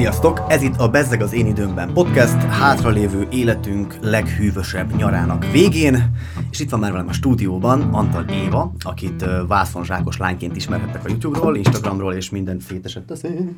Sziasztok! 0.00 0.44
Ez 0.48 0.62
itt 0.62 0.76
a 0.76 0.88
Bezzeg 0.88 1.22
az 1.22 1.32
én 1.32 1.46
időmben 1.46 1.92
podcast, 1.92 2.42
hátralévő 2.42 3.26
életünk 3.30 3.96
leghűvösebb 4.02 4.96
nyarának 4.96 5.50
végén, 5.52 6.16
és 6.50 6.60
itt 6.60 6.70
van 6.70 6.80
már 6.80 6.92
velem 6.92 7.08
a 7.08 7.12
stúdióban 7.12 7.80
Antal 7.80 8.24
Éva, 8.28 8.72
akit 8.84 9.24
vászonzsákos 9.48 10.16
lányként 10.16 10.56
ismerhettek 10.56 11.04
a 11.04 11.08
YouTube-ról, 11.08 11.56
Instagramról, 11.56 12.14
és 12.14 12.30
minden 12.30 12.60
szétesett 12.60 13.10
a 13.10 13.16
szél. 13.16 13.52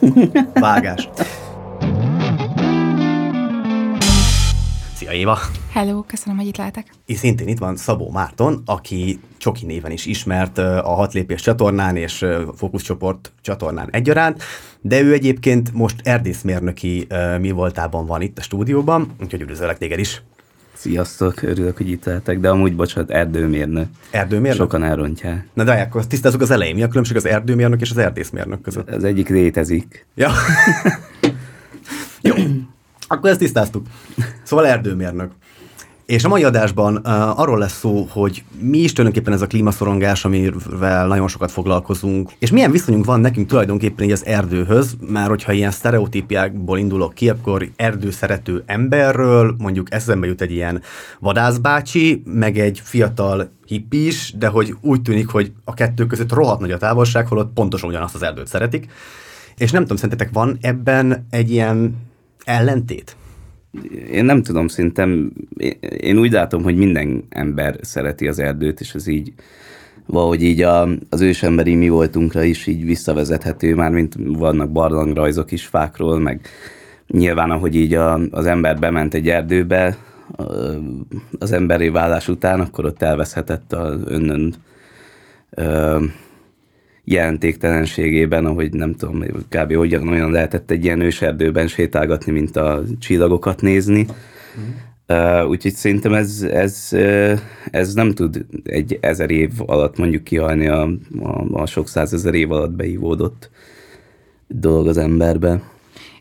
Vágás. 0.54 1.08
Szia 5.10 5.18
Éva! 5.18 5.38
Hello, 5.72 6.02
köszönöm, 6.02 6.38
hogy 6.38 6.46
itt 6.46 6.56
lehetek. 6.56 6.86
És 7.06 7.16
szintén 7.16 7.48
itt 7.48 7.58
van 7.58 7.76
Szabó 7.76 8.10
Márton, 8.10 8.62
aki 8.64 9.20
Csoki 9.38 9.66
néven 9.66 9.90
is 9.90 10.06
ismert 10.06 10.58
a 10.58 10.94
Hat 10.94 11.12
Lépés 11.12 11.42
csatornán 11.42 11.96
és 11.96 12.26
Fókuszcsoport 12.56 13.32
csatornán 13.40 13.88
egyaránt, 13.90 14.42
de 14.80 15.00
ő 15.00 15.12
egyébként 15.12 15.72
most 15.72 16.00
erdészmérnöki 16.02 17.06
mi 17.40 17.50
voltában 17.50 18.06
van 18.06 18.20
itt 18.20 18.38
a 18.38 18.42
stúdióban, 18.42 19.14
úgyhogy 19.20 19.40
üdvözöllek 19.40 19.78
téged 19.78 19.98
is. 19.98 20.22
Sziasztok, 20.72 21.42
örülök, 21.42 21.76
hogy 21.76 21.90
itt 21.90 22.04
lehetek, 22.04 22.40
de 22.40 22.48
amúgy, 22.48 22.76
bocsánat, 22.76 23.10
erdőmérnök. 23.10 23.86
Erdőmérnök? 24.10 24.60
Sokan 24.60 24.84
elrontják. 24.84 25.48
Na 25.54 25.64
de 25.64 25.72
akkor 25.72 26.06
tisztázzuk 26.06 26.40
az 26.40 26.50
elején. 26.50 26.74
Mi 26.74 26.82
a 26.82 26.88
különbség 26.88 27.16
az 27.16 27.26
erdőmérnök 27.26 27.80
és 27.80 27.90
az 27.90 27.98
erdészmérnök 27.98 28.60
között? 28.60 28.90
Az 28.90 29.04
egyik 29.04 29.28
létezik. 29.28 30.06
Ja. 30.14 30.30
Jó, 32.22 32.34
akkor 33.10 33.30
ezt 33.30 33.38
tisztáztuk. 33.38 33.86
Szóval 34.42 34.66
erdőmérnök. 34.66 35.30
És 36.06 36.24
a 36.24 36.28
mai 36.28 36.44
adásban 36.44 36.96
uh, 36.96 37.40
arról 37.40 37.58
lesz 37.58 37.78
szó, 37.78 38.06
hogy 38.10 38.44
mi 38.60 38.78
is 38.78 38.92
tulajdonképpen 38.92 39.34
ez 39.34 39.42
a 39.42 39.46
klímaszorongás, 39.46 40.24
amivel 40.24 41.06
nagyon 41.06 41.28
sokat 41.28 41.50
foglalkozunk, 41.50 42.30
és 42.38 42.50
milyen 42.50 42.70
viszonyunk 42.70 43.04
van 43.04 43.20
nekünk 43.20 43.46
tulajdonképpen 43.46 44.04
így 44.04 44.12
az 44.12 44.26
erdőhöz, 44.26 44.96
mert 45.00 45.28
hogyha 45.28 45.52
ilyen 45.52 45.70
sztereotípiákból 45.70 46.78
indulok 46.78 47.14
ki, 47.14 47.28
akkor 47.28 47.68
erdőszerető 47.76 48.62
emberről 48.66 49.54
mondjuk 49.58 49.92
eszembe 49.94 50.26
jut 50.26 50.40
egy 50.40 50.52
ilyen 50.52 50.82
vadászbácsi, 51.18 52.22
meg 52.24 52.58
egy 52.58 52.80
fiatal 52.84 53.50
hippi 53.66 54.06
is, 54.06 54.34
de 54.38 54.46
hogy 54.46 54.74
úgy 54.80 55.02
tűnik, 55.02 55.28
hogy 55.28 55.52
a 55.64 55.74
kettő 55.74 56.06
között 56.06 56.32
rohadt 56.32 56.60
nagy 56.60 56.72
a 56.72 56.78
távolság, 56.78 57.26
holott 57.26 57.52
pontosan 57.52 57.88
ugyanazt 57.88 58.14
az 58.14 58.22
erdőt 58.22 58.46
szeretik. 58.46 58.90
És 59.56 59.70
nem 59.70 59.82
tudom, 59.82 59.96
szerintetek 59.96 60.32
van 60.32 60.58
ebben 60.60 61.26
egy 61.30 61.50
ilyen 61.50 62.08
ellentét? 62.44 63.16
Én 64.10 64.24
nem 64.24 64.42
tudom, 64.42 64.68
szerintem 64.68 65.32
én 66.00 66.18
úgy 66.18 66.32
látom, 66.32 66.62
hogy 66.62 66.76
minden 66.76 67.24
ember 67.28 67.78
szereti 67.80 68.28
az 68.28 68.38
erdőt, 68.38 68.80
és 68.80 68.94
ez 68.94 69.06
így 69.06 69.32
valahogy 70.06 70.42
így 70.42 70.62
a, 70.62 70.88
az 71.10 71.20
ősemberi 71.20 71.74
mi 71.74 71.88
voltunkra 71.88 72.42
is 72.42 72.66
így 72.66 72.84
visszavezethető, 72.84 73.74
már 73.74 73.90
mint 73.90 74.14
vannak 74.18 74.70
barlangrajzok 74.70 75.52
is 75.52 75.66
fákról, 75.66 76.18
meg 76.18 76.40
nyilván 77.06 77.50
ahogy 77.50 77.74
így 77.74 77.94
a, 77.94 78.20
az 78.30 78.46
ember 78.46 78.78
bement 78.78 79.14
egy 79.14 79.28
erdőbe 79.28 79.96
az 81.38 81.52
emberi 81.52 81.88
vállás 81.88 82.28
után, 82.28 82.60
akkor 82.60 82.84
ott 82.84 83.02
elveszhetett 83.02 83.72
az 83.72 84.00
önnön 84.04 84.54
jelentéktelenségében, 87.04 88.46
ahogy 88.46 88.72
nem 88.72 88.94
tudom, 88.94 89.24
kb. 89.48 89.74
hogyan 89.74 90.08
olyan 90.08 90.30
lehetett 90.30 90.70
egy 90.70 90.84
ilyen 90.84 91.00
őserdőben 91.00 91.66
sétálgatni, 91.66 92.32
mint 92.32 92.56
a 92.56 92.82
csillagokat 92.98 93.62
nézni. 93.62 94.06
Mm. 94.58 94.88
Uh, 95.16 95.48
úgyhogy 95.48 95.72
szerintem 95.72 96.14
ez, 96.14 96.42
ez, 96.42 96.88
ez 97.70 97.94
nem 97.94 98.12
tud 98.12 98.46
egy 98.64 98.98
ezer 99.00 99.30
év 99.30 99.50
alatt 99.66 99.98
mondjuk 99.98 100.24
kihalni 100.24 100.66
a, 100.66 100.82
a, 101.22 101.44
a 101.52 101.66
sok 101.66 101.88
százezer 101.88 102.34
év 102.34 102.52
alatt 102.52 102.70
beívódott 102.70 103.50
dolog 104.46 104.86
az 104.86 104.96
emberbe. 104.96 105.62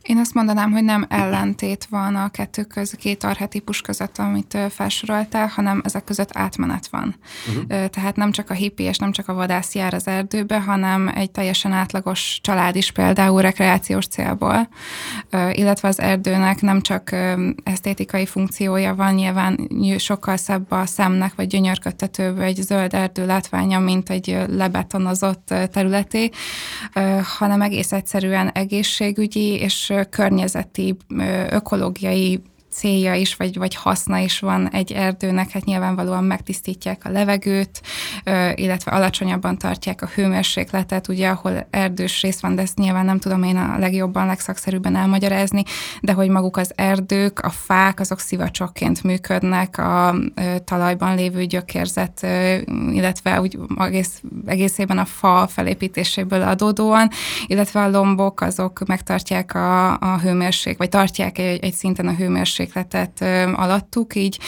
Én 0.09 0.17
azt 0.17 0.33
mondanám, 0.33 0.71
hogy 0.71 0.83
nem 0.83 1.05
ellentét 1.09 1.87
van 1.89 2.15
a 2.15 2.29
kettő 2.29 2.63
köz, 2.63 2.91
két 2.91 3.23
arhetipus 3.23 3.81
között, 3.81 4.17
amit 4.17 4.57
felsoroltál, 4.69 5.47
hanem 5.47 5.81
ezek 5.85 6.03
között 6.03 6.29
átmenet 6.33 6.87
van. 6.87 7.15
Uh-huh. 7.47 7.85
Tehát 7.85 8.15
nem 8.15 8.31
csak 8.31 8.49
a 8.49 8.53
hippi 8.53 8.83
és 8.83 8.97
nem 8.97 9.11
csak 9.11 9.27
a 9.27 9.33
vadász 9.33 9.75
jár 9.75 9.93
az 9.93 10.07
erdőbe, 10.07 10.59
hanem 10.59 11.11
egy 11.15 11.31
teljesen 11.31 11.71
átlagos 11.71 12.39
család 12.41 12.75
is 12.75 12.91
például 12.91 13.41
rekreációs 13.41 14.07
célból, 14.07 14.69
illetve 15.51 15.87
az 15.87 15.99
erdőnek 15.99 16.61
nem 16.61 16.81
csak 16.81 17.15
esztétikai 17.63 18.25
funkciója 18.25 18.95
van, 18.95 19.13
nyilván 19.13 19.69
sokkal 19.97 20.37
szebb 20.37 20.71
a 20.71 20.85
szemnek, 20.85 21.35
vagy 21.35 21.47
gyönyörködtetőbb 21.47 22.39
egy 22.39 22.61
zöld 22.61 22.93
erdő 22.93 23.25
látványa, 23.25 23.79
mint 23.79 24.09
egy 24.09 24.37
lebetonozott 24.47 25.53
területé, 25.71 26.29
hanem 27.37 27.61
egész 27.61 27.91
egyszerűen 27.91 28.49
egészségügyi 28.49 29.53
és 29.53 29.93
környezeti, 30.03 30.97
ökológiai 31.49 32.41
célja 32.71 33.13
is, 33.13 33.35
vagy, 33.35 33.57
vagy 33.57 33.75
haszna 33.75 34.17
is 34.17 34.39
van 34.39 34.69
egy 34.69 34.91
erdőnek, 34.91 35.49
hát 35.49 35.65
nyilvánvalóan 35.65 36.23
megtisztítják 36.23 37.05
a 37.05 37.09
levegőt, 37.09 37.81
illetve 38.55 38.91
alacsonyabban 38.91 39.57
tartják 39.57 40.01
a 40.01 40.09
hőmérsékletet, 40.15 41.07
ugye, 41.07 41.29
ahol 41.29 41.67
erdős 41.69 42.21
rész 42.21 42.39
van, 42.39 42.55
de 42.55 42.61
ezt 42.61 42.77
nyilván 42.77 43.05
nem 43.05 43.19
tudom 43.19 43.43
én 43.43 43.57
a 43.57 43.77
legjobban, 43.77 44.25
legszakszerűbben 44.25 44.95
elmagyarázni, 44.95 45.63
de 46.01 46.11
hogy 46.11 46.29
maguk 46.29 46.57
az 46.57 46.71
erdők, 46.75 47.39
a 47.39 47.49
fák, 47.49 47.99
azok 47.99 48.19
szivacsokként 48.19 49.03
működnek, 49.03 49.77
a 49.77 50.15
talajban 50.63 51.15
lévő 51.15 51.45
gyökérzet, 51.45 52.27
illetve 52.91 53.41
úgy 53.41 53.57
egész, 53.77 54.21
egészében 54.45 54.97
a 54.97 55.05
fa 55.05 55.47
felépítéséből 55.47 56.41
adódóan, 56.41 57.09
illetve 57.47 57.81
a 57.81 57.89
lombok, 57.89 58.41
azok 58.41 58.87
megtartják 58.87 59.55
a, 59.55 59.91
a 59.99 60.19
hőmérség, 60.19 60.77
vagy 60.77 60.89
tartják 60.89 61.37
egy, 61.37 61.63
egy 61.63 61.73
szinten 61.73 62.07
a 62.07 62.13
hőmérsékletet, 62.13 62.58
hőmérsékletet 62.59 63.21
alattuk, 63.55 64.15
így 64.15 64.39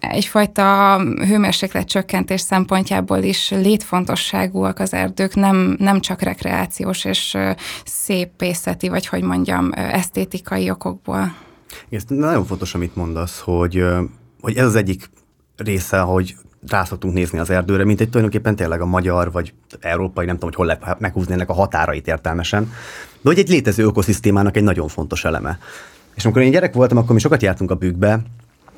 egyfajta 0.00 0.98
hőmérséklet 1.00 1.88
csökkentés 1.88 2.40
szempontjából 2.40 3.18
is 3.18 3.50
létfontosságúak 3.50 4.78
az 4.78 4.92
erdők, 4.92 5.34
nem, 5.34 5.76
nem 5.78 6.00
csak 6.00 6.20
rekreációs 6.20 7.04
és 7.04 7.36
szépészeti, 7.84 8.88
vagy 8.88 9.06
hogy 9.06 9.22
mondjam, 9.22 9.70
esztétikai 9.74 10.70
okokból. 10.70 11.34
Ez 11.90 12.02
nagyon 12.08 12.44
fontos, 12.44 12.74
amit 12.74 12.96
mondasz, 12.96 13.40
hogy, 13.40 13.84
hogy 14.40 14.56
ez 14.56 14.66
az 14.66 14.74
egyik 14.74 15.10
része, 15.56 15.98
hogy 15.98 16.34
rá 16.68 16.84
szoktunk 16.84 17.14
nézni 17.14 17.38
az 17.38 17.50
erdőre, 17.50 17.84
mint 17.84 18.00
egy 18.00 18.08
tulajdonképpen 18.08 18.56
tényleg 18.56 18.80
a 18.80 18.86
magyar 18.86 19.32
vagy 19.32 19.52
európai, 19.80 20.26
nem 20.26 20.34
tudom, 20.34 20.50
hogy 20.54 20.66
hol 20.66 20.66
lehet 20.66 21.00
meghúzni 21.00 21.32
ennek 21.32 21.48
a 21.48 21.52
határait 21.52 22.06
értelmesen, 22.06 22.72
de 23.20 23.28
hogy 23.28 23.38
egy 23.38 23.48
létező 23.48 23.84
ökoszisztémának 23.84 24.56
egy 24.56 24.62
nagyon 24.62 24.88
fontos 24.88 25.24
eleme. 25.24 25.58
És 26.16 26.24
amikor 26.24 26.42
én 26.42 26.50
gyerek 26.50 26.74
voltam, 26.74 26.96
akkor 26.96 27.14
mi 27.14 27.20
sokat 27.20 27.42
jártunk 27.42 27.70
a 27.70 27.74
bükkbe, 27.74 28.22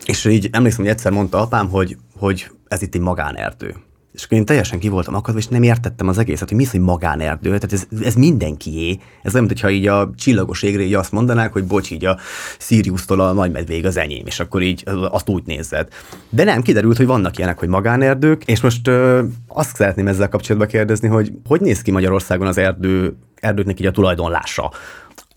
és 0.04 0.25
így 0.25 0.49
emlékszem, 0.53 0.84
hogy 0.84 0.93
egyszer 0.93 1.12
mondta 1.12 1.41
apám, 1.41 1.69
hogy, 1.69 1.97
hogy 2.19 2.50
ez 2.69 2.82
itt 2.82 2.94
egy 2.94 3.00
magánerdő. 3.00 3.75
És 4.12 4.25
akkor 4.25 4.38
én 4.38 4.44
teljesen 4.44 4.78
ki 4.78 4.88
voltam 4.88 5.15
akadva, 5.15 5.41
és 5.41 5.47
nem 5.47 5.62
értettem 5.62 6.09
az 6.09 6.19
egészet, 6.19 6.49
hogy 6.49 6.56
mi 6.56 6.65
az, 6.65 6.71
hogy 6.71 6.81
magánerdő. 6.81 7.59
Tehát 7.59 7.72
ez, 7.72 7.87
ez 8.03 8.15
mindenkié. 8.15 8.99
Ez 9.22 9.34
olyan, 9.34 9.47
mintha 9.47 9.71
így 9.71 9.87
a 9.87 10.10
csillagos 10.16 10.62
égre 10.62 10.82
így 10.82 10.94
azt 10.94 11.12
mondanák, 11.12 11.53
hogy 11.53 11.65
bocs, 11.65 11.91
így 11.91 12.04
a 12.04 12.19
Sirius-tól 12.59 13.21
a 13.21 13.32
nagy 13.32 13.50
medvég 13.50 13.87
az 13.87 13.97
enyém, 13.97 14.26
és 14.26 14.41
akkor 14.41 14.62
így 14.62 14.82
azt 15.10 15.28
úgy 15.28 15.43
nézed. 15.47 15.88
De 16.28 16.44
nem, 16.44 16.62
kiderült, 16.62 16.97
hogy 16.97 17.06
vannak 17.06 17.38
ilyenek, 17.38 17.59
hogy 17.59 17.69
magánerdők, 17.69 18.44
és 18.44 18.60
most 18.60 18.88
ö, 18.88 19.22
azt 19.49 19.76
szeretném 19.76 20.06
ezzel 20.06 20.28
kapcsolatban 20.28 20.69
kérdezni, 20.69 21.09
hogy 21.09 21.32
hogy 21.47 21.60
néz 21.60 21.82
ki 21.82 21.91
Magyarországon 21.91 22.47
az 22.47 22.59
erdő, 22.59 23.16
erdőknek 23.41 23.81
így 23.81 23.87
a 23.87 23.91
tulajdonlása? 23.91 24.72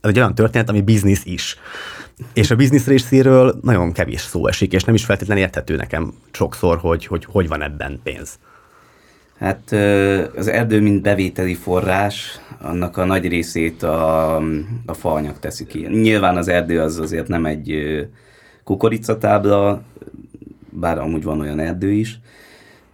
Ez 0.01 0.09
egy 0.09 0.17
olyan 0.17 0.35
történet, 0.35 0.69
ami 0.69 0.81
biznisz 0.81 1.25
is. 1.25 1.57
És 2.33 2.51
a 2.51 2.55
biznisz 2.55 2.87
részéről 2.87 3.59
nagyon 3.61 3.91
kevés 3.91 4.21
szó 4.21 4.47
esik, 4.47 4.73
és 4.73 4.83
nem 4.83 4.95
is 4.95 5.05
feltétlenül 5.05 5.43
érthető 5.43 5.75
nekem 5.75 6.13
sokszor, 6.31 6.77
hogy 6.77 7.05
hogy, 7.05 7.25
hogy 7.25 7.47
van 7.47 7.61
ebben 7.61 7.99
pénz. 8.03 8.39
Hát 9.39 9.71
az 10.35 10.47
erdő, 10.47 10.81
mint 10.81 11.01
bevételi 11.01 11.55
forrás, 11.55 12.39
annak 12.61 12.97
a 12.97 13.05
nagy 13.05 13.27
részét 13.27 13.83
a, 13.83 14.35
a 14.85 14.93
faanyag 14.93 15.39
teszi 15.39 15.65
ki. 15.65 15.87
Nyilván 15.87 16.37
az 16.37 16.47
erdő 16.47 16.81
az 16.81 16.99
azért 16.99 17.27
nem 17.27 17.45
egy 17.45 17.75
kukoricatábla, 18.63 19.81
bár 20.69 20.97
amúgy 20.97 21.23
van 21.23 21.39
olyan 21.39 21.59
erdő 21.59 21.91
is. 21.91 22.19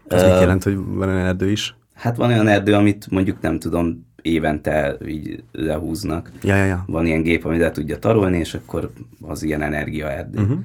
Ez 0.07 0.21
uh, 0.21 0.29
mit 0.29 0.39
jelent, 0.39 0.63
hogy 0.63 0.75
van 0.75 1.07
olyan 1.09 1.25
erdő 1.25 1.51
is? 1.51 1.75
Hát 1.93 2.15
van 2.15 2.29
olyan 2.29 2.47
erdő, 2.47 2.73
amit 2.73 3.07
mondjuk 3.09 3.41
nem 3.41 3.59
tudom, 3.59 4.06
évente 4.27 4.97
így 5.07 5.43
lehúznak. 5.51 6.31
Ja, 6.43 6.55
ja, 6.55 6.65
ja. 6.65 6.83
Van 6.87 7.05
ilyen 7.05 7.21
gép, 7.21 7.45
ami 7.45 7.57
le 7.57 7.71
tudja 7.71 7.99
tarolni, 7.99 8.37
és 8.37 8.53
akkor 8.53 8.89
az 9.21 9.43
ilyen 9.43 9.61
energiaerdő. 9.61 10.41
Uh-huh. 10.41 10.57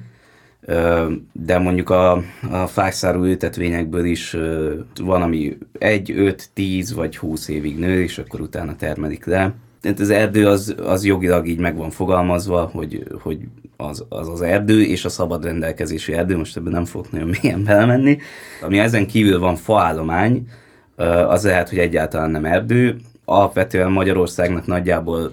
De 1.31 1.57
mondjuk 1.59 1.89
a, 1.89 2.11
a 2.51 2.67
fájszárú 2.67 3.23
ültetvényekből 3.23 4.05
is 4.05 4.37
van, 5.01 5.21
ami 5.21 5.57
egy, 5.79 6.11
öt, 6.11 6.49
tíz 6.53 6.93
vagy 6.93 7.17
húsz 7.17 7.47
évig 7.47 7.79
nő, 7.79 8.01
és 8.01 8.17
akkor 8.17 8.41
utána 8.41 8.75
termelik 8.75 9.25
le. 9.25 9.53
Tehát 9.81 9.99
az 9.99 10.09
erdő 10.09 10.47
az, 10.47 10.75
az 10.83 11.05
jogilag 11.05 11.47
így 11.47 11.59
meg 11.59 11.75
van 11.75 11.89
fogalmazva, 11.89 12.69
hogy, 12.73 13.03
hogy 13.21 13.39
az, 13.77 14.05
az 14.09 14.29
az 14.29 14.41
erdő 14.41 14.81
és 14.81 15.05
a 15.05 15.09
szabad 15.09 15.43
rendelkezési 15.43 16.13
erdő, 16.13 16.37
most 16.37 16.57
ebben 16.57 16.71
nem 16.71 16.85
fogok 16.85 17.11
nagyon 17.11 17.29
mélyen 17.41 17.63
belemenni. 17.63 18.17
Ami 18.61 18.79
ezen 18.79 19.07
kívül 19.07 19.39
van 19.39 19.55
faállomány, 19.55 20.47
az 21.27 21.43
lehet, 21.43 21.69
hogy 21.69 21.77
egyáltalán 21.77 22.31
nem 22.31 22.45
erdő, 22.45 22.95
alapvetően 23.33 23.91
Magyarországnak 23.91 24.65
nagyjából 24.65 25.31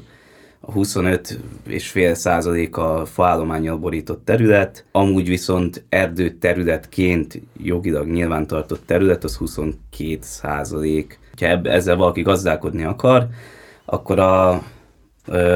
a 0.60 0.72
25,5 0.72 2.14
százalék 2.14 2.76
a 2.76 3.06
faállományjal 3.06 3.76
borított 3.76 4.24
terület, 4.24 4.84
amúgy 4.92 5.28
viszont 5.28 5.84
erdő 5.88 6.30
területként 6.30 7.40
jogilag 7.62 8.06
nyilvántartott 8.06 8.86
terület 8.86 9.24
az 9.24 9.36
22 9.36 10.18
százalék. 10.20 11.18
Ha 11.40 11.46
ezzel 11.62 11.96
valaki 11.96 12.22
gazdálkodni 12.22 12.84
akar, 12.84 13.26
akkor 13.84 14.18
a, 14.18 14.50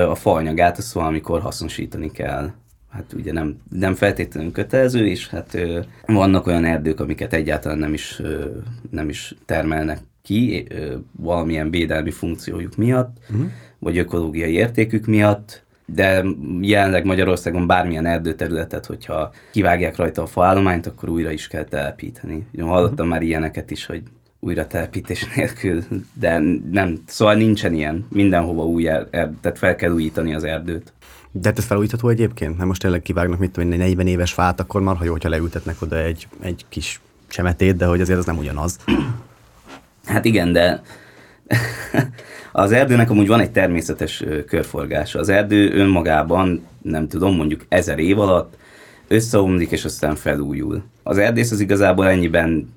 a 0.08 0.14
faanyagát 0.14 0.79
azt 0.79 0.93
valamikor 0.93 1.41
hasznosítani 1.41 2.11
kell 2.11 2.50
hát 2.94 3.12
ugye 3.12 3.32
nem, 3.32 3.56
nem 3.70 3.94
feltétlenül 3.94 4.52
kötelező, 4.52 5.06
és 5.06 5.29
hát 5.29 5.58
vannak 6.06 6.46
olyan 6.46 6.64
erdők, 6.64 7.00
amiket 7.00 7.32
egyáltalán 7.32 7.79
nem 7.79 7.93
is, 7.93 8.23
nem 8.91 9.08
is 9.08 9.35
termelnek 9.44 9.99
ki 10.25 10.67
valamilyen 11.12 11.71
védelmi 11.71 12.11
funkciójuk 12.11 12.76
miatt, 12.76 13.17
uh-huh. 13.31 13.47
vagy 13.79 13.99
ökológiai 13.99 14.53
értékük 14.53 15.06
miatt, 15.06 15.62
de 15.87 16.25
jelenleg 16.61 17.05
Magyarországon 17.05 17.67
bármilyen 17.67 18.06
erdőterületet, 18.06 18.87
hogyha 18.87 19.32
kivágják 19.53 19.97
rajta 19.97 20.23
a 20.23 20.26
faállományt, 20.26 20.87
akkor 20.87 21.09
újra 21.09 21.31
is 21.31 21.47
kell 21.47 21.65
telepíteni. 21.65 22.47
Ugye, 22.53 22.62
hallottam 22.62 22.93
uh-huh. 22.93 23.09
már 23.09 23.23
ilyeneket 23.23 23.71
is, 23.71 23.87
hogy 23.87 24.03
újra 24.41 24.67
telepítés 24.67 25.26
nélkül, 25.37 25.82
de 26.12 26.43
nem, 26.70 26.99
szóval 27.06 27.35
nincsen 27.35 27.75
ilyen. 27.75 28.06
Mindenhova 28.11 28.65
új, 28.65 28.88
er, 28.88 29.09
tehát 29.11 29.59
fel 29.59 29.77
kell 29.77 29.91
újítani 29.91 30.35
az 30.35 30.44
erdőt. 30.44 30.93
De 31.32 31.49
hát 31.49 31.59
ez 31.59 31.65
felújítható 31.65 32.09
egyébként? 32.09 32.56
Mert 32.56 32.69
most 32.69 32.81
tényleg 32.81 33.03
kivágnak, 33.03 33.38
mit 33.38 33.50
tudom, 33.50 33.73
egy 33.73 33.79
40 33.79 34.06
éves 34.06 34.32
fát, 34.32 34.61
akkor 34.61 34.81
már 34.81 34.97
ha 34.97 35.05
jó, 35.05 35.12
hogyha 35.12 35.29
leültetnek 35.29 35.82
oda 35.82 35.97
egy, 35.97 36.29
egy 36.41 36.65
kis 36.69 37.00
csemetét, 37.29 37.77
de 37.77 37.87
hogy 37.87 38.00
azért 38.00 38.19
az 38.19 38.27
nem 38.27 38.38
ugyanaz. 38.38 38.79
Hát 40.05 40.25
igen, 40.25 40.53
de 40.53 40.83
az 42.53 42.73
erdőnek 42.73 43.11
amúgy 43.11 43.27
van 43.27 43.41
egy 43.41 43.51
természetes 43.51 44.25
körforgása. 44.47 45.19
Az 45.19 45.29
erdő 45.29 45.73
önmagában, 45.73 46.67
nem 46.83 47.09
tudom, 47.09 47.37
mondjuk 47.37 47.65
ezer 47.69 47.99
év 47.99 48.19
alatt 48.19 48.56
összeomlik, 49.09 49.71
és 49.71 49.85
aztán 49.85 50.15
felújul. 50.15 50.83
Az 51.03 51.19
erdész 51.19 51.51
az 51.51 51.61
igazából 51.61 52.09
ennyiben 52.09 52.75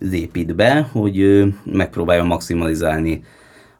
lépít 0.00 0.54
be, 0.54 0.88
hogy 0.92 1.44
megpróbálja 1.64 2.24
maximalizálni 2.24 3.24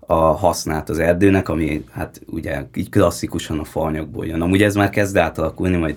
a 0.00 0.14
hasznát 0.14 0.88
az 0.88 0.98
erdőnek, 0.98 1.48
ami 1.48 1.84
hát 1.90 2.20
ugye 2.26 2.64
így 2.74 2.88
klasszikusan 2.88 3.58
a 3.58 3.64
faanyagból 3.64 4.26
jön. 4.26 4.40
Amúgy 4.40 4.62
ez 4.62 4.74
már 4.74 4.90
kezd 4.90 5.16
átalakulni, 5.16 5.76
majd 5.76 5.96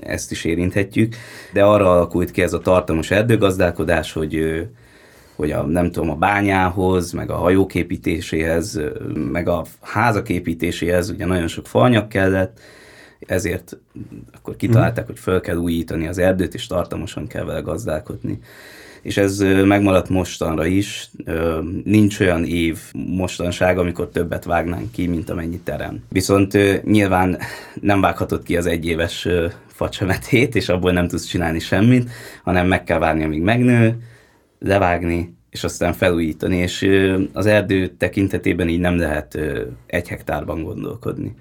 ezt 0.00 0.30
is 0.30 0.44
érinthetjük, 0.44 1.14
de 1.52 1.64
arra 1.64 1.90
alakult 1.90 2.30
ki 2.30 2.42
ez 2.42 2.52
a 2.52 2.58
tartalmas 2.58 3.10
erdőgazdálkodás, 3.10 4.12
hogy 4.12 4.66
hogy 5.36 5.50
a, 5.50 5.62
nem 5.62 5.90
tudom, 5.90 6.10
a 6.10 6.14
bányához, 6.14 7.12
meg 7.12 7.30
a 7.30 7.36
hajók 7.36 7.74
építéséhez, 7.74 8.80
meg 9.14 9.48
a 9.48 9.64
házak 9.80 10.28
építéséhez 10.28 11.10
ugye 11.10 11.26
nagyon 11.26 11.48
sok 11.48 11.66
faanyag 11.66 12.08
kellett, 12.08 12.60
ezért 13.18 13.78
akkor 14.36 14.56
kitalálták, 14.56 15.04
mm. 15.04 15.06
hogy 15.06 15.18
föl 15.18 15.40
kell 15.40 15.56
újítani 15.56 16.06
az 16.06 16.18
erdőt, 16.18 16.54
és 16.54 16.66
tartalmasan 16.66 17.26
kell 17.26 17.44
vele 17.44 17.60
gazdálkodni 17.60 18.40
és 19.06 19.16
ez 19.16 19.38
megmaradt 19.64 20.08
mostanra 20.08 20.66
is. 20.66 21.10
Nincs 21.84 22.20
olyan 22.20 22.44
év 22.44 22.78
mostanság, 22.92 23.78
amikor 23.78 24.08
többet 24.08 24.44
vágnánk 24.44 24.92
ki, 24.92 25.06
mint 25.06 25.30
amennyi 25.30 25.58
terem. 25.58 26.04
Viszont 26.08 26.82
nyilván 26.84 27.38
nem 27.80 28.00
vághatod 28.00 28.42
ki 28.42 28.56
az 28.56 28.66
egyéves 28.66 29.28
facsemetét, 29.66 30.54
és 30.54 30.68
abból 30.68 30.92
nem 30.92 31.08
tudsz 31.08 31.24
csinálni 31.24 31.58
semmit, 31.58 32.10
hanem 32.42 32.66
meg 32.66 32.84
kell 32.84 32.98
várni, 32.98 33.24
amíg 33.24 33.42
megnő, 33.42 33.96
levágni, 34.58 35.36
és 35.50 35.64
aztán 35.64 35.92
felújítani, 35.92 36.56
és 36.56 36.88
az 37.32 37.46
erdő 37.46 37.88
tekintetében 37.88 38.68
így 38.68 38.80
nem 38.80 38.96
lehet 38.98 39.38
egy 39.86 40.08
hektárban 40.08 40.62
gondolkodni. 40.62 41.34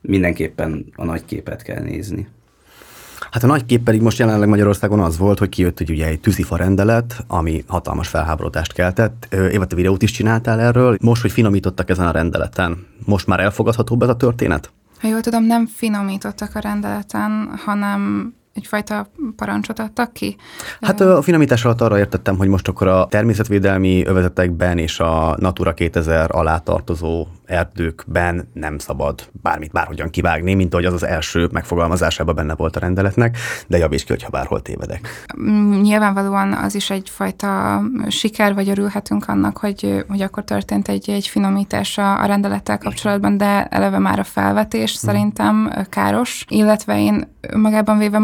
Mindenképpen 0.00 0.86
a 0.94 1.04
nagy 1.04 1.24
képet 1.24 1.62
kell 1.62 1.82
nézni. 1.82 2.28
Hát 3.30 3.42
a 3.42 3.46
nagy 3.46 3.66
kép 3.66 3.82
pedig 3.82 4.02
most 4.02 4.18
jelenleg 4.18 4.48
Magyarországon 4.48 5.00
az 5.00 5.18
volt, 5.18 5.38
hogy 5.38 5.48
kijött 5.48 5.78
hogy 5.78 5.90
ugye 5.90 6.06
egy 6.06 6.20
tűzifa 6.20 6.56
rendelet, 6.56 7.24
ami 7.26 7.64
hatalmas 7.66 8.08
felháborodást 8.08 8.72
keltett. 8.72 9.28
Éva, 9.52 9.66
te 9.66 9.76
videót 9.76 10.02
is 10.02 10.10
csináltál 10.10 10.60
erről. 10.60 10.96
Most, 11.00 11.22
hogy 11.22 11.32
finomítottak 11.32 11.90
ezen 11.90 12.06
a 12.06 12.10
rendeleten, 12.10 12.86
most 13.04 13.26
már 13.26 13.40
elfogadhatóbb 13.40 14.02
ez 14.02 14.08
a 14.08 14.16
történet? 14.16 14.70
Ha 15.00 15.08
jól 15.08 15.20
tudom, 15.20 15.44
nem 15.44 15.66
finomítottak 15.66 16.54
a 16.54 16.58
rendeleten, 16.58 17.50
hanem 17.64 18.32
egyfajta 18.58 19.06
parancsot 19.36 19.78
adtak 19.78 20.12
ki? 20.12 20.36
Hát 20.80 21.00
a 21.00 21.22
finomítás 21.22 21.64
alatt 21.64 21.80
arra 21.80 21.98
értettem, 21.98 22.36
hogy 22.36 22.48
most 22.48 22.68
akkor 22.68 22.86
a 22.86 23.06
természetvédelmi 23.06 24.06
övezetekben 24.06 24.78
és 24.78 25.00
a 25.00 25.36
Natura 25.38 25.74
2000 25.74 26.30
alá 26.34 26.58
tartozó 26.58 27.26
erdőkben 27.44 28.48
nem 28.52 28.78
szabad 28.78 29.28
bármit 29.42 29.72
bárhogyan 29.72 30.10
kivágni, 30.10 30.54
mint 30.54 30.72
ahogy 30.72 30.84
az 30.84 30.92
az 30.92 31.06
első 31.06 31.48
megfogalmazásában 31.52 32.34
benne 32.34 32.54
volt 32.54 32.76
a 32.76 32.80
rendeletnek, 32.80 33.36
de 33.66 33.78
javíts 33.78 34.04
ki, 34.04 34.12
hogyha 34.12 34.30
bárhol 34.30 34.62
tévedek. 34.62 35.24
Mm, 35.40 35.80
nyilvánvalóan 35.80 36.52
az 36.52 36.74
is 36.74 36.90
egyfajta 36.90 37.82
siker, 38.08 38.54
vagy 38.54 38.68
örülhetünk 38.68 39.28
annak, 39.28 39.58
hogy, 39.58 40.04
hogy 40.08 40.20
akkor 40.20 40.44
történt 40.44 40.88
egy, 40.88 41.10
egy 41.10 41.26
finomítás 41.26 41.98
a, 41.98 42.22
a 42.22 42.26
rendelettel 42.26 42.78
kapcsolatban, 42.78 43.36
de 43.36 43.64
eleve 43.64 43.98
már 43.98 44.18
a 44.18 44.24
felvetés 44.24 45.00
hmm. 45.00 45.10
szerintem 45.10 45.72
káros, 45.90 46.44
illetve 46.48 47.00
én 47.00 47.36
magában 47.56 47.98
véve 47.98 48.18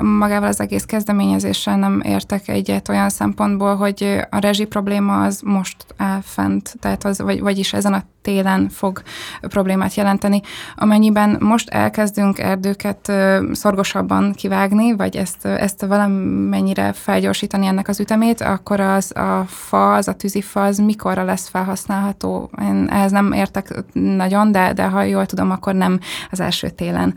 magával 0.00 0.48
az 0.48 0.60
egész 0.60 0.84
kezdeményezéssel 0.84 1.76
nem 1.76 2.00
értek 2.04 2.48
egyet 2.48 2.88
olyan 2.88 3.08
szempontból, 3.08 3.76
hogy 3.76 4.26
a 4.30 4.38
rezsi 4.38 4.64
probléma 4.64 5.22
az 5.22 5.40
most 5.44 5.76
áll 5.96 6.20
fent, 6.22 6.76
tehát 6.80 7.04
az, 7.04 7.20
vagy, 7.20 7.40
vagyis 7.40 7.72
ezen 7.72 7.92
a 7.92 8.02
télen 8.26 8.68
fog 8.68 9.02
problémát 9.40 9.94
jelenteni. 9.94 10.40
Amennyiben 10.76 11.36
most 11.40 11.68
elkezdünk 11.68 12.38
erdőket 12.38 13.12
szorgosabban 13.52 14.32
kivágni, 14.32 14.96
vagy 14.96 15.16
ezt, 15.16 15.44
ezt 15.44 15.84
valamennyire 15.84 16.92
felgyorsítani 16.92 17.66
ennek 17.66 17.88
az 17.88 18.00
ütemét, 18.00 18.40
akkor 18.40 18.80
az 18.80 19.16
a 19.16 19.44
fa, 19.46 19.94
az 19.94 20.08
a 20.08 20.12
tűzifa, 20.12 20.64
az 20.64 20.78
mikorra 20.78 21.24
lesz 21.24 21.48
felhasználható? 21.48 22.50
Én 22.60 22.88
ehhez 22.90 23.10
nem 23.10 23.32
értek 23.32 23.74
nagyon, 23.92 24.52
de, 24.52 24.72
de 24.72 24.84
ha 24.84 25.02
jól 25.02 25.26
tudom, 25.26 25.50
akkor 25.50 25.74
nem 25.74 25.98
az 26.30 26.40
első 26.40 26.68
télen. 26.70 27.14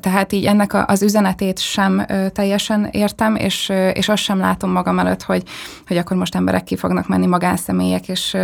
Tehát 0.00 0.32
így 0.32 0.44
ennek 0.44 0.90
az 0.90 1.02
üzenetét 1.02 1.58
sem 1.58 2.06
teljesen 2.32 2.88
értem, 2.90 3.36
és, 3.36 3.72
és 3.92 4.08
azt 4.08 4.22
sem 4.22 4.38
látom 4.38 4.70
magam 4.70 4.98
előtt, 4.98 5.22
hogy, 5.22 5.42
hogy 5.86 5.96
akkor 5.96 6.16
most 6.16 6.34
emberek 6.34 6.64
ki 6.64 6.76
fognak 6.76 7.08
menni, 7.08 7.26
magánszemélyek, 7.26 8.08
és 8.08 8.36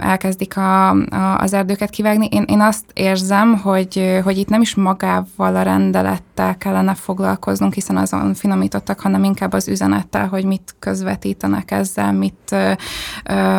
elkezdik 0.00 0.56
a 0.56 0.75
a, 1.10 1.38
az 1.38 1.52
erdőket 1.52 1.90
kivágni. 1.90 2.28
Én, 2.30 2.44
én 2.46 2.60
azt 2.60 2.84
érzem, 2.92 3.58
hogy, 3.58 4.20
hogy 4.24 4.38
itt 4.38 4.48
nem 4.48 4.60
is 4.60 4.74
magával 4.74 5.56
a 5.56 5.62
rendelettel 5.62 6.56
kellene 6.56 6.94
foglalkoznunk, 6.94 7.74
hiszen 7.74 7.96
azon 7.96 8.34
finomítottak, 8.34 9.00
hanem 9.00 9.24
inkább 9.24 9.52
az 9.52 9.68
üzenettel, 9.68 10.26
hogy 10.26 10.44
mit 10.44 10.74
közvetítenek 10.78 11.70
ezzel, 11.70 12.12
mit, 12.12 12.56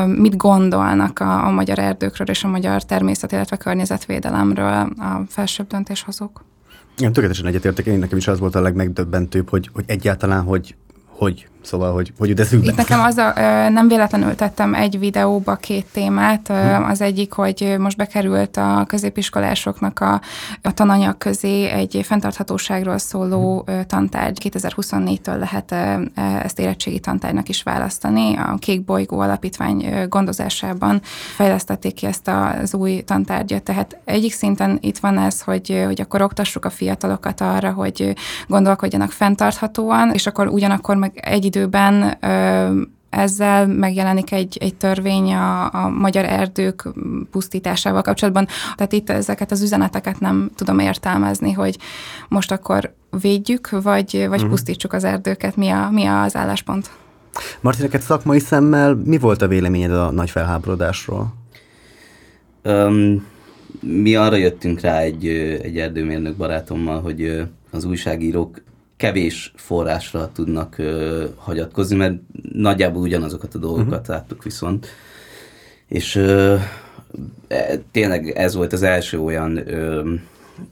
mit 0.05 0.37
gondolnak 0.37 1.19
a, 1.19 1.45
a 1.45 1.51
magyar 1.51 1.79
erdőkről 1.79 2.27
és 2.27 2.43
a 2.43 2.47
magyar 2.47 2.83
természet, 2.83 3.31
illetve 3.31 3.57
környezetvédelemről 3.57 4.73
a 4.97 5.21
felsőbb 5.27 5.67
döntéshozók. 5.67 6.45
Igen, 6.97 7.13
tökéletesen 7.13 7.45
egyetértek. 7.45 7.85
Én 7.85 7.99
nekem 7.99 8.17
is 8.17 8.27
az 8.27 8.39
volt 8.39 8.55
a 8.55 8.61
legmegdöbbentőbb, 8.61 9.49
hogy, 9.49 9.69
hogy 9.73 9.83
egyáltalán, 9.87 10.43
hogy 10.43 10.75
hogy 11.17 11.47
Szóval, 11.67 11.93
hogy, 11.93 12.13
hogy 12.17 12.29
jut 12.29 12.39
eszünkbe? 12.39 12.71
Itt 12.71 12.77
nekem 12.77 12.99
az 12.99 13.17
a, 13.17 13.33
nem 13.69 13.87
véletlenül 13.87 14.35
tettem 14.35 14.73
egy 14.73 14.99
videóba 14.99 15.55
két 15.55 15.85
témát. 15.91 16.47
Hmm. 16.47 16.83
Az 16.83 17.01
egyik, 17.01 17.31
hogy 17.31 17.75
most 17.79 17.97
bekerült 17.97 18.57
a 18.57 18.83
középiskolásoknak 18.87 19.99
a, 19.99 20.21
a 20.61 20.73
tananyag 20.73 21.17
közé 21.17 21.65
egy 21.65 21.99
fenntarthatóságról 22.03 22.97
szóló 22.97 23.63
hmm. 23.65 23.85
tantárgy. 23.87 24.49
2024-től 24.53 25.37
lehet 25.39 25.71
ezt 26.43 26.59
érettségi 26.59 26.99
tantárgynak 26.99 27.49
is 27.49 27.63
választani. 27.63 28.35
A 28.35 28.55
Kék 28.59 28.85
Bolygó 28.85 29.19
Alapítvány 29.19 30.07
gondozásában 30.09 31.01
fejlesztették 31.35 31.93
ki 31.93 32.05
ezt 32.05 32.31
az 32.61 32.73
új 32.73 33.01
tantárgyat. 33.01 33.63
Tehát 33.63 33.97
egyik 34.05 34.33
szinten 34.33 34.77
itt 34.81 34.97
van 34.97 35.17
ez, 35.17 35.41
hogy, 35.41 35.83
hogy 35.85 36.01
akkor 36.01 36.21
oktassuk 36.21 36.65
a 36.65 36.69
fiatalokat 36.69 37.41
arra, 37.41 37.71
hogy 37.71 38.13
gondolkodjanak 38.47 39.11
fenntarthatóan, 39.11 40.11
és 40.11 40.27
akkor 40.27 40.47
ugyanakkor 40.47 40.95
meg 40.95 41.06
egy 41.15 41.45
idő 41.45 41.59
időben 41.59 42.17
ezzel 43.09 43.67
megjelenik 43.67 44.31
egy, 44.31 44.57
egy 44.59 44.75
törvény 44.75 45.33
a, 45.33 45.73
a 45.73 45.89
magyar 45.89 46.25
erdők 46.25 46.89
pusztításával 47.31 48.01
kapcsolatban. 48.01 48.47
Tehát 48.75 48.93
itt 48.93 49.09
ezeket 49.09 49.51
az 49.51 49.61
üzeneteket 49.61 50.19
nem 50.19 50.49
tudom 50.55 50.79
értelmezni, 50.79 51.51
hogy 51.51 51.77
most 52.27 52.51
akkor 52.51 52.93
védjük, 53.21 53.69
vagy, 53.69 54.11
vagy 54.11 54.27
uh-huh. 54.29 54.49
pusztítsuk 54.49 54.93
az 54.93 55.03
erdőket, 55.03 55.55
mi, 55.55 55.69
a, 55.69 55.89
mi 55.91 56.05
az 56.05 56.35
álláspont. 56.35 56.89
Marti, 57.61 57.81
neked 57.81 58.01
szakmai 58.01 58.39
szemmel 58.39 58.93
mi 58.93 59.17
volt 59.17 59.41
a 59.41 59.47
véleményed 59.47 59.91
a 59.91 60.11
nagy 60.11 60.29
felháborodásról? 60.29 61.33
Um, 62.63 63.25
mi 63.79 64.15
arra 64.15 64.35
jöttünk 64.35 64.79
rá 64.79 64.99
egy, 64.99 65.27
egy 65.61 65.77
erdőmérnök 65.77 66.35
barátommal, 66.35 67.01
hogy 67.01 67.41
az 67.71 67.85
újságírók 67.85 68.61
kevés 68.97 69.51
forrásra 69.55 70.31
tudnak 70.33 70.77
ö, 70.77 71.25
hagyatkozni, 71.35 71.95
mert 71.95 72.15
nagyjából 72.53 73.01
ugyanazokat 73.01 73.55
a 73.55 73.57
dolgokat 73.57 73.99
mm-hmm. 73.99 74.11
láttuk 74.11 74.43
viszont. 74.43 74.87
És 75.87 76.15
ö, 76.15 76.55
e, 77.47 77.77
tényleg 77.91 78.29
ez 78.29 78.55
volt 78.55 78.73
az 78.73 78.83
első 78.83 79.19
olyan 79.19 79.57
ö, 79.73 80.13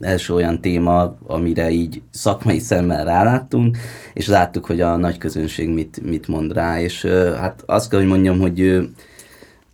első 0.00 0.34
olyan 0.34 0.60
téma, 0.60 1.16
amire 1.26 1.70
így 1.70 2.02
szakmai 2.10 2.58
szemmel 2.58 3.04
ráláttunk, 3.04 3.76
és 4.14 4.26
láttuk, 4.26 4.66
hogy 4.66 4.80
a 4.80 4.96
nagy 4.96 5.18
közönség 5.18 5.68
mit, 5.68 6.00
mit 6.02 6.28
mond 6.28 6.52
rá, 6.52 6.80
és 6.80 7.04
hát 7.36 7.62
azt 7.66 7.90
kell, 7.90 7.98
hogy 7.98 8.08
mondjam, 8.08 8.40
hogy 8.40 8.88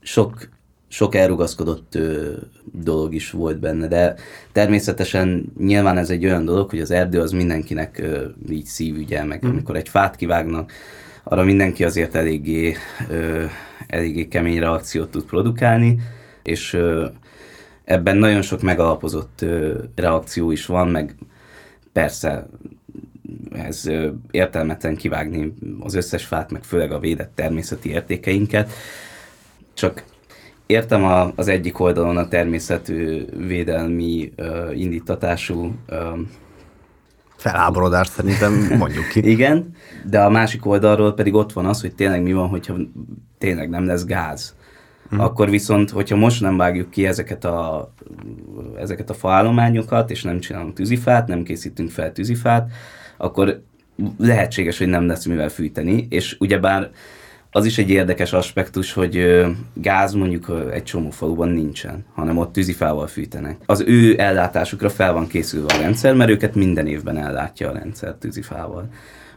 sok 0.01 0.49
sok 0.93 1.15
elrugaszkodott 1.15 1.95
ö, 1.95 2.33
dolog 2.73 3.15
is 3.15 3.31
volt 3.31 3.59
benne, 3.59 3.87
de 3.87 4.15
természetesen 4.53 5.53
nyilván 5.59 5.99
ez 5.99 6.11
egy 6.11 6.25
olyan 6.25 6.45
dolog, 6.45 6.71
hogy 6.71 6.81
az 6.81 6.91
erdő 6.91 7.21
az 7.21 7.33
mindenkinek 7.33 7.99
ö, 7.99 8.25
így 8.51 8.65
szívügye, 8.65 9.25
meg 9.25 9.47
mm. 9.47 9.49
amikor 9.49 9.77
egy 9.77 9.89
fát 9.89 10.17
kivágnak, 10.17 10.73
arra 11.23 11.45
mindenki 11.45 11.85
azért 11.85 12.15
eléggé, 12.15 12.75
ö, 13.09 13.45
eléggé 13.87 14.29
kemény 14.29 14.59
reakciót 14.59 15.11
tud 15.11 15.25
produkálni, 15.25 15.99
és 16.43 16.73
ö, 16.73 17.07
ebben 17.85 18.17
nagyon 18.17 18.43
sok 18.43 18.63
megalapozott 18.63 19.43
ö, 19.43 19.79
reakció 19.95 20.51
is 20.51 20.67
van, 20.67 20.89
meg 20.89 21.15
persze 21.93 22.47
ez 23.53 23.87
ö, 23.87 24.11
értelmetlen 24.31 24.97
kivágni 24.97 25.55
az 25.81 25.95
összes 25.95 26.25
fát, 26.25 26.51
meg 26.51 26.63
főleg 26.65 26.93
a 26.93 26.99
védett 26.99 27.33
természeti 27.35 27.91
értékeinket, 27.91 28.73
csak 29.75 30.05
értem 30.67 31.05
a, 31.05 31.33
az 31.35 31.49
egyik 31.49 31.81
oldalon 31.81 32.17
a 32.17 32.29
természetvédelmi 32.29 34.33
uh, 34.37 34.81
indítatású 34.81 35.75
uh, 35.91 36.19
felháborodás 37.37 38.07
szerintem 38.07 38.77
mondjuk 38.79 39.09
ki. 39.09 39.29
Igen, 39.31 39.71
de 40.05 40.21
a 40.21 40.31
másik 40.31 40.67
oldalról 40.67 41.15
pedig 41.15 41.35
ott 41.35 41.53
van 41.53 41.67
az, 41.67 41.81
hogy 41.81 41.95
tényleg 41.95 42.23
mi 42.23 42.33
van, 42.33 42.49
hogyha 42.49 42.77
tényleg 43.39 43.69
nem 43.69 43.87
lesz 43.87 44.05
gáz. 44.05 44.55
Hmm. 45.09 45.21
Akkor 45.21 45.51
viszont, 45.51 45.91
hogyha 45.91 46.17
most 46.17 46.41
nem 46.41 46.57
vágjuk 46.57 46.91
ki 46.91 47.07
ezeket 47.07 47.45
a, 47.45 47.93
ezeket 48.79 49.11
a 49.11 49.15
faállományokat, 49.15 50.11
és 50.11 50.23
nem 50.23 50.41
csinálunk 50.41 50.75
tűzifát, 50.75 51.27
nem 51.27 51.43
készítünk 51.43 51.91
fel 51.91 52.13
tűzifát, 52.13 52.71
akkor 53.17 53.63
lehetséges, 54.19 54.79
hogy 54.79 54.87
nem 54.87 55.07
lesz 55.07 55.25
mivel 55.25 55.49
fűteni, 55.49 56.07
és 56.11 56.37
ugyebár 56.41 56.91
az 57.55 57.65
is 57.65 57.79
egy 57.79 57.91
érdekes 57.91 58.33
aspektus, 58.33 58.93
hogy 58.93 59.45
gáz 59.75 60.13
mondjuk 60.13 60.53
egy 60.73 60.83
csomó 60.83 61.11
faluban 61.11 61.49
nincsen, 61.49 62.05
hanem 62.15 62.39
ott 62.39 62.53
tűzifával 62.53 63.07
fűtenek. 63.07 63.57
Az 63.67 63.85
ő 63.87 64.19
ellátásukra 64.19 64.91
fel 64.91 65.13
van 65.13 65.27
készülve 65.27 65.75
a 65.75 65.81
rendszer, 65.81 66.15
mert 66.15 66.31
őket 66.31 66.55
minden 66.55 66.87
évben 66.87 67.17
ellátja 67.17 67.69
a 67.69 67.73
rendszer 67.73 68.15
tűzifával. 68.15 68.89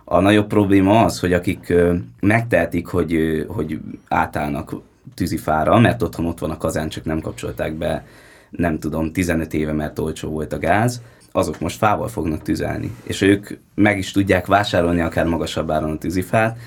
A 0.04 0.20
nagyobb 0.20 0.48
probléma 0.48 1.04
az, 1.04 1.20
hogy 1.20 1.34
akik 1.34 1.74
megtehetik, 2.20 2.88
hogy, 2.88 3.46
hogy 3.48 3.80
átállnak 4.08 4.76
tűzifára, 5.14 5.80
mert 5.80 6.02
otthon 6.02 6.26
ott 6.26 6.40
van 6.40 6.52
a 6.52 6.58
kazán, 6.58 6.90
csak 6.90 7.06
nem 7.06 7.20
kapcsolták 7.20 7.74
be, 7.74 8.06
nem 8.50 8.80
tudom, 8.80 9.12
15 9.12 9.54
éve, 9.54 9.72
mert 9.72 10.00
olcsó 10.00 10.30
volt 10.30 10.54
a 10.54 10.60
gáz, 10.60 11.02
azok 11.32 11.60
most 11.60 11.78
fával 11.78 12.08
fognak 12.08 12.42
tüzelni. 12.42 12.96
És 13.04 13.22
ők 13.22 13.48
meg 13.74 13.98
is 13.98 14.12
tudják 14.12 14.46
vásárolni 14.46 15.02
akár 15.02 15.26
magasabb 15.26 15.72
áron 15.72 15.92
a 15.92 15.98
tűzifát, 15.98 16.58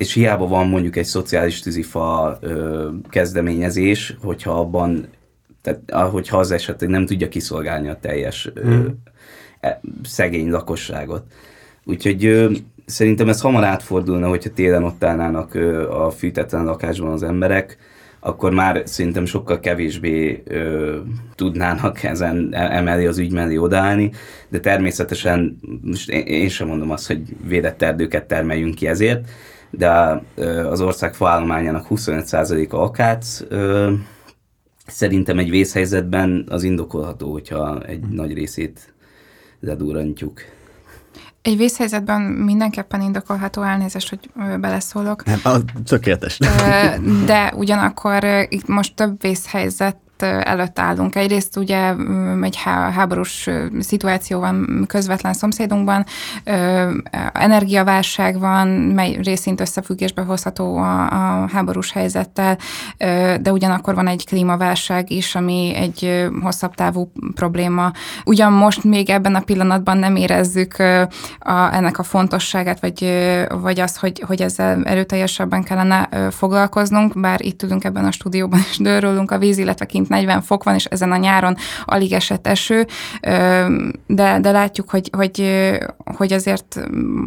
és 0.00 0.12
hiába 0.12 0.46
van 0.46 0.68
mondjuk 0.68 0.96
egy 0.96 1.04
szociális 1.04 1.60
tűzifa 1.60 2.38
ö, 2.40 2.88
kezdeményezés, 3.08 4.16
hogyha 4.22 4.50
abban, 4.50 5.08
tehát 5.62 6.10
hogyha 6.10 6.38
az 6.38 6.50
esetleg 6.50 6.90
nem 6.90 7.06
tudja 7.06 7.28
kiszolgálni 7.28 7.88
a 7.88 7.98
teljes 8.00 8.50
ö, 8.54 8.74
mm. 8.74 8.86
szegény 10.02 10.50
lakosságot. 10.50 11.22
Úgyhogy 11.84 12.24
ö, 12.24 12.50
szerintem 12.84 13.28
ez 13.28 13.40
hamar 13.40 13.64
átfordulna, 13.64 14.28
hogyha 14.28 14.50
télen 14.50 14.84
ott 14.84 15.04
állnának 15.04 15.54
ö, 15.54 15.90
a 15.90 16.10
fűtetlen 16.10 16.64
lakásban 16.64 17.12
az 17.12 17.22
emberek, 17.22 17.76
akkor 18.20 18.52
már 18.52 18.82
szerintem 18.84 19.24
sokkal 19.24 19.60
kevésbé 19.60 20.42
ö, 20.44 20.96
tudnának 21.34 22.02
ezen 22.02 22.48
e, 22.52 22.76
emelni 22.76 23.06
az 23.06 23.18
ügy 23.18 23.32
mellé 23.32 23.56
odállni, 23.56 24.10
de 24.48 24.60
természetesen 24.60 25.58
most 25.82 26.10
én, 26.10 26.26
én 26.26 26.48
sem 26.48 26.66
mondom 26.66 26.90
azt, 26.90 27.06
hogy 27.06 27.22
védett 27.46 27.82
erdőket 27.82 28.24
termeljünk 28.24 28.74
ki 28.74 28.86
ezért, 28.86 29.28
de 29.70 30.22
az 30.70 30.80
ország 30.80 31.14
faállományának 31.14 31.86
25%-a 31.90 32.76
akác, 32.76 33.42
szerintem 34.86 35.38
egy 35.38 35.50
vészhelyzetben 35.50 36.46
az 36.48 36.62
indokolható, 36.62 37.32
hogyha 37.32 37.80
egy 37.82 38.00
hmm. 38.00 38.14
nagy 38.14 38.34
részét 38.34 38.94
ledurrantjuk. 39.60 40.40
Egy 41.42 41.56
vészhelyzetben 41.56 42.20
mindenképpen 42.20 43.00
indokolható 43.00 43.62
elnézést, 43.62 44.08
hogy 44.08 44.30
beleszólok. 44.60 45.24
Nem, 45.24 45.38
tökéletes. 45.84 46.38
De 47.26 47.52
ugyanakkor 47.56 48.24
itt 48.48 48.66
most 48.66 48.94
több 48.94 49.22
vészhelyzet 49.22 49.96
előtt 50.22 50.78
állunk. 50.78 51.16
Egyrészt 51.16 51.56
ugye 51.56 51.92
mm, 51.92 52.42
egy 52.42 52.56
háborús 52.94 53.48
szituáció 53.80 54.40
van 54.40 54.84
közvetlen 54.86 55.32
szomszédunkban, 55.32 56.04
energiaválság 57.32 58.38
van, 58.38 58.68
mely 58.68 59.18
részint 59.22 59.60
összefüggésbe 59.60 60.22
hozható 60.22 60.76
a, 60.76 61.00
a 61.42 61.48
háborús 61.52 61.92
helyzettel, 61.92 62.58
de 63.40 63.52
ugyanakkor 63.52 63.94
van 63.94 64.06
egy 64.06 64.26
klímaválság 64.26 65.10
is, 65.10 65.34
ami 65.34 65.74
egy 65.74 66.28
hosszabb 66.42 66.74
távú 66.74 67.12
probléma. 67.34 67.92
Ugyan 68.24 68.52
most 68.52 68.84
még 68.84 69.10
ebben 69.10 69.34
a 69.34 69.40
pillanatban 69.40 69.98
nem 69.98 70.16
érezzük 70.16 70.78
a, 71.38 71.74
ennek 71.74 71.98
a 71.98 72.02
fontosságát, 72.02 72.80
vagy, 72.80 73.24
vagy 73.60 73.80
azt, 73.80 73.98
hogy, 73.98 74.22
hogy 74.26 74.42
ezzel 74.42 74.84
erőteljesebben 74.84 75.62
kellene 75.62 76.08
foglalkoznunk, 76.30 77.20
bár 77.20 77.44
itt 77.44 77.62
ülünk 77.62 77.84
ebben 77.84 78.04
a 78.04 78.10
stúdióban, 78.10 78.60
és 78.70 78.76
dőrölünk 78.76 79.30
a 79.30 79.38
víz, 79.38 79.58
illetve 79.58 79.86
kint 79.86 80.08
40 80.10 80.42
fok 80.42 80.64
van, 80.64 80.74
és 80.74 80.84
ezen 80.84 81.12
a 81.12 81.16
nyáron 81.16 81.56
alig 81.84 82.12
esett 82.12 82.46
eső, 82.46 82.86
de, 84.06 84.38
de 84.40 84.50
látjuk, 84.50 84.90
hogy, 84.90 85.10
hogy, 85.12 85.60
hogy 86.16 86.32
azért 86.32 86.80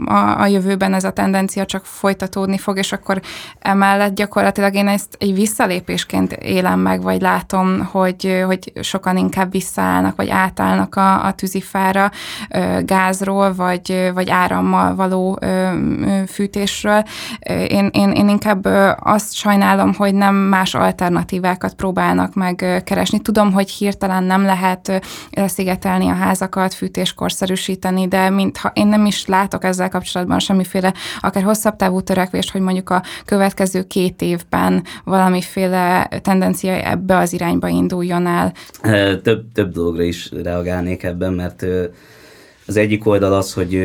a, 0.05 0.41
a 0.41 0.45
jövőben 0.45 0.93
ez 0.93 1.03
a 1.03 1.11
tendencia 1.11 1.65
csak 1.65 1.85
folytatódni 1.85 2.57
fog, 2.57 2.77
és 2.77 2.91
akkor 2.91 3.21
emellett 3.59 4.15
gyakorlatilag 4.15 4.73
én 4.73 4.87
ezt 4.87 5.15
egy 5.19 5.33
visszalépésként 5.33 6.31
élem 6.31 6.79
meg, 6.79 7.01
vagy 7.01 7.21
látom, 7.21 7.85
hogy, 7.91 8.43
hogy 8.45 8.71
sokan 8.81 9.17
inkább 9.17 9.51
visszaállnak, 9.51 10.15
vagy 10.15 10.29
átállnak 10.29 10.95
a, 10.95 11.25
a 11.25 11.31
tűzifára 11.31 12.11
gázról, 12.81 13.53
vagy, 13.53 14.11
vagy 14.13 14.29
árammal 14.29 14.95
való 14.95 15.39
fűtésről. 16.27 17.03
Én, 17.67 17.89
én, 17.91 18.11
én 18.11 18.29
inkább 18.29 18.65
azt 18.99 19.33
sajnálom, 19.33 19.93
hogy 19.93 20.15
nem 20.15 20.35
más 20.35 20.73
alternatívákat 20.73 21.73
próbálnak 21.73 22.33
meg 22.33 22.72
keresni. 22.79 23.19
Tudom, 23.19 23.51
hogy 23.51 23.69
hirtelen 23.69 24.23
nem 24.23 24.43
lehet 24.43 25.01
szigetelni 25.31 26.07
a 26.07 26.13
házakat, 26.13 26.73
fűtéskorszerűsíteni, 26.73 28.07
de 28.07 28.29
mintha 28.29 28.71
én 28.75 28.87
nem 28.87 29.05
is 29.05 29.25
látok 29.25 29.63
ezzel 29.63 29.89
kapcsolatban 29.89 30.39
semmiféle 30.39 30.93
akár 31.19 31.43
hosszabb 31.43 31.75
távú 31.75 32.01
törekvést, 32.01 32.51
hogy 32.51 32.61
mondjuk 32.61 32.89
a 32.89 33.03
következő 33.25 33.83
két 33.83 34.21
évben 34.21 34.83
valamiféle 35.03 36.09
tendencia 36.21 36.89
ebbe 36.89 37.17
az 37.17 37.33
irányba 37.33 37.67
induljon 37.67 38.27
el. 38.27 38.53
Több, 39.21 39.51
több 39.53 39.71
dologra 39.71 40.03
is 40.03 40.31
reagálnék 40.43 41.03
ebben, 41.03 41.33
mert 41.33 41.65
az 42.67 42.77
egyik 42.77 43.05
oldal 43.05 43.33
az, 43.33 43.53
hogy, 43.53 43.83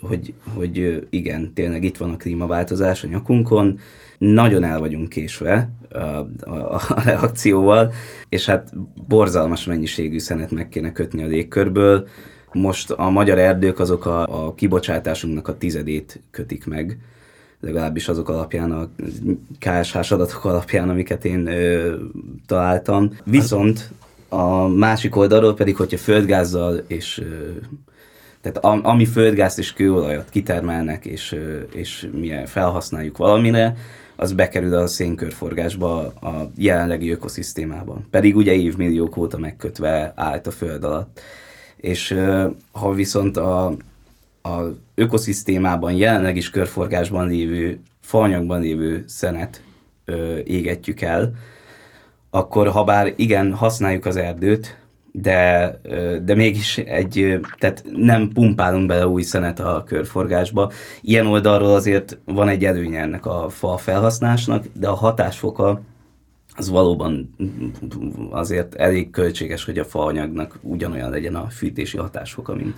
hogy, 0.00 0.34
hogy 0.54 1.06
igen, 1.10 1.52
tényleg 1.54 1.84
itt 1.84 1.96
van 1.96 2.10
a 2.10 2.16
klímaváltozás 2.16 3.04
a 3.04 3.06
nyakunkon, 3.06 3.78
nagyon 4.18 4.64
el 4.64 4.78
vagyunk 4.78 5.08
késve 5.08 5.70
a, 5.92 5.98
a, 5.98 6.74
a 6.88 7.00
reakcióval, 7.04 7.92
és 8.28 8.46
hát 8.46 8.72
borzalmas 9.08 9.64
mennyiségű 9.64 10.18
szenet 10.18 10.50
meg 10.50 10.68
kéne 10.68 10.92
kötni 10.92 11.22
a 11.22 11.26
légkörből. 11.26 12.08
Most 12.52 12.90
a 12.90 13.10
magyar 13.10 13.38
erdők 13.38 13.78
azok 13.78 14.06
a, 14.06 14.46
a 14.46 14.54
kibocsátásunknak 14.54 15.48
a 15.48 15.56
tizedét 15.56 16.22
kötik 16.30 16.66
meg, 16.66 16.98
legalábbis 17.60 18.08
azok 18.08 18.28
alapján, 18.28 18.72
a 18.72 18.88
KSH 19.58 20.12
adatok 20.12 20.44
alapján, 20.44 20.88
amiket 20.88 21.24
én 21.24 21.46
ö, 21.46 21.94
találtam. 22.46 23.10
Viszont 23.24 23.90
a 24.28 24.66
másik 24.66 25.16
oldalról 25.16 25.54
pedig, 25.54 25.76
hogyha 25.76 25.98
földgázzal 25.98 26.76
és 26.86 27.18
ö, 27.18 27.50
tehát 28.40 28.84
ami 28.84 29.06
földgázt 29.06 29.58
és 29.58 29.72
kőolajat 29.72 30.28
kitermelnek, 30.30 31.04
és, 31.04 31.36
és 31.72 32.08
mi 32.12 32.32
felhasználjuk 32.46 33.16
valamire, 33.16 33.76
az 34.20 34.32
bekerül 34.32 34.74
a 34.74 34.86
szénkörforgásba 34.86 35.98
a 36.06 36.50
jelenlegi 36.56 37.10
ökoszisztémában. 37.10 38.06
Pedig 38.10 38.36
ugye 38.36 38.52
évmilliók 38.52 39.16
óta 39.16 39.38
megkötve 39.38 40.12
állt 40.16 40.46
a 40.46 40.50
föld 40.50 40.84
alatt. 40.84 41.20
És 41.76 42.18
ha 42.72 42.92
viszont 42.92 43.36
a, 43.36 43.66
a 44.42 44.62
ökoszisztémában 44.94 45.92
jelenleg 45.92 46.36
is 46.36 46.50
körforgásban 46.50 47.28
lévő, 47.28 47.80
faanyagban 48.00 48.60
lévő 48.60 49.04
szenet 49.06 49.62
ö, 50.04 50.38
égetjük 50.38 51.00
el, 51.00 51.32
akkor 52.30 52.68
ha 52.68 52.84
bár 52.84 53.12
igen, 53.16 53.52
használjuk 53.52 54.06
az 54.06 54.16
erdőt, 54.16 54.78
de, 55.12 55.80
de 56.24 56.34
mégis 56.34 56.78
egy, 56.78 57.40
tehát 57.58 57.84
nem 57.96 58.28
pumpálunk 58.32 58.86
bele 58.86 59.06
új 59.06 59.22
szenet 59.22 59.60
a 59.60 59.84
körforgásba. 59.86 60.72
Ilyen 61.00 61.26
oldalról 61.26 61.74
azért 61.74 62.18
van 62.24 62.48
egy 62.48 62.64
előnye 62.64 63.00
ennek 63.00 63.26
a 63.26 63.48
fa 63.48 63.76
felhasználásnak, 63.76 64.64
de 64.72 64.88
a 64.88 64.94
hatásfoka 64.94 65.80
az 66.56 66.68
valóban 66.68 67.34
azért 68.30 68.74
elég 68.74 69.10
költséges, 69.10 69.64
hogy 69.64 69.78
a 69.78 69.84
faanyagnak 69.84 70.58
ugyanolyan 70.62 71.10
legyen 71.10 71.34
a 71.34 71.48
fűtési 71.48 71.96
hatásfoka, 71.96 72.54
mint 72.54 72.76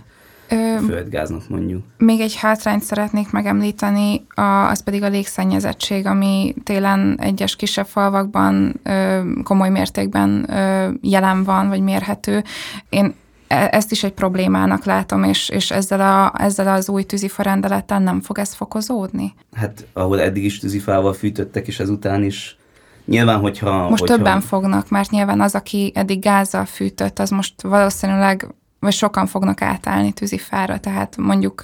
Ö, 0.50 0.76
földgáznak 0.86 1.48
mondjuk. 1.48 1.82
Még 1.98 2.20
egy 2.20 2.36
hátrányt 2.36 2.82
szeretnék 2.82 3.30
megemlíteni, 3.30 4.26
az 4.70 4.82
pedig 4.82 5.02
a 5.02 5.08
légszennyezettség, 5.08 6.06
ami 6.06 6.54
télen 6.64 7.16
egyes 7.20 7.56
kisebb 7.56 7.86
falvakban 7.86 8.80
ö, 8.82 9.20
komoly 9.42 9.70
mértékben 9.70 10.50
ö, 10.50 10.88
jelen 11.00 11.44
van, 11.44 11.68
vagy 11.68 11.80
mérhető. 11.80 12.44
Én 12.88 13.14
e, 13.48 13.68
ezt 13.72 13.90
is 13.90 14.04
egy 14.04 14.12
problémának 14.12 14.84
látom, 14.84 15.22
és, 15.24 15.48
és 15.48 15.70
ezzel, 15.70 16.00
a, 16.00 16.42
ezzel 16.42 16.74
az 16.74 16.88
új 16.88 17.02
tűzifa 17.02 17.42
rendelettel 17.42 17.98
nem 17.98 18.20
fog 18.20 18.38
ez 18.38 18.54
fokozódni? 18.54 19.34
Hát 19.52 19.86
ahol 19.92 20.20
eddig 20.20 20.44
is 20.44 20.58
tűzifával 20.58 21.12
fűtöttek, 21.12 21.66
és 21.66 21.80
ezután 21.80 22.22
is 22.22 22.58
Nyilván, 23.04 23.38
hogyha... 23.38 23.88
Most 23.88 24.00
hogyha... 24.00 24.16
többen 24.16 24.40
fognak, 24.40 24.88
mert 24.88 25.10
nyilván 25.10 25.40
az, 25.40 25.54
aki 25.54 25.92
eddig 25.94 26.20
gázzal 26.20 26.64
fűtött, 26.64 27.18
az 27.18 27.30
most 27.30 27.62
valószínűleg 27.62 28.54
vagy 28.80 28.92
sokan 28.92 29.26
fognak 29.26 29.62
átállni 29.62 30.12
tűzifára, 30.12 30.80
tehát 30.80 31.16
mondjuk 31.16 31.62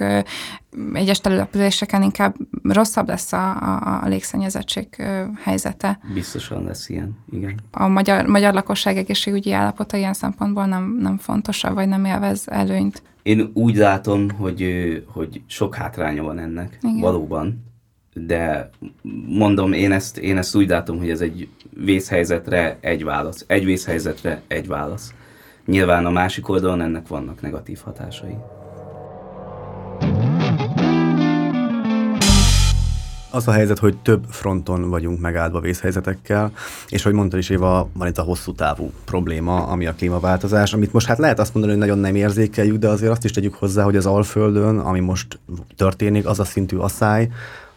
egyes 0.92 1.20
településeken 1.20 2.02
inkább 2.02 2.34
rosszabb 2.62 3.08
lesz 3.08 3.32
a, 3.32 3.50
a, 3.50 4.00
a 4.02 4.06
légszennyezettség 4.08 5.02
helyzete. 5.42 5.98
Biztosan 6.14 6.64
lesz 6.64 6.88
ilyen, 6.88 7.18
igen. 7.32 7.60
A 7.70 7.88
magyar, 7.88 8.26
magyar 8.26 8.54
lakosság 8.54 8.96
egészségügyi 8.96 9.52
állapota 9.52 9.96
ilyen 9.96 10.14
szempontból 10.14 10.66
nem, 10.66 10.96
nem 11.00 11.18
fontosabb, 11.18 11.74
vagy 11.74 11.88
nem 11.88 12.04
élvez 12.04 12.48
előnyt. 12.48 13.02
Én 13.22 13.50
úgy 13.54 13.76
látom, 13.76 14.30
hogy, 14.30 14.62
hogy 15.12 15.42
sok 15.46 15.74
hátránya 15.74 16.22
van 16.22 16.38
ennek, 16.38 16.78
igen. 16.82 17.00
valóban, 17.00 17.64
de 18.14 18.70
mondom, 19.26 19.72
én 19.72 19.92
ezt, 19.92 20.18
én 20.18 20.36
ezt 20.36 20.56
úgy 20.56 20.68
látom, 20.68 20.98
hogy 20.98 21.10
ez 21.10 21.20
egy 21.20 21.48
vészhelyzetre 21.70 22.78
egy 22.80 23.04
válasz. 23.04 23.44
Egy 23.46 23.64
vészhelyzetre 23.64 24.42
egy 24.46 24.66
válasz. 24.66 25.14
Nyilván 25.66 26.06
a 26.06 26.10
másik 26.10 26.48
oldalon 26.48 26.80
ennek 26.80 27.08
vannak 27.08 27.40
negatív 27.40 27.80
hatásai. 27.84 28.36
Az 33.30 33.48
a 33.48 33.52
helyzet, 33.52 33.78
hogy 33.78 33.96
több 33.96 34.24
fronton 34.28 34.90
vagyunk 34.90 35.20
megáldva 35.20 35.60
vészhelyzetekkel, 35.60 36.52
és 36.88 37.02
hogy 37.02 37.12
mondta 37.12 37.38
is 37.38 37.50
Éva, 37.50 37.88
van 37.92 38.08
itt 38.08 38.18
a 38.18 38.22
hosszú 38.22 38.52
távú 38.52 38.92
probléma, 39.04 39.66
ami 39.66 39.86
a 39.86 39.94
klímaváltozás, 39.94 40.72
amit 40.72 40.92
most 40.92 41.06
hát 41.06 41.18
lehet 41.18 41.38
azt 41.38 41.54
mondani, 41.54 41.76
hogy 41.76 41.86
nagyon 41.86 42.02
nem 42.02 42.14
érzékeljük, 42.14 42.76
de 42.76 42.88
azért 42.88 43.12
azt 43.12 43.24
is 43.24 43.30
tegyük 43.30 43.54
hozzá, 43.54 43.84
hogy 43.84 43.96
az 43.96 44.06
Alföldön, 44.06 44.78
ami 44.78 45.00
most 45.00 45.38
történik, 45.76 46.26
az 46.26 46.40
a 46.40 46.44
szintű 46.44 46.76
asszály, 46.76 47.28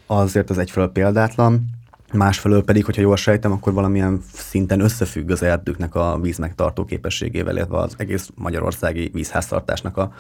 azért 0.06 0.50
az 0.50 0.58
egyfelől 0.58 0.92
példátlan, 0.92 1.79
Másfelől 2.14 2.64
pedig, 2.64 2.86
hogyha 2.86 3.02
jól 3.02 3.16
sejtem, 3.16 3.52
akkor 3.52 3.74
valamilyen 3.74 4.22
szinten 4.34 4.80
összefügg 4.80 5.30
az 5.32 5.44
erdőknek 5.44 5.96
a 5.96 6.20
víz 6.22 6.38
megtartó 6.38 6.86
képességével, 6.86 7.56
illetve 7.56 7.78
az 7.78 7.94
egész 7.98 8.30
magyarországi 8.36 9.10
vízháztartásnak 9.14 9.98
a, 9.98 10.14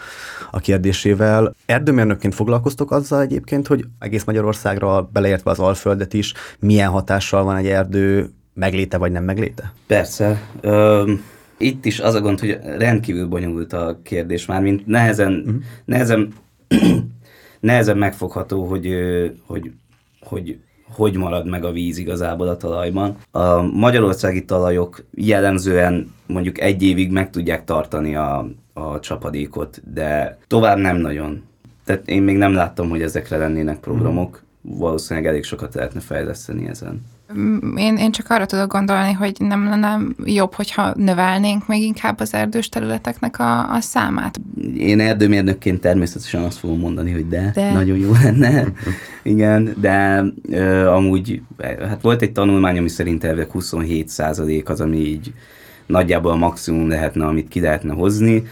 a 0.51 0.59
kérdésével. 0.59 1.55
Erdőmérnökként 1.65 2.35
foglalkoztok 2.35 2.91
azzal 2.91 3.21
egyébként, 3.21 3.67
hogy 3.67 3.85
egész 3.99 4.23
Magyarországra, 4.23 5.09
beleértve 5.13 5.51
az 5.51 5.59
Alföldet 5.59 6.13
is, 6.13 6.33
milyen 6.59 6.89
hatással 6.89 7.43
van 7.43 7.55
egy 7.55 7.67
erdő 7.67 8.29
megléte 8.53 8.97
vagy 8.97 9.11
nem 9.11 9.23
megléte? 9.23 9.73
Persze. 9.87 10.41
Ö, 10.61 11.11
itt 11.57 11.85
is 11.85 11.99
az 11.99 12.13
a 12.13 12.21
gond, 12.21 12.39
hogy 12.39 12.59
rendkívül 12.77 13.27
bonyolult 13.27 13.73
a 13.73 13.99
kérdés 14.03 14.45
már, 14.45 14.61
mint 14.61 14.85
nehezen, 14.85 15.33
uh-huh. 15.33 15.61
nehezen, 15.85 16.33
nehezen 17.59 17.97
megfogható, 17.97 18.65
hogy, 18.65 18.89
hogy, 19.45 19.71
hogy 20.19 20.59
hogy 20.91 21.15
marad 21.15 21.47
meg 21.47 21.63
a 21.63 21.71
víz 21.71 21.97
igazából 21.97 22.47
a 22.47 22.57
talajban. 22.57 23.15
A 23.31 23.61
magyarországi 23.61 24.45
talajok 24.45 25.03
jellemzően 25.13 26.13
mondjuk 26.27 26.59
egy 26.59 26.83
évig 26.83 27.11
meg 27.11 27.29
tudják 27.29 27.63
tartani 27.63 28.15
a, 28.15 28.49
a 28.73 28.99
csapadékot, 28.99 29.81
de 29.93 30.37
tovább 30.47 30.77
nem 30.77 30.97
nagyon. 30.97 31.43
Tehát 31.85 32.07
én 32.07 32.21
még 32.21 32.37
nem 32.37 32.53
láttam, 32.53 32.89
hogy 32.89 33.01
ezekre 33.01 33.37
lennének 33.37 33.79
programok. 33.79 34.43
Valószínűleg 34.61 35.29
elég 35.29 35.43
sokat 35.43 35.73
lehetne 35.73 35.99
fejleszteni 35.99 36.67
ezen. 36.67 37.01
Én, 37.75 37.97
én 37.97 38.11
csak 38.11 38.29
arra 38.29 38.45
tudok 38.45 38.71
gondolni, 38.71 39.11
hogy 39.11 39.35
nem 39.39 39.63
lenne 39.63 39.99
jobb, 40.25 40.53
hogyha 40.53 40.93
növelnénk 40.95 41.67
még 41.67 41.83
inkább 41.83 42.19
az 42.19 42.33
erdős 42.33 42.69
területeknek 42.69 43.39
a, 43.39 43.73
a 43.73 43.81
számát. 43.81 44.39
Én 44.77 44.99
erdőmérnökként 44.99 45.81
természetesen 45.81 46.43
azt 46.43 46.57
fogom 46.57 46.79
mondani, 46.79 47.11
hogy 47.11 47.27
de, 47.27 47.51
de. 47.53 47.71
nagyon 47.71 47.97
jó 47.97 48.11
lenne. 48.23 48.65
Igen, 49.23 49.75
de 49.77 50.23
ö, 50.49 50.85
amúgy 50.85 51.41
hát 51.87 52.01
volt 52.01 52.21
egy 52.21 52.31
tanulmány, 52.31 52.77
ami 52.77 52.89
szerint 52.89 53.23
elvileg 53.23 53.51
27 53.51 54.11
az, 54.63 54.81
ami 54.81 54.97
így 54.97 55.33
nagyjából 55.85 56.31
a 56.31 56.35
maximum 56.35 56.89
lehetne, 56.89 57.25
amit 57.25 57.47
ki 57.47 57.59
lehetne 57.59 57.93
hozni. 57.93 58.43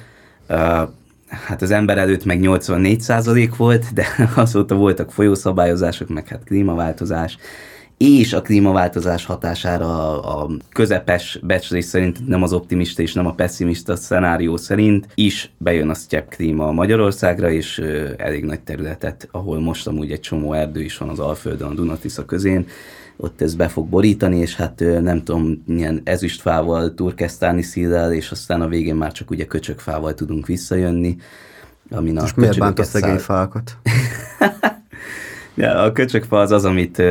Ö, 0.48 0.82
hát 1.30 1.62
az 1.62 1.72
ember 1.72 1.98
előtt 1.98 2.26
meg 2.26 2.40
84 2.40 3.50
volt, 3.58 3.94
de 3.94 4.06
azóta 4.36 4.76
voltak 4.76 5.12
folyószabályozások, 5.12 6.08
meg 6.08 6.28
hát 6.28 6.44
klímaváltozás, 6.44 7.38
és 7.98 8.34
a 8.34 8.42
klímaváltozás 8.42 9.26
hatására 9.26 10.22
a 10.22 10.50
közepes 10.72 11.40
becslés 11.44 11.86
szerint, 11.86 12.28
nem 12.28 12.44
az 12.44 12.54
optimista 12.54 13.02
és 13.02 13.14
nem 13.14 13.26
a 13.26 13.34
pessimista 13.34 13.96
szenárió 13.96 14.58
szerint 14.58 15.08
is 15.16 15.52
bejön 15.58 15.90
a 15.90 15.94
steppe 15.94 16.36
klíma 16.36 16.72
Magyarországra, 16.72 17.50
és 17.52 17.82
elég 18.18 18.46
nagy 18.46 18.60
területet, 18.60 19.28
ahol 19.32 19.60
most 19.60 19.88
amúgy 19.88 20.12
egy 20.12 20.20
csomó 20.20 20.54
erdő 20.54 20.82
is 20.82 20.98
van 20.98 21.10
az 21.10 21.20
Alföldön, 21.20 21.68
a 21.68 21.74
Dunatisza 21.74 22.26
közén, 22.26 22.68
ott 23.18 23.42
ez 23.42 23.56
be 23.56 23.68
fog 23.68 23.88
borítani, 23.88 24.38
és 24.38 24.56
hát 24.56 24.84
nem 25.02 25.24
tudom, 25.24 25.64
milyen 25.66 26.02
ezüstfával, 26.04 26.94
turkesztáni 26.94 27.62
szíllel, 27.62 28.14
és 28.14 28.32
aztán 28.32 28.62
a 28.62 28.68
végén 28.68 28.96
már 28.96 29.12
csak 29.12 29.30
ugye 29.30 29.46
köcsökfával 29.46 30.14
tudunk 30.14 30.46
visszajönni. 30.46 31.18
Amin 31.92 32.18
a 32.18 32.22
Most 32.22 32.36
miért 32.36 32.60
bánt 32.60 32.80
a 32.80 32.84
szegény 32.84 33.18
fákat? 33.18 33.78
Ja, 35.58 35.82
a 35.82 35.92
köcsögfa 35.92 36.40
az 36.40 36.52
az, 36.52 36.66
amit, 36.66 37.04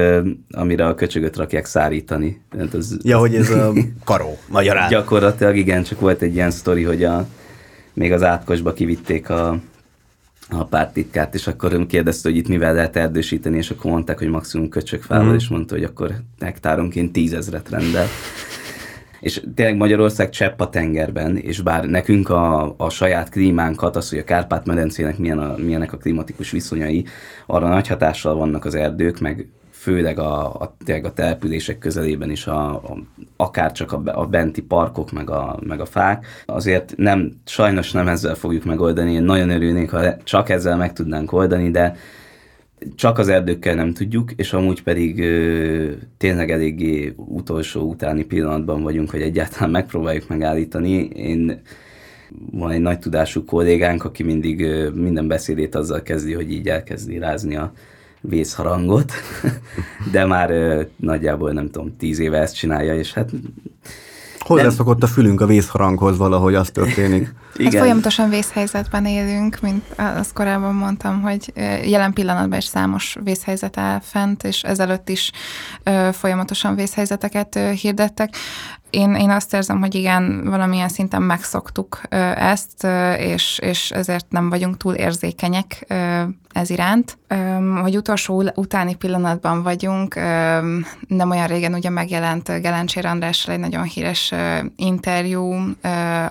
amire 0.50 0.86
a 0.86 0.94
köcsögöt 0.94 1.36
rakják 1.36 1.64
szárítani. 1.64 2.40
Hát 2.58 2.74
az, 2.74 2.98
ja, 3.02 3.18
hogy 3.18 3.34
ez 3.34 3.50
a 3.50 3.72
karó, 4.04 4.38
magyarán. 4.48 4.88
Gyakorlatilag 4.88 5.56
igen, 5.56 5.82
csak 5.82 6.00
volt 6.00 6.22
egy 6.22 6.34
ilyen 6.34 6.50
sztori, 6.50 6.82
hogy 6.82 7.04
a, 7.04 7.26
még 7.92 8.12
az 8.12 8.22
átkosba 8.22 8.72
kivitték 8.72 9.30
a, 9.30 9.58
a 10.50 10.64
pártitkát, 10.64 11.34
és 11.34 11.46
akkor 11.46 11.86
kérdezte, 11.86 12.28
hogy 12.28 12.38
itt 12.38 12.48
mivel 12.48 12.74
lehet 12.74 12.96
erdősíteni, 12.96 13.56
és 13.56 13.70
akkor 13.70 13.90
mondták, 13.90 14.18
hogy 14.18 14.28
maximum 14.28 14.68
köcsögfával, 14.68 15.32
mm. 15.32 15.34
és 15.34 15.48
mondta, 15.48 15.74
hogy 15.74 15.84
akkor 15.84 16.14
hektáronként 16.40 17.12
tízezret 17.12 17.70
rendel 17.70 18.06
és 19.20 19.42
tényleg 19.54 19.76
Magyarország 19.76 20.30
csepp 20.30 20.60
a 20.60 20.68
tengerben, 20.68 21.36
és 21.36 21.60
bár 21.60 21.84
nekünk 21.84 22.28
a, 22.28 22.74
a 22.76 22.90
saját 22.90 23.28
klímánkat, 23.28 23.96
az, 23.96 24.10
hogy 24.10 24.18
a 24.18 24.24
Kárpát-medencének 24.24 25.18
milyen 25.18 25.38
a, 25.38 25.54
milyenek 25.56 25.92
a 25.92 25.96
klimatikus 25.96 26.50
viszonyai, 26.50 27.04
arra 27.46 27.68
nagy 27.68 27.86
hatással 27.86 28.34
vannak 28.34 28.64
az 28.64 28.74
erdők, 28.74 29.20
meg 29.20 29.48
főleg 29.70 30.18
a, 30.18 30.54
a, 30.54 30.76
tényleg 30.84 31.04
a 31.04 31.12
települések 31.12 31.78
közelében 31.78 32.30
is, 32.30 32.46
a, 32.46 32.68
a, 32.70 32.96
akár 33.36 33.72
csak 33.72 33.92
a, 33.92 34.02
a 34.04 34.26
benti 34.26 34.62
parkok, 34.62 35.12
meg 35.12 35.30
a, 35.30 35.58
meg 35.66 35.80
a 35.80 35.84
fák. 35.84 36.26
Azért 36.46 36.92
nem, 36.96 37.32
sajnos 37.44 37.92
nem 37.92 38.08
ezzel 38.08 38.34
fogjuk 38.34 38.64
megoldani, 38.64 39.12
én 39.12 39.22
nagyon 39.22 39.50
örülnék, 39.50 39.90
ha 39.90 40.16
csak 40.24 40.48
ezzel 40.48 40.76
meg 40.76 40.92
tudnánk 40.92 41.32
oldani, 41.32 41.70
de 41.70 41.96
csak 42.94 43.18
az 43.18 43.28
erdőkkel 43.28 43.74
nem 43.74 43.92
tudjuk, 43.92 44.32
és 44.36 44.52
amúgy 44.52 44.82
pedig 44.82 45.18
ö, 45.18 45.90
tényleg 46.16 46.50
eléggé 46.50 47.12
utolsó 47.16 47.80
utáni 47.80 48.24
pillanatban 48.24 48.82
vagyunk, 48.82 49.10
hogy 49.10 49.22
egyáltalán 49.22 49.70
megpróbáljuk 49.70 50.28
megállítani. 50.28 51.08
Én 51.14 51.60
van 52.50 52.70
egy 52.70 52.80
nagy 52.80 52.98
tudású 52.98 53.44
kollégánk, 53.44 54.04
aki 54.04 54.22
mindig 54.22 54.60
ö, 54.60 54.90
minden 54.90 55.28
beszédét 55.28 55.74
azzal 55.74 56.02
kezdi, 56.02 56.32
hogy 56.32 56.52
így 56.52 56.68
elkezdi 56.68 57.18
rázni 57.18 57.56
a 57.56 57.72
vészharangot, 58.20 59.12
de 60.12 60.24
már 60.24 60.50
ö, 60.50 60.82
nagyjából 60.96 61.52
nem 61.52 61.70
tudom, 61.70 61.96
tíz 61.96 62.18
éve 62.18 62.38
ezt 62.38 62.56
csinálja, 62.56 62.94
és 62.94 63.12
hát 63.12 63.30
Hozzászokott 64.46 65.02
a 65.02 65.06
fülünk 65.06 65.40
a 65.40 65.46
vészharanghoz 65.46 66.16
valahogy, 66.16 66.54
az 66.54 66.70
történik. 66.70 67.22
Igen. 67.56 67.72
Hát 67.72 67.80
folyamatosan 67.80 68.28
vészhelyzetben 68.28 69.06
élünk, 69.06 69.58
mint 69.60 69.84
azt 69.96 70.32
korábban 70.32 70.74
mondtam, 70.74 71.20
hogy 71.20 71.52
jelen 71.84 72.12
pillanatban 72.12 72.58
is 72.58 72.64
számos 72.64 73.16
vészhelyzet 73.24 73.78
áll 73.78 74.00
fent, 74.02 74.44
és 74.44 74.62
ezelőtt 74.62 75.08
is 75.08 75.30
folyamatosan 76.12 76.74
vészhelyzeteket 76.74 77.58
hirdettek. 77.80 78.36
Én, 78.96 79.14
én 79.14 79.30
azt 79.30 79.54
érzem, 79.54 79.80
hogy 79.80 79.94
igen, 79.94 80.44
valamilyen 80.44 80.88
szinten 80.88 81.22
megszoktuk 81.22 82.00
ezt, 82.34 82.86
és, 83.18 83.58
és 83.58 83.90
ezért 83.90 84.26
nem 84.28 84.48
vagyunk 84.48 84.76
túl 84.76 84.94
érzékenyek 84.94 85.86
ez 86.52 86.70
iránt. 86.70 87.18
Hogy 87.82 87.96
utolsó 87.96 88.44
utáni 88.54 88.94
pillanatban 88.94 89.62
vagyunk, 89.62 90.14
nem 91.08 91.30
olyan 91.30 91.46
régen 91.46 91.74
ugye 91.74 91.90
megjelent 91.90 92.60
Gelencsér 92.60 93.06
Andrással 93.06 93.54
egy 93.54 93.60
nagyon 93.60 93.82
híres 93.82 94.32
interjú, 94.76 95.54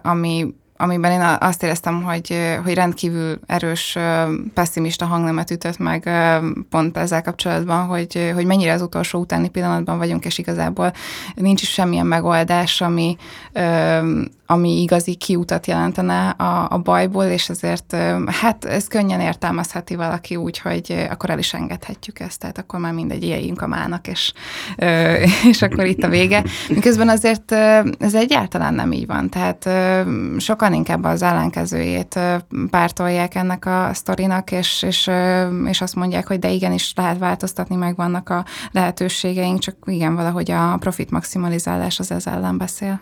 ami 0.01 0.55
amiben 0.77 1.11
én 1.11 1.21
azt 1.39 1.63
éreztem, 1.63 2.03
hogy, 2.03 2.57
hogy 2.63 2.73
rendkívül 2.73 3.39
erős 3.45 3.97
pessimista 4.53 5.05
hangnemet 5.05 5.51
ütött 5.51 5.77
meg 5.77 6.09
pont 6.69 6.97
ezzel 6.97 7.21
kapcsolatban, 7.21 7.85
hogy, 7.85 8.31
hogy 8.33 8.45
mennyire 8.45 8.73
az 8.73 8.81
utolsó 8.81 9.19
utáni 9.19 9.49
pillanatban 9.49 9.97
vagyunk, 9.97 10.25
és 10.25 10.37
igazából 10.37 10.93
nincs 11.35 11.61
is 11.61 11.69
semmilyen 11.71 12.05
megoldás, 12.05 12.81
ami, 12.81 13.17
ami 14.45 14.81
igazi 14.81 15.15
kiutat 15.15 15.67
jelentene 15.67 16.29
a, 16.29 16.67
a 16.69 16.77
bajból, 16.77 17.23
és 17.23 17.49
ezért 17.49 17.95
hát 18.25 18.65
ez 18.65 18.87
könnyen 18.87 19.19
értelmezheti 19.19 19.95
valaki 19.95 20.35
úgy, 20.35 20.59
hogy 20.59 21.07
akkor 21.09 21.29
el 21.29 21.39
is 21.39 21.53
engedhetjük 21.53 22.19
ezt, 22.19 22.39
tehát 22.39 22.57
akkor 22.57 22.79
már 22.79 22.93
mindegy, 22.93 23.23
éljünk 23.23 23.61
a 23.61 23.67
mának, 23.67 24.07
és, 24.07 24.33
és 25.51 25.61
akkor 25.61 25.85
itt 25.85 26.03
a 26.03 26.09
vége. 26.09 26.43
Miközben 26.69 27.09
azért 27.09 27.51
ez 27.99 28.13
egyáltalán 28.15 28.73
nem 28.73 28.91
így 28.91 29.07
van, 29.07 29.29
tehát 29.29 29.69
sokan 30.37 30.73
inkább 30.73 31.03
az 31.03 31.21
ellenkezőjét 31.21 32.19
pártolják 32.69 33.35
ennek 33.35 33.65
a 33.65 33.89
sztorinak, 33.93 34.51
és, 34.51 34.81
és, 34.81 35.09
és 35.65 35.81
azt 35.81 35.95
mondják, 35.95 36.27
hogy 36.27 36.39
de 36.39 36.49
igenis 36.49 36.93
lehet 36.95 37.17
változtatni, 37.17 37.75
meg 37.75 37.95
vannak 37.95 38.29
a 38.29 38.45
lehetőségeink, 38.71 39.59
csak 39.59 39.75
igen, 39.85 40.15
valahogy 40.15 40.51
a 40.51 40.77
profit 40.79 41.11
maximalizálás 41.11 41.99
az 41.99 42.11
ez 42.11 42.27
ellen 42.27 42.57
beszél. 42.57 42.99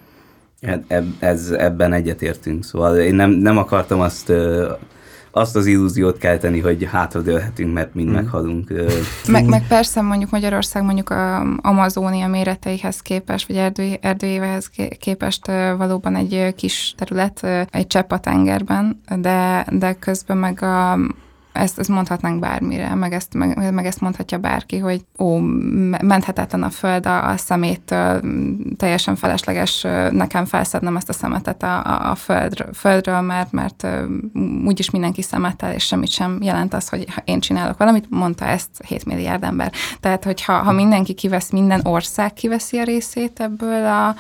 Ez, 0.88 1.04
ez, 1.20 1.50
ebben 1.50 1.94
egyetértünk, 1.94 2.64
szóval 2.64 2.98
én 2.98 3.16
nem, 3.16 3.30
nem 3.30 3.58
akartam 3.58 4.00
azt 4.00 4.32
azt 5.36 5.56
az 5.56 5.66
illúziót 5.66 6.18
kelteni, 6.18 6.60
hogy 6.60 6.88
hátradőlhetünk, 6.92 7.74
mert 7.74 7.94
mind 7.94 8.08
hmm. 8.08 8.18
meghalunk. 8.18 8.72
Meg, 9.28 9.46
meg 9.46 9.68
persze 9.68 10.02
mondjuk 10.02 10.30
Magyarország 10.30 10.84
mondjuk 10.84 11.10
a 11.10 11.40
Amazónia 11.62 12.28
méreteihez 12.28 13.02
képest, 13.02 13.48
vagy 13.48 13.58
erdő, 13.58 13.98
erdőjével 14.02 14.62
képest 15.00 15.48
valóban 15.78 16.16
egy 16.16 16.54
kis 16.56 16.94
terület, 16.98 17.48
egy 17.70 17.88
csepp 17.88 18.12
a 18.12 18.20
tengerben, 18.20 19.02
de, 19.20 19.66
de 19.70 19.94
közben 19.94 20.38
meg 20.38 20.62
a, 20.62 21.00
ezt, 21.54 21.80
ezt 21.80 21.90
mondhatnánk 21.90 22.40
bármire, 22.40 22.96
meg 22.96 23.14
ezt, 23.14 23.34
meg, 23.34 23.74
meg 23.74 23.86
ezt 23.86 24.02
mondhatja 24.02 24.38
bárki, 24.38 24.78
hogy 24.78 25.06
ó, 25.20 25.38
menthetetlen 26.02 26.64
a 26.64 26.70
föld 26.70 27.06
a, 27.06 27.30
a 27.30 27.38
szeméttől, 27.38 28.22
teljesen 28.78 29.16
felesleges 29.16 29.82
nekem 30.12 30.46
felszednem 30.46 30.96
ezt 30.96 31.10
a 31.10 31.14
szemetet 31.14 31.64
a, 31.64 31.86
a, 31.86 32.12
a 32.12 32.16
föld, 32.16 32.66
földről, 32.74 33.22
mert, 33.22 33.52
mert 33.52 33.88
úgyis 34.66 34.90
mindenki 34.90 35.22
szemetel, 35.22 35.74
és 35.74 35.84
semmit 35.84 36.10
sem 36.10 36.38
jelent 36.42 36.74
az, 36.74 36.90
hogy 36.90 37.08
én 37.26 37.40
csinálok 37.40 37.78
valamit, 37.78 38.06
mondta 38.10 38.46
ezt 38.46 38.70
7 38.88 39.06
milliárd 39.06 39.44
ember. 39.44 39.72
Tehát, 40.00 40.24
hogyha 40.24 40.54
ha 40.54 40.72
mindenki 40.72 41.14
kivesz, 41.14 41.50
minden 41.50 41.80
ország 41.84 42.34
kiveszi 42.34 42.78
a 42.78 42.84
részét 42.84 43.40
ebből 43.40 43.86
a 43.86 44.16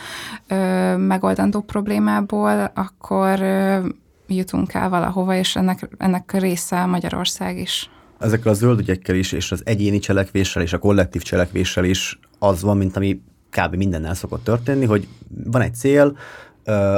ö, 0.47 0.97
megoldandó 0.97 1.61
problémából, 1.61 2.71
akkor 2.73 3.39
jutunk 4.35 4.73
el 4.73 4.89
valahova, 4.89 5.35
és 5.35 5.55
ennek, 5.55 5.89
ennek 5.97 6.31
része 6.31 6.85
Magyarország 6.85 7.57
is. 7.57 7.89
Ezekkel 8.19 8.51
a 8.51 8.55
zöld 8.55 8.79
ügyekkel 8.79 9.15
is, 9.15 9.31
és 9.31 9.51
az 9.51 9.61
egyéni 9.65 9.99
cselekvéssel, 9.99 10.61
és 10.61 10.73
a 10.73 10.77
kollektív 10.77 11.21
cselekvéssel 11.21 11.83
is 11.83 12.19
az 12.39 12.61
van, 12.61 12.77
mint 12.77 12.95
ami 12.95 13.21
kb. 13.49 13.75
mindennel 13.75 14.13
szokott 14.13 14.43
történni, 14.43 14.85
hogy 14.85 15.07
van 15.45 15.61
egy 15.61 15.75
cél, 15.75 16.17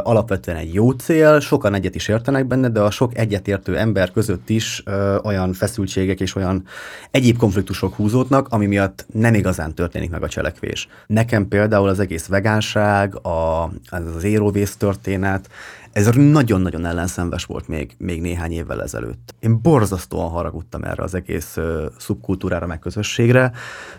alapvetően 0.03 0.57
egy 0.57 0.73
jó 0.73 0.91
cél, 0.91 1.39
sokan 1.39 1.73
egyet 1.73 1.95
is 1.95 2.07
értenek 2.07 2.47
benne, 2.47 2.69
de 2.69 2.79
a 2.79 2.91
sok 2.91 3.17
egyetértő 3.17 3.77
ember 3.77 4.11
között 4.11 4.49
is 4.49 4.83
ö, 4.85 5.17
olyan 5.23 5.53
feszültségek 5.53 6.19
és 6.19 6.35
olyan 6.35 6.63
egyéb 7.11 7.37
konfliktusok 7.37 7.95
húzódnak, 7.95 8.47
ami 8.49 8.65
miatt 8.65 9.05
nem 9.13 9.33
igazán 9.33 9.73
történik 9.73 10.09
meg 10.09 10.23
a 10.23 10.27
cselekvés. 10.27 10.87
Nekem 11.07 11.47
például 11.47 11.89
az 11.89 11.99
egész 11.99 12.25
vegánság, 12.25 13.25
a, 13.25 13.63
az, 13.89 14.23
éróvész 14.23 14.75
történet, 14.75 15.49
ez 15.91 16.09
nagyon-nagyon 16.15 16.85
ellenszenves 16.85 17.45
volt 17.45 17.67
még, 17.67 17.95
még 17.97 18.21
néhány 18.21 18.51
évvel 18.51 18.83
ezelőtt. 18.83 19.35
Én 19.39 19.61
borzasztóan 19.61 20.29
haragudtam 20.29 20.83
erre 20.83 21.03
az 21.03 21.13
egész 21.15 21.57
uh, 21.57 21.85
szubkultúrára, 21.97 22.65
meg 22.65 22.79
közösségre, 22.79 23.51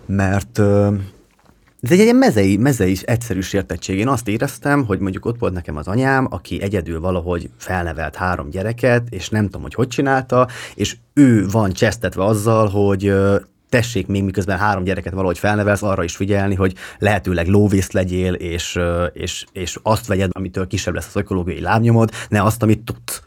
mert 0.07 0.59
uh, 0.59 0.95
ez 1.87 1.93
egy 1.93 1.99
ilyen 1.99 2.17
mezei, 2.17 2.57
mezei 2.57 2.97
egyszerű 3.03 3.41
sértettség. 3.41 3.99
Én 3.99 4.09
azt 4.09 4.29
éreztem, 4.29 4.85
hogy 4.85 4.99
mondjuk 4.99 5.25
ott 5.25 5.39
volt 5.39 5.53
nekem 5.53 5.77
az 5.77 5.87
anyám, 5.87 6.27
aki 6.31 6.63
egyedül 6.63 7.01
valahogy 7.01 7.51
felnevelt 7.57 8.17
három 8.17 8.51
gyereket, 8.51 9.07
és 9.11 9.29
nem 9.29 9.45
tudom, 9.45 9.63
hogy 9.63 9.75
hogy 9.75 9.89
csinálta, 9.89 10.49
és 10.75 10.97
ő 11.15 11.47
van 11.49 11.73
csesztetve 11.73 12.25
azzal, 12.25 12.69
hogy 12.69 13.15
tessék 13.69 14.07
még 14.07 14.25
miközben 14.25 14.59
három 14.59 14.85
gyereket 14.85 15.13
valahogy 15.13 15.39
felnevelsz, 15.39 15.83
arra 15.83 16.05
is 16.05 16.17
figyelni, 16.17 16.55
hogy 16.55 16.75
lehetőleg 16.99 17.47
lóvészt 17.47 17.93
legyél, 17.93 18.33
és, 18.33 18.79
és, 19.13 19.45
és 19.53 19.79
azt 19.83 20.07
vegyed, 20.07 20.31
amitől 20.33 20.67
kisebb 20.67 20.95
lesz 20.95 21.07
az 21.07 21.17
ökológiai 21.17 21.61
lábnyomod, 21.61 22.11
ne 22.29 22.43
azt, 22.43 22.63
amit 22.63 22.85
tudsz. 22.85 23.23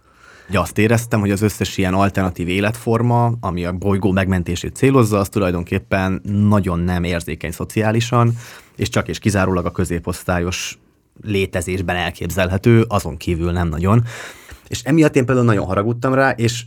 Ugye 0.49 0.59
azt 0.59 0.77
éreztem, 0.77 1.19
hogy 1.19 1.31
az 1.31 1.41
összes 1.41 1.77
ilyen 1.77 1.93
alternatív 1.93 2.47
életforma, 2.47 3.31
ami 3.39 3.65
a 3.65 3.71
bolygó 3.71 4.12
megmentését 4.12 4.75
célozza, 4.75 5.17
az 5.17 5.29
tulajdonképpen 5.29 6.21
nagyon 6.23 6.79
nem 6.79 7.03
érzékeny 7.03 7.51
szociálisan, 7.51 8.33
és 8.75 8.89
csak 8.89 9.07
és 9.07 9.19
kizárólag 9.19 9.65
a 9.65 9.71
középosztályos 9.71 10.77
létezésben 11.21 11.95
elképzelhető, 11.95 12.85
azon 12.88 13.17
kívül 13.17 13.51
nem 13.51 13.67
nagyon. 13.67 14.03
És 14.67 14.81
emiatt 14.83 15.15
én 15.15 15.25
például 15.25 15.45
nagyon 15.45 15.65
haragudtam 15.65 16.13
rá, 16.13 16.29
és, 16.29 16.65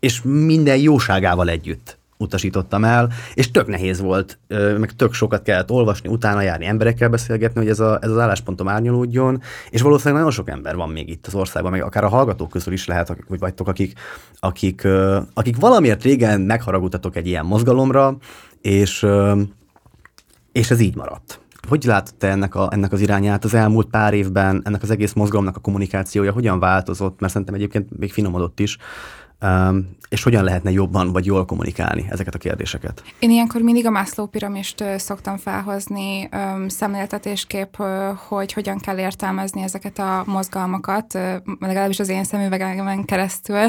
és 0.00 0.20
minden 0.22 0.76
jóságával 0.76 1.48
együtt 1.48 1.98
utasítottam 2.16 2.84
el, 2.84 3.12
és 3.34 3.50
tök 3.50 3.66
nehéz 3.66 4.00
volt, 4.00 4.38
meg 4.78 4.92
tök 4.96 5.12
sokat 5.12 5.42
kellett 5.42 5.70
olvasni, 5.70 6.08
utána 6.08 6.40
járni, 6.40 6.66
emberekkel 6.66 7.08
beszélgetni, 7.08 7.60
hogy 7.60 7.68
ez, 7.68 7.80
a, 7.80 7.98
ez 8.02 8.10
az 8.10 8.18
álláspontom 8.18 8.68
árnyalódjon, 8.68 9.40
és 9.70 9.82
valószínűleg 9.82 10.18
nagyon 10.18 10.34
sok 10.34 10.48
ember 10.48 10.76
van 10.76 10.88
még 10.88 11.08
itt 11.08 11.26
az 11.26 11.34
országban, 11.34 11.72
meg 11.72 11.82
akár 11.82 12.04
a 12.04 12.08
hallgatók 12.08 12.50
közül 12.50 12.72
is 12.72 12.86
lehet, 12.86 13.16
hogy 13.28 13.38
vagytok, 13.38 13.68
akik, 13.68 13.92
akik, 14.40 14.86
akik 15.34 15.56
valamiért 15.56 16.02
régen 16.02 16.40
megharagudtatok 16.40 17.16
egy 17.16 17.26
ilyen 17.26 17.46
mozgalomra, 17.46 18.16
és, 18.60 19.06
és 20.52 20.70
ez 20.70 20.80
így 20.80 20.96
maradt. 20.96 21.38
Hogy 21.68 21.84
látod 21.84 22.14
te 22.14 22.28
ennek, 22.28 22.54
a, 22.54 22.68
ennek 22.70 22.92
az 22.92 23.00
irányát 23.00 23.44
az 23.44 23.54
elmúlt 23.54 23.86
pár 23.86 24.14
évben, 24.14 24.60
ennek 24.64 24.82
az 24.82 24.90
egész 24.90 25.12
mozgalomnak 25.12 25.56
a 25.56 25.60
kommunikációja 25.60 26.32
hogyan 26.32 26.58
változott, 26.58 27.20
mert 27.20 27.32
szerintem 27.32 27.56
egyébként 27.56 27.98
még 27.98 28.12
finomodott 28.12 28.60
is, 28.60 28.78
és 30.08 30.22
hogyan 30.22 30.44
lehetne 30.44 30.70
jobban 30.70 31.12
vagy 31.12 31.26
jól 31.26 31.44
kommunikálni 31.44 32.06
ezeket 32.10 32.34
a 32.34 32.38
kérdéseket? 32.38 33.02
Én 33.18 33.30
ilyenkor 33.30 33.60
mindig 33.60 33.86
a 33.86 33.90
Maslow 33.90 34.26
piramist 34.26 34.84
szoktam 34.96 35.36
felhozni 35.36 36.28
szemléltetésképp, 36.66 37.76
hogy 38.28 38.52
hogyan 38.52 38.78
kell 38.78 38.98
értelmezni 38.98 39.62
ezeket 39.62 39.98
a 39.98 40.22
mozgalmakat, 40.26 41.18
legalábbis 41.58 41.98
az 41.98 42.08
én 42.08 42.24
szemüvegemen 42.24 43.04
keresztül. 43.04 43.68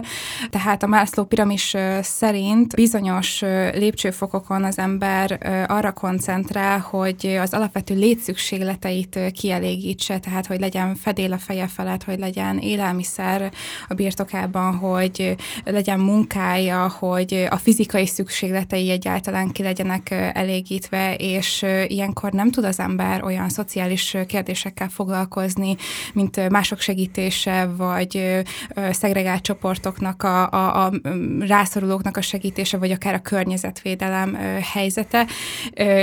Tehát 0.49 0.83
a 0.83 0.87
Maslow 0.87 1.25
piramis 1.25 1.75
szerint 2.01 2.75
bizonyos 2.75 3.41
lépcsőfokokon 3.73 4.63
az 4.63 4.77
ember 4.77 5.39
arra 5.67 5.91
koncentrál, 5.91 6.79
hogy 6.79 7.37
az 7.41 7.53
alapvető 7.53 7.95
létszükségleteit 7.95 9.19
kielégítse, 9.31 10.19
tehát 10.19 10.45
hogy 10.45 10.59
legyen 10.59 10.95
fedél 10.95 11.33
a 11.33 11.37
feje 11.37 11.67
felett, 11.67 12.03
hogy 12.03 12.19
legyen 12.19 12.57
élelmiszer 12.57 13.51
a 13.87 13.93
birtokában, 13.93 14.75
hogy 14.75 15.35
legyen 15.65 15.99
munkája, 15.99 16.89
hogy 16.99 17.47
a 17.49 17.57
fizikai 17.57 18.05
szükségletei 18.05 18.89
egyáltalán 18.89 19.51
ki 19.51 19.63
legyenek 19.63 20.11
elégítve, 20.33 21.15
és 21.15 21.65
ilyenkor 21.87 22.31
nem 22.31 22.51
tud 22.51 22.63
az 22.63 22.79
ember 22.79 23.23
olyan 23.23 23.49
szociális 23.49 24.17
kérdésekkel 24.27 24.89
foglalkozni, 24.89 25.75
mint 26.13 26.49
mások 26.49 26.79
segítése, 26.79 27.69
vagy 27.77 28.43
szegregált 28.91 29.41
csoportoknak, 29.41 30.23
a, 30.23 30.49
a, 30.51 30.85
a 30.85 30.91
rászorulóknak 31.39 32.17
a 32.17 32.21
segítése, 32.21 32.77
vagy 32.77 32.91
akár 32.91 33.13
a 33.13 33.21
környezetvédelem 33.21 34.37
helyzete. 34.73 35.27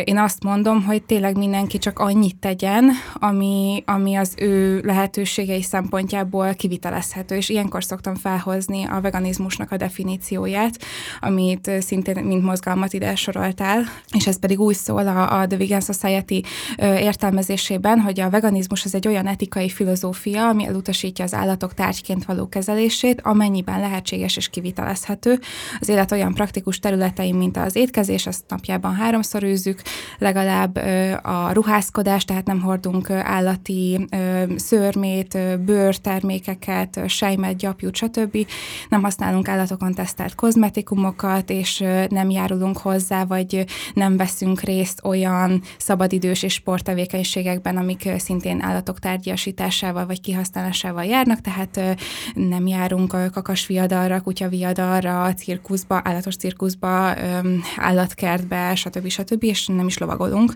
Én 0.04 0.18
azt 0.18 0.42
mondom, 0.42 0.82
hogy 0.82 1.02
tényleg 1.02 1.36
mindenki 1.36 1.78
csak 1.78 1.98
annyit 1.98 2.36
tegyen, 2.36 2.90
ami, 3.14 3.82
ami 3.86 4.14
az 4.14 4.34
ő 4.36 4.80
lehetőségei 4.84 5.62
szempontjából 5.62 6.54
kivitelezhető, 6.54 7.36
és 7.36 7.48
ilyenkor 7.48 7.84
szoktam 7.84 8.14
felhozni 8.14 8.84
a 8.84 9.00
veganizmus 9.00 9.41
veganizmusnak 9.42 9.70
a 9.70 9.76
definícióját, 9.76 10.78
amit 11.20 11.70
szintén 11.80 12.24
mint 12.24 12.42
mozgalmat 12.42 12.92
ide 12.92 13.14
soroltál, 13.14 13.84
és 14.12 14.26
ez 14.26 14.38
pedig 14.38 14.60
úgy 14.60 14.74
szól 14.74 15.06
a, 15.06 15.40
a 15.40 15.46
The 15.46 15.58
Vegan 15.58 15.80
Society 15.80 16.44
értelmezésében, 16.78 18.00
hogy 18.00 18.20
a 18.20 18.30
veganizmus 18.30 18.84
az 18.84 18.94
egy 18.94 19.08
olyan 19.08 19.26
etikai 19.26 19.68
filozófia, 19.68 20.48
ami 20.48 20.66
elutasítja 20.66 21.24
az 21.24 21.34
állatok 21.34 21.74
tárgyként 21.74 22.24
való 22.24 22.48
kezelését, 22.48 23.20
amennyiben 23.20 23.80
lehetséges 23.80 24.36
és 24.36 24.48
kivitelezhető. 24.48 25.40
Az 25.80 25.88
élet 25.88 26.12
olyan 26.12 26.34
praktikus 26.34 26.78
területein, 26.78 27.34
mint 27.34 27.56
az 27.56 27.76
étkezés, 27.76 28.26
azt 28.26 28.44
napjában 28.48 28.94
háromszor 28.94 29.42
űzzük, 29.42 29.82
legalább 30.18 30.76
a 31.22 31.52
ruházkodás, 31.52 32.24
tehát 32.24 32.46
nem 32.46 32.60
hordunk 32.60 33.10
állati 33.10 34.06
szörmét, 34.56 35.38
bőrtermékeket, 35.64 37.00
sejmet, 37.06 37.56
gyapjút, 37.56 37.94
stb. 37.94 38.46
Nem 38.88 39.02
használunk 39.02 39.31
használunk 39.32 39.60
állatokon 39.60 39.94
tesztelt 39.94 40.34
kozmetikumokat, 40.34 41.50
és 41.50 41.84
nem 42.08 42.30
járulunk 42.30 42.78
hozzá, 42.78 43.24
vagy 43.24 43.64
nem 43.94 44.16
veszünk 44.16 44.60
részt 44.60 45.00
olyan 45.04 45.62
szabadidős 45.78 46.42
és 46.42 46.52
sporttevékenységekben, 46.52 47.76
amik 47.76 48.08
szintén 48.18 48.62
állatok 48.62 48.98
tárgyasításával 48.98 50.06
vagy 50.06 50.20
kihasználásával 50.20 51.04
járnak, 51.04 51.40
tehát 51.40 51.80
nem 52.34 52.66
járunk 52.66 53.16
kakasviadalra, 53.32 54.20
kutyaviadalra, 54.20 55.34
cirkuszba, 55.34 56.00
állatos 56.04 56.36
cirkuszba, 56.36 57.14
állatkertbe, 57.76 58.74
stb. 58.74 59.08
stb. 59.08 59.42
és 59.42 59.66
nem 59.66 59.86
is 59.86 59.98
lovagolunk. 59.98 60.54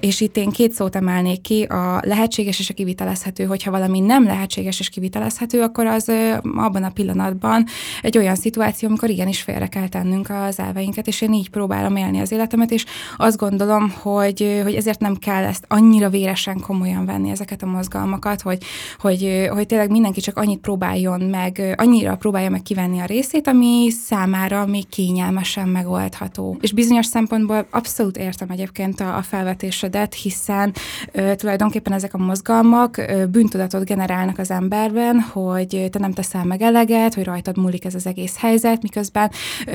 És 0.00 0.20
itt 0.20 0.36
én 0.36 0.50
két 0.50 0.72
szót 0.72 0.96
emelnék 0.96 1.40
ki, 1.40 1.62
a 1.62 2.00
lehetséges 2.04 2.58
és 2.58 2.70
a 2.70 2.74
kivitelezhető, 2.74 3.44
hogyha 3.44 3.70
valami 3.70 4.00
nem 4.00 4.24
lehetséges 4.24 4.80
és 4.80 4.88
kivitelezhető, 4.88 5.62
akkor 5.62 5.86
az 5.86 6.12
abban 6.42 6.82
a 6.82 6.90
pillanatban 6.90 7.66
egy 8.02 8.18
olyan 8.18 8.34
szituáció, 8.34 8.88
amikor 8.88 9.10
igenis 9.10 9.42
félre 9.42 9.66
kell 9.66 9.88
tennünk 9.88 10.30
az 10.30 10.58
elveinket, 10.58 11.06
és 11.06 11.20
én 11.20 11.32
így 11.32 11.50
próbálom 11.50 11.96
élni 11.96 12.20
az 12.20 12.32
életemet, 12.32 12.70
és 12.70 12.84
azt 13.16 13.36
gondolom, 13.36 13.94
hogy, 14.02 14.60
hogy 14.62 14.74
ezért 14.74 15.00
nem 15.00 15.16
kell 15.16 15.44
ezt 15.44 15.64
annyira 15.68 16.08
véresen 16.08 16.60
komolyan 16.60 17.04
venni 17.04 17.30
ezeket 17.30 17.62
a 17.62 17.66
mozgalmakat, 17.66 18.40
hogy, 18.40 18.64
hogy, 18.98 19.48
hogy 19.50 19.66
tényleg 19.66 19.90
mindenki 19.90 20.20
csak 20.20 20.36
annyit 20.36 20.60
próbáljon 20.60 21.20
meg, 21.20 21.74
annyira 21.76 22.16
próbálja 22.16 22.50
meg 22.50 22.62
kivenni 22.62 23.00
a 23.00 23.04
részét, 23.04 23.46
ami 23.46 23.90
számára 23.90 24.66
még 24.66 24.88
kényelmesen 24.88 25.68
megoldható. 25.68 26.56
És 26.60 26.72
bizonyos 26.72 27.06
szempontból 27.06 27.66
abszolút 27.70 28.16
értem 28.16 28.50
egyébként 28.50 29.00
a, 29.00 29.16
a 29.16 29.22
felvetésedet, 29.22 30.14
hiszen 30.14 30.72
ö, 31.12 31.34
tulajdonképpen 31.34 31.92
ezek 31.92 32.14
a 32.14 32.18
mozgalmak 32.18 32.96
ö, 32.96 33.26
bűntudatot 33.26 33.84
generálnak 33.84 34.38
az 34.38 34.50
emberben, 34.50 35.20
hogy 35.20 35.88
te 35.90 35.98
nem 35.98 36.12
teszel 36.12 36.44
meg 36.44 36.62
eleget, 36.62 37.14
hogy 37.14 37.24
rajtad 37.24 37.56
múlik 37.56 37.75
ez 37.84 37.94
az 37.94 38.06
egész 38.06 38.36
helyzet, 38.38 38.82
miközben 38.82 39.30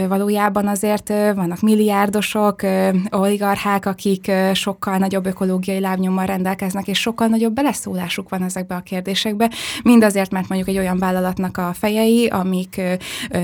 valójában 0.08 0.68
azért 0.68 1.10
vannak 1.10 1.62
milliárdosok, 1.62 2.62
oligarchák, 3.10 3.86
akik 3.86 4.32
sokkal 4.54 4.98
nagyobb 4.98 5.26
ökológiai 5.26 5.80
lábnyommal 5.80 6.26
rendelkeznek, 6.26 6.88
és 6.88 7.00
sokkal 7.00 7.28
nagyobb 7.28 7.54
beleszólásuk 7.54 8.30
van 8.30 8.44
ezekbe 8.44 8.76
a 8.76 8.80
kérdésekbe, 8.80 9.52
mind 9.84 10.04
azért, 10.04 10.32
mert 10.32 10.48
mondjuk 10.48 10.70
egy 10.70 10.78
olyan 10.78 10.98
vállalatnak 10.98 11.58
a 11.58 11.74
fejei, 11.74 12.28
amik 12.28 12.82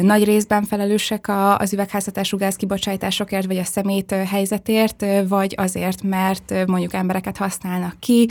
nagy 0.02 0.24
részben 0.24 0.64
felelősek 0.64 1.26
az 1.58 1.74
üvegházhatású 1.74 2.38
gázkibocsátásokért, 2.38 3.46
vagy 3.46 3.58
a 3.58 3.64
szemét 3.64 4.12
helyzetért, 4.12 5.06
vagy 5.28 5.54
azért, 5.58 6.04
mert 6.04 6.54
mondjuk 6.68 6.94
embereket 6.94 7.38
használnak 7.38 8.00
ki, 8.00 8.30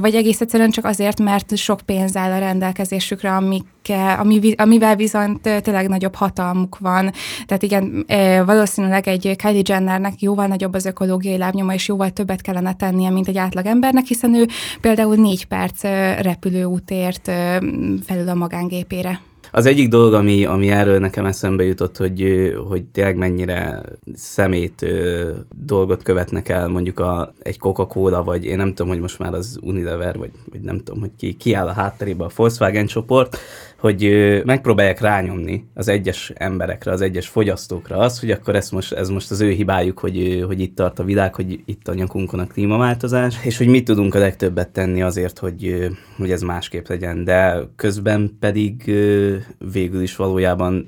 vagy 0.00 0.14
egész 0.14 0.40
egyszerűen 0.40 0.70
csak 0.70 0.84
azért, 0.84 1.20
mert 1.20 1.56
sok 1.56 1.80
pénz 1.80 2.16
áll 2.16 2.32
a 2.32 2.38
rendelkezésükre, 2.38 3.34
amik 3.34 3.64
ami, 4.18 4.52
amivel 4.56 4.96
viszont 4.96 5.57
tényleg 5.60 5.88
nagyobb 5.88 6.14
hatalmuk 6.14 6.78
van. 6.78 7.12
Tehát 7.46 7.62
igen, 7.62 8.04
valószínűleg 8.46 9.08
egy 9.08 9.36
Kylie 9.36 9.62
Jennernek 9.64 10.20
jóval 10.20 10.46
nagyobb 10.46 10.74
az 10.74 10.84
ökológiai 10.84 11.36
lábnyoma, 11.36 11.74
és 11.74 11.88
jóval 11.88 12.10
többet 12.10 12.40
kellene 12.40 12.72
tennie, 12.72 13.10
mint 13.10 13.28
egy 13.28 13.38
átlag 13.38 13.66
embernek, 13.66 14.04
hiszen 14.04 14.34
ő 14.34 14.46
például 14.80 15.14
négy 15.14 15.46
perc 15.46 15.82
repülőútért 16.20 17.30
felül 18.04 18.28
a 18.28 18.34
magángépére. 18.34 19.20
Az 19.52 19.66
egyik 19.66 19.88
dolog, 19.88 20.12
ami, 20.12 20.44
ami 20.44 20.68
erről 20.70 20.98
nekem 20.98 21.24
eszembe 21.24 21.64
jutott, 21.64 21.96
hogy, 21.96 22.52
hogy 22.68 22.84
tényleg 22.84 23.16
mennyire 23.16 23.82
szemét 24.14 24.86
dolgot 25.64 26.02
követnek 26.02 26.48
el 26.48 26.68
mondjuk 26.68 26.98
a, 27.00 27.32
egy 27.42 27.58
Coca-Cola, 27.58 28.24
vagy 28.24 28.44
én 28.44 28.56
nem 28.56 28.68
tudom, 28.68 28.88
hogy 28.88 29.00
most 29.00 29.18
már 29.18 29.34
az 29.34 29.58
Unilever, 29.62 30.18
vagy, 30.18 30.30
vagy 30.50 30.60
nem 30.60 30.78
tudom, 30.78 31.00
hogy 31.00 31.10
ki, 31.18 31.34
ki 31.34 31.54
áll 31.54 31.66
a 31.66 31.72
hátterébe 31.72 32.24
a 32.24 32.30
Volkswagen 32.36 32.86
csoport, 32.86 33.38
hogy 33.78 34.08
megpróbálják 34.44 35.00
rányomni 35.00 35.64
az 35.74 35.88
egyes 35.88 36.32
emberekre, 36.34 36.92
az 36.92 37.00
egyes 37.00 37.28
fogyasztókra 37.28 37.96
az, 37.96 38.20
hogy 38.20 38.30
akkor 38.30 38.54
ez 38.54 38.70
most, 38.70 38.92
ez 38.92 39.08
most 39.08 39.30
az 39.30 39.40
ő 39.40 39.50
hibájuk, 39.50 39.98
hogy, 39.98 40.44
hogy 40.46 40.60
itt 40.60 40.76
tart 40.76 40.98
a 40.98 41.04
világ, 41.04 41.34
hogy 41.34 41.60
itt 41.64 41.88
a 41.88 41.94
nyakunkon 41.94 42.40
a 42.40 42.46
klímaváltozás, 42.46 43.44
és 43.44 43.58
hogy 43.58 43.66
mit 43.66 43.84
tudunk 43.84 44.14
a 44.14 44.18
legtöbbet 44.18 44.68
tenni 44.68 45.02
azért, 45.02 45.38
hogy, 45.38 45.88
hogy 46.16 46.30
ez 46.30 46.42
másképp 46.42 46.86
legyen. 46.86 47.24
De 47.24 47.68
közben 47.76 48.36
pedig 48.40 48.92
végül 49.72 50.02
is 50.02 50.16
valójában 50.16 50.86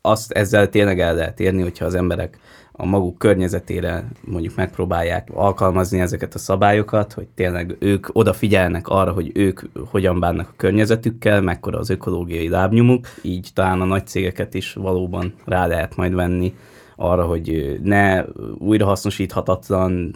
azt 0.00 0.32
ezzel 0.32 0.68
tényleg 0.68 1.00
el 1.00 1.14
lehet 1.14 1.40
érni, 1.40 1.62
hogyha 1.62 1.84
az 1.84 1.94
emberek 1.94 2.38
a 2.78 2.84
maguk 2.84 3.18
környezetére 3.18 4.08
mondjuk 4.24 4.56
megpróbálják 4.56 5.28
alkalmazni 5.34 6.00
ezeket 6.00 6.34
a 6.34 6.38
szabályokat, 6.38 7.12
hogy 7.12 7.26
tényleg 7.34 7.76
ők 7.78 8.06
odafigyelnek 8.12 8.88
arra, 8.88 9.12
hogy 9.12 9.30
ők 9.34 9.60
hogyan 9.90 10.20
bánnak 10.20 10.48
a 10.48 10.54
környezetükkel, 10.56 11.40
mekkora 11.40 11.78
az 11.78 11.90
ökológiai 11.90 12.48
lábnyomuk, 12.48 13.06
így 13.22 13.50
talán 13.54 13.80
a 13.80 13.84
nagy 13.84 14.06
cégeket 14.06 14.54
is 14.54 14.72
valóban 14.72 15.34
rá 15.44 15.66
lehet 15.66 15.96
majd 15.96 16.14
venni 16.14 16.54
arra, 16.96 17.24
hogy 17.24 17.78
ne 17.82 18.24
újrahasznosíthatatlan, 18.58 20.14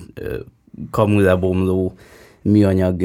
kamulebomló 0.91 1.95
műanyag 2.43 3.03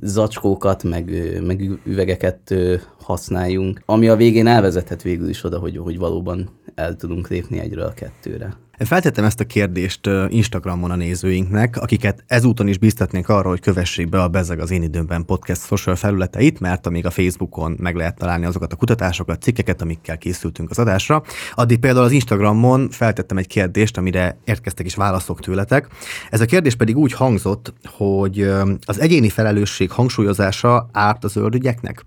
zacskókat, 0.00 0.82
meg, 0.82 1.10
meg 1.46 1.80
üvegeket 1.84 2.54
használjunk, 3.00 3.82
ami 3.84 4.08
a 4.08 4.16
végén 4.16 4.46
elvezethet 4.46 5.02
végül 5.02 5.28
is 5.28 5.44
oda, 5.44 5.58
hogy, 5.58 5.76
hogy 5.76 5.98
valóban 5.98 6.50
el 6.74 6.96
tudunk 6.96 7.28
lépni 7.28 7.58
egyről 7.58 7.84
a 7.84 7.92
kettőre. 7.92 8.56
Feltettem 8.78 9.24
ezt 9.24 9.40
a 9.40 9.44
kérdést 9.44 10.10
Instagramon 10.28 10.90
a 10.90 10.96
nézőinknek, 10.96 11.76
akiket 11.76 12.24
ezúton 12.26 12.68
is 12.68 12.78
biztatnék 12.78 13.28
arra, 13.28 13.48
hogy 13.48 13.60
kövessék 13.60 14.08
be 14.08 14.22
a 14.22 14.28
Bezeg 14.28 14.60
az 14.60 14.70
én 14.70 14.82
időmben 14.82 15.24
podcast 15.24 15.66
social 15.66 15.96
felületeit, 15.96 16.60
mert 16.60 16.86
amíg 16.86 17.06
a 17.06 17.10
Facebookon 17.10 17.76
meg 17.80 17.94
lehet 17.94 18.16
találni 18.16 18.44
azokat 18.44 18.72
a 18.72 18.76
kutatásokat, 18.76 19.42
cikkeket, 19.42 19.82
amikkel 19.82 20.18
készültünk 20.18 20.70
az 20.70 20.78
adásra. 20.78 21.22
Addig 21.54 21.78
például 21.78 22.04
az 22.04 22.12
Instagramon 22.12 22.90
feltettem 22.90 23.36
egy 23.36 23.46
kérdést, 23.46 23.96
amire 23.96 24.38
érkeztek 24.44 24.86
is 24.86 24.94
válaszok 24.94 25.40
tőletek. 25.40 25.88
Ez 26.30 26.40
a 26.40 26.46
kérdés 26.46 26.74
pedig 26.74 26.96
úgy 26.96 27.12
hangzott, 27.12 27.72
hogy 27.84 28.40
az 28.84 29.00
egyéni 29.00 29.28
felelősség 29.28 29.90
hangsúlyozása 29.90 30.88
árt 30.92 31.24
az 31.24 31.36
ördügyeknek? 31.36 32.04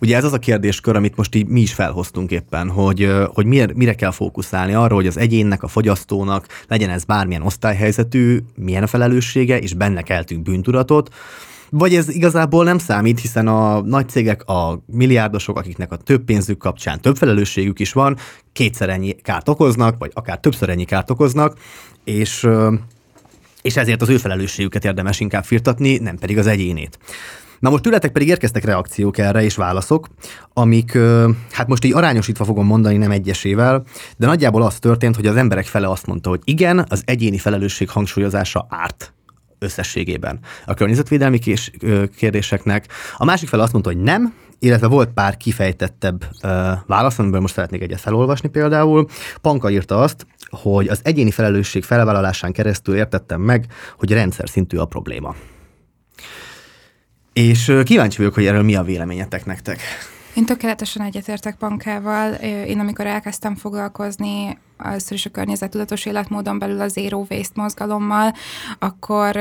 Ugye 0.00 0.16
ez 0.16 0.24
az 0.24 0.32
a 0.32 0.38
kérdéskör, 0.38 0.96
amit 0.96 1.16
most 1.16 1.34
így 1.34 1.46
mi 1.46 1.60
is 1.60 1.72
felhoztunk 1.72 2.30
éppen, 2.30 2.70
hogy, 2.70 3.10
hogy 3.26 3.46
mire, 3.46 3.66
mire 3.74 3.94
kell 3.94 4.10
fókuszálni 4.10 4.74
arra, 4.74 4.94
hogy 4.94 5.06
az 5.06 5.18
egyénnek, 5.18 5.62
a 5.62 5.68
fogyasztónak 5.68 6.46
legyen 6.68 6.90
ez 6.90 7.04
bármilyen 7.04 7.42
osztályhelyzetű, 7.42 8.38
milyen 8.54 8.82
a 8.82 8.86
felelőssége, 8.86 9.58
és 9.58 9.74
benne 9.74 10.02
keltünk 10.02 10.42
bűntudatot, 10.42 11.14
vagy 11.70 11.94
ez 11.94 12.08
igazából 12.08 12.64
nem 12.64 12.78
számít, 12.78 13.20
hiszen 13.20 13.46
a 13.46 13.80
nagy 13.80 14.08
cégek, 14.08 14.44
a 14.44 14.82
milliárdosok, 14.86 15.58
akiknek 15.58 15.92
a 15.92 15.96
több 15.96 16.24
pénzük 16.24 16.58
kapcsán 16.58 17.00
több 17.00 17.16
felelősségük 17.16 17.78
is 17.78 17.92
van, 17.92 18.16
kétszer 18.52 18.88
ennyi 18.88 19.12
kárt 19.12 19.48
okoznak, 19.48 19.98
vagy 19.98 20.10
akár 20.14 20.40
többször 20.40 20.68
ennyi 20.68 20.84
kárt 20.84 21.10
okoznak, 21.10 21.58
és, 22.04 22.48
és 23.62 23.76
ezért 23.76 24.02
az 24.02 24.08
ő 24.08 24.16
felelősségüket 24.16 24.84
érdemes 24.84 25.20
inkább 25.20 25.44
firtatni, 25.44 25.98
nem 25.98 26.18
pedig 26.18 26.38
az 26.38 26.46
egyénét. 26.46 26.98
Na 27.58 27.70
most 27.70 27.82
tőletek 27.82 28.12
pedig 28.12 28.28
érkeztek 28.28 28.64
reakciók 28.64 29.18
erre 29.18 29.42
és 29.42 29.56
válaszok, 29.56 30.08
amik, 30.52 30.98
hát 31.50 31.68
most 31.68 31.84
így 31.84 31.94
arányosítva 31.94 32.44
fogom 32.44 32.66
mondani, 32.66 32.96
nem 32.96 33.10
egyesével, 33.10 33.84
de 34.16 34.26
nagyjából 34.26 34.62
az 34.62 34.78
történt, 34.78 35.16
hogy 35.16 35.26
az 35.26 35.36
emberek 35.36 35.66
fele 35.66 35.88
azt 35.88 36.06
mondta, 36.06 36.28
hogy 36.28 36.40
igen, 36.44 36.86
az 36.88 37.02
egyéni 37.04 37.38
felelősség 37.38 37.90
hangsúlyozása 37.90 38.66
árt 38.70 39.12
összességében 39.58 40.38
a 40.66 40.74
környezetvédelmi 40.74 41.38
kérdéseknek. 42.16 42.86
A 43.16 43.24
másik 43.24 43.48
fel 43.48 43.60
azt 43.60 43.72
mondta, 43.72 43.90
hogy 43.90 44.00
nem, 44.02 44.34
illetve 44.58 44.86
volt 44.86 45.08
pár 45.08 45.36
kifejtettebb 45.36 46.24
uh, 46.42 46.50
válasz, 46.86 47.18
amiből 47.18 47.40
most 47.40 47.54
szeretnék 47.54 47.82
egyet 47.82 48.00
felolvasni 48.00 48.48
például. 48.48 49.06
Panka 49.40 49.70
írta 49.70 49.98
azt, 49.98 50.26
hogy 50.50 50.88
az 50.88 51.00
egyéni 51.02 51.30
felelősség 51.30 51.84
felvállalásán 51.84 52.52
keresztül 52.52 52.96
értettem 52.96 53.40
meg, 53.40 53.66
hogy 53.98 54.12
rendszer 54.12 54.48
szintű 54.48 54.76
a 54.76 54.84
probléma. 54.84 55.34
És 57.38 57.72
kíváncsi 57.84 58.16
vagyok, 58.16 58.34
hogy 58.34 58.46
erről 58.46 58.62
mi 58.62 58.74
a 58.74 58.82
véleményetek 58.82 59.44
nektek. 59.44 59.80
Én 60.34 60.44
tökéletesen 60.44 61.02
egyetértek 61.02 61.56
Pankával. 61.56 62.32
Én 62.42 62.78
amikor 62.78 63.06
elkezdtem 63.06 63.54
foglalkozni 63.54 64.58
először 64.78 65.12
is 65.12 65.26
a 65.26 65.30
környezettudatos 65.30 66.06
életmódon 66.06 66.58
belül 66.58 66.80
a 66.80 66.88
Zero 66.88 67.26
Waste 67.30 67.60
mozgalommal, 67.60 68.34
akkor 68.78 69.36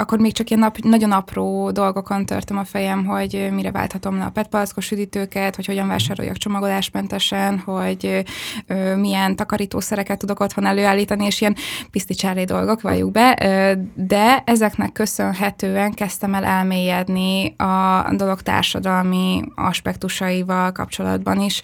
akkor 0.00 0.18
még 0.18 0.32
csak 0.32 0.50
ilyen 0.50 0.62
nap, 0.62 0.78
nagyon 0.78 1.12
apró 1.12 1.70
dolgokon 1.70 2.26
törtem 2.26 2.58
a 2.58 2.64
fejem, 2.64 3.04
hogy 3.04 3.48
mire 3.52 3.70
válthatom 3.70 4.18
le 4.18 4.24
a 4.24 4.30
petpalackos 4.30 4.90
üdítőket, 4.90 5.56
hogy 5.56 5.66
hogyan 5.66 5.88
vásároljak 5.88 6.36
csomagolásmentesen, 6.36 7.58
hogy 7.58 8.24
ö, 8.66 8.96
milyen 8.96 9.36
takarítószereket 9.36 10.18
tudok 10.18 10.40
otthon 10.40 10.66
előállítani, 10.66 11.24
és 11.24 11.40
ilyen 11.40 11.56
piszticsári 11.90 12.44
dolgok, 12.44 12.80
valljuk 12.80 13.10
be. 13.10 13.38
Ö, 13.42 13.72
de 13.94 14.42
ezeknek 14.46 14.92
köszönhetően 14.92 15.92
kezdtem 15.92 16.34
el 16.34 16.44
elmélyedni 16.44 17.54
a 17.56 18.06
dolog 18.16 18.42
társadalmi 18.42 19.42
aspektusaival 19.54 20.72
kapcsolatban 20.72 21.40
is, 21.40 21.60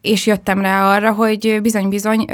és 0.00 0.26
jöttem 0.26 0.60
rá 0.60 0.94
arra, 0.94 1.12
hogy 1.12 1.58
bizony-bizony 1.62 2.24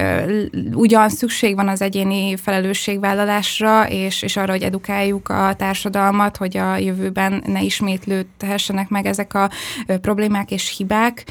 ugyan 0.73 1.09
szükség 1.09 1.55
van 1.55 1.69
az 1.69 1.83
egyéni 1.83 2.37
felelősségvállalásra, 2.37 3.89
és, 3.89 4.23
és 4.23 4.37
arra, 4.37 4.53
hogy 4.53 4.63
edukáljuk 4.63 5.29
a 5.29 5.36
társadalmat, 5.57 6.37
hogy 6.37 6.57
a 6.57 6.77
jövőben 6.77 7.43
ne 7.47 7.63
ismétlődhessenek 7.63 8.89
meg 8.89 9.07
ezek 9.07 9.35
a 9.35 9.51
problémák 9.87 10.51
és 10.51 10.77
hibák, 10.77 11.25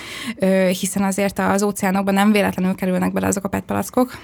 hiszen 0.79 1.03
azért 1.03 1.39
az 1.39 1.63
óceánokban 1.63 2.13
nem 2.13 2.31
véletlenül 2.31 2.75
kerülnek 2.75 3.13
bele 3.13 3.27
azok 3.27 3.43
a 3.43 3.49
petpalackok, 3.49 4.17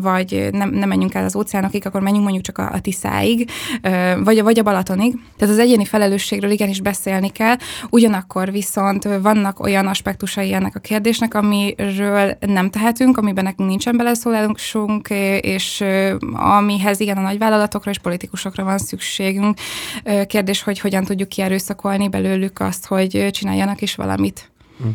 vagy 0.00 0.48
nem, 0.52 0.70
nem 0.70 0.88
menjünk 0.88 1.14
el 1.14 1.24
az 1.24 1.36
óceánokig, 1.36 1.86
akkor 1.86 2.00
menjünk 2.00 2.24
mondjuk 2.24 2.44
csak 2.44 2.58
a, 2.58 2.70
a 2.72 2.80
Tiszáig, 2.80 3.50
vagy, 4.24 4.42
vagy 4.42 4.58
a 4.58 4.62
Balatonig. 4.62 5.18
Tehát 5.36 5.54
az 5.54 5.60
egyéni 5.60 5.84
felelősségről 5.84 6.50
igenis 6.50 6.80
beszélni 6.80 7.28
kell, 7.28 7.56
ugyanakkor 7.90 8.50
viszont 8.50 9.08
vannak 9.22 9.60
olyan 9.60 9.86
aspektusai 9.86 10.52
ennek 10.52 10.74
a 10.74 10.80
kérdésnek, 10.80 11.34
amiről 11.34 12.36
nem 12.40 12.70
tehetünk, 12.70 13.16
amiben 13.16 13.44
nekünk 13.44 13.68
nincsen 13.68 13.96
beleszólásunk, 13.96 15.08
és 15.40 15.84
amihez 16.32 17.00
igen 17.00 17.16
a 17.16 17.20
nagyvállalatokra 17.20 17.90
és 17.90 17.98
politikusokra 17.98 18.64
van 18.64 18.78
szükségünk. 19.18 19.58
Kérdés, 20.26 20.62
hogy 20.62 20.78
hogyan 20.78 21.04
tudjuk 21.04 21.28
kierőszakolni 21.28 22.08
belőlük 22.08 22.60
azt, 22.60 22.86
hogy 22.86 23.28
csináljanak 23.30 23.80
is 23.80 23.94
valamit. 23.94 24.50
Uh-huh. 24.78 24.94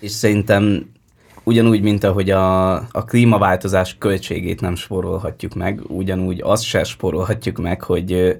És 0.00 0.10
szerintem 0.10 0.90
ugyanúgy, 1.44 1.82
mint 1.82 2.04
ahogy 2.04 2.30
a, 2.30 2.74
a 2.74 3.04
klímaváltozás 3.06 3.96
költségét 3.98 4.60
nem 4.60 4.74
sporolhatjuk 4.74 5.54
meg, 5.54 5.80
ugyanúgy 5.86 6.40
azt 6.42 6.62
se 6.62 6.84
sporolhatjuk 6.84 7.58
meg, 7.58 7.82
hogy 7.82 8.36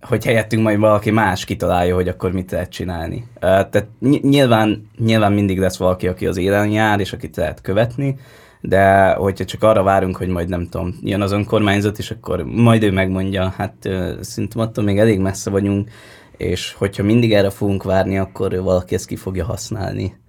hogy 0.00 0.24
helyettünk 0.24 0.62
majd 0.62 0.78
valaki 0.78 1.10
más 1.10 1.44
kitalálja, 1.44 1.94
hogy 1.94 2.08
akkor 2.08 2.32
mit 2.32 2.50
lehet 2.50 2.70
csinálni. 2.70 3.26
Tehát 3.40 3.86
nyilván, 4.20 4.90
nyilván 4.98 5.32
mindig 5.32 5.58
lesz 5.58 5.76
valaki, 5.76 6.08
aki 6.08 6.26
az 6.26 6.36
élen 6.36 6.68
jár, 6.68 7.00
és 7.00 7.12
akit 7.12 7.36
lehet 7.36 7.60
követni, 7.60 8.18
de 8.66 9.12
hogyha 9.12 9.44
csak 9.44 9.62
arra 9.62 9.82
várunk, 9.82 10.16
hogy 10.16 10.28
majd 10.28 10.48
nem 10.48 10.68
tudom, 10.68 10.94
jön 11.02 11.20
az 11.20 11.32
önkormányzat, 11.32 11.98
és 11.98 12.10
akkor 12.10 12.42
majd 12.42 12.82
ő 12.82 12.90
megmondja, 12.90 13.54
hát 13.56 13.74
szerintem 14.20 14.60
attól 14.60 14.84
még 14.84 14.98
elég 14.98 15.18
messze 15.18 15.50
vagyunk, 15.50 15.90
és 16.36 16.72
hogyha 16.72 17.02
mindig 17.02 17.32
erre 17.32 17.50
fogunk 17.50 17.82
várni, 17.82 18.18
akkor 18.18 18.62
valaki 18.62 18.94
ezt 18.94 19.06
ki 19.06 19.16
fogja 19.16 19.44
használni 19.44 20.22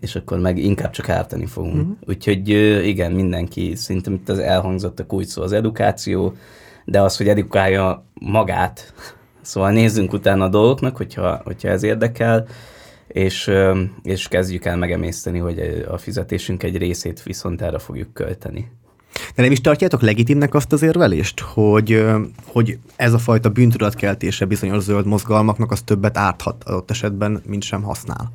és 0.00 0.16
akkor 0.16 0.38
meg 0.38 0.58
inkább 0.58 0.90
csak 0.90 1.08
ártani 1.08 1.46
fogunk. 1.46 1.74
Uh-huh. 1.74 1.96
Úgyhogy 2.06 2.48
igen, 2.86 3.12
mindenki, 3.12 3.74
szerintem 3.74 4.12
itt 4.12 4.28
az 4.28 4.38
elhangzott 4.38 5.00
a 5.00 5.06
kulcs 5.06 5.26
szó 5.26 5.42
az 5.42 5.52
edukáció, 5.52 6.34
de 6.84 7.00
az, 7.00 7.16
hogy 7.16 7.28
edukálja 7.28 8.04
magát, 8.14 8.94
szóval 9.42 9.70
nézzünk 9.70 10.12
utána 10.12 10.44
a 10.44 10.48
dolgoknak, 10.48 10.96
hogyha, 10.96 11.40
hogyha 11.44 11.68
ez 11.68 11.82
érdekel, 11.82 12.46
és, 13.16 13.50
és 14.02 14.28
kezdjük 14.28 14.64
el 14.64 14.76
megemészteni, 14.76 15.38
hogy 15.38 15.84
a 15.88 15.98
fizetésünk 15.98 16.62
egy 16.62 16.76
részét 16.76 17.22
viszont 17.22 17.62
erre 17.62 17.78
fogjuk 17.78 18.12
költeni. 18.12 18.70
De 19.34 19.42
nem 19.42 19.52
is 19.52 19.60
tartjátok 19.60 20.00
legitimnek 20.00 20.54
azt 20.54 20.72
az 20.72 20.82
érvelést, 20.82 21.40
hogy, 21.40 22.04
hogy 22.46 22.78
ez 22.96 23.12
a 23.12 23.18
fajta 23.18 23.48
bűntudatkeltése 23.48 24.44
bizonyos 24.44 24.82
zöld 24.82 25.06
mozgalmaknak 25.06 25.70
az 25.70 25.82
többet 25.82 26.16
árthat 26.16 26.64
adott 26.64 26.90
esetben, 26.90 27.42
mint 27.46 27.62
sem 27.62 27.82
használ? 27.82 28.32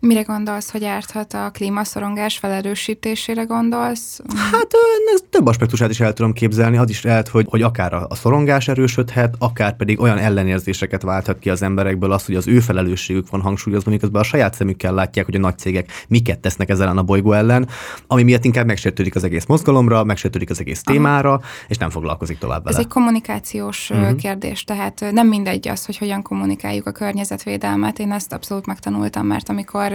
Mire 0.00 0.22
gondolsz, 0.22 0.70
hogy 0.70 0.84
árthat 0.84 1.34
a 1.34 1.50
klímaszorongás 1.52 2.38
felerősítésére 2.38 3.42
gondolsz? 3.42 4.20
Hát 4.52 4.68
ez 5.14 5.20
több 5.30 5.46
aspektusát 5.46 5.90
is 5.90 6.00
el 6.00 6.12
tudom 6.12 6.32
képzelni. 6.32 6.76
Az 6.76 6.90
is 6.90 7.02
lehet, 7.02 7.28
hogy, 7.28 7.46
hogy 7.48 7.62
akár 7.62 7.92
a 7.92 8.14
szorongás 8.14 8.68
erősödhet, 8.68 9.34
akár 9.38 9.76
pedig 9.76 10.00
olyan 10.00 10.18
ellenérzéseket 10.18 11.02
válthat 11.02 11.38
ki 11.38 11.50
az 11.50 11.62
emberekből 11.62 12.12
az, 12.12 12.26
hogy 12.26 12.34
az 12.34 12.46
ő 12.46 12.60
felelősségük 12.60 13.30
van 13.30 13.40
hangsúlyozva, 13.40 13.90
miközben 13.90 14.20
a 14.20 14.24
saját 14.24 14.54
szemükkel 14.54 14.94
látják, 14.94 15.24
hogy 15.24 15.34
a 15.34 15.38
nagy 15.38 15.58
cégek 15.58 16.04
miket 16.08 16.38
tesznek 16.38 16.68
ezzel 16.68 16.98
a 16.98 17.02
bolygó 17.02 17.32
ellen, 17.32 17.68
ami 18.06 18.22
miatt 18.22 18.44
inkább 18.44 18.66
megsértődik 18.66 19.14
az 19.14 19.24
egész 19.24 19.46
mozgalomra, 19.46 20.04
megsértődik 20.04 20.50
az 20.50 20.60
egész 20.60 20.82
témára, 20.82 21.32
Aha. 21.32 21.42
és 21.68 21.76
nem 21.76 21.90
foglalkozik 21.90 22.38
tovább 22.38 22.64
vele. 22.64 22.76
Ez 22.76 22.82
egy 22.82 22.90
kommunikációs 22.90 23.90
uh-huh. 23.90 24.16
kérdés, 24.16 24.64
tehát 24.64 25.04
nem 25.12 25.26
mindegy 25.26 25.68
az, 25.68 25.86
hogy 25.86 25.98
hogyan 25.98 26.22
kommunikáljuk 26.22 26.86
a 26.86 26.92
környezetvédelmet. 26.92 27.98
Én 27.98 28.12
ezt 28.12 28.32
abszolút 28.32 28.66
megtanultam, 28.66 29.26
mert 29.26 29.48
amikor 29.48 29.89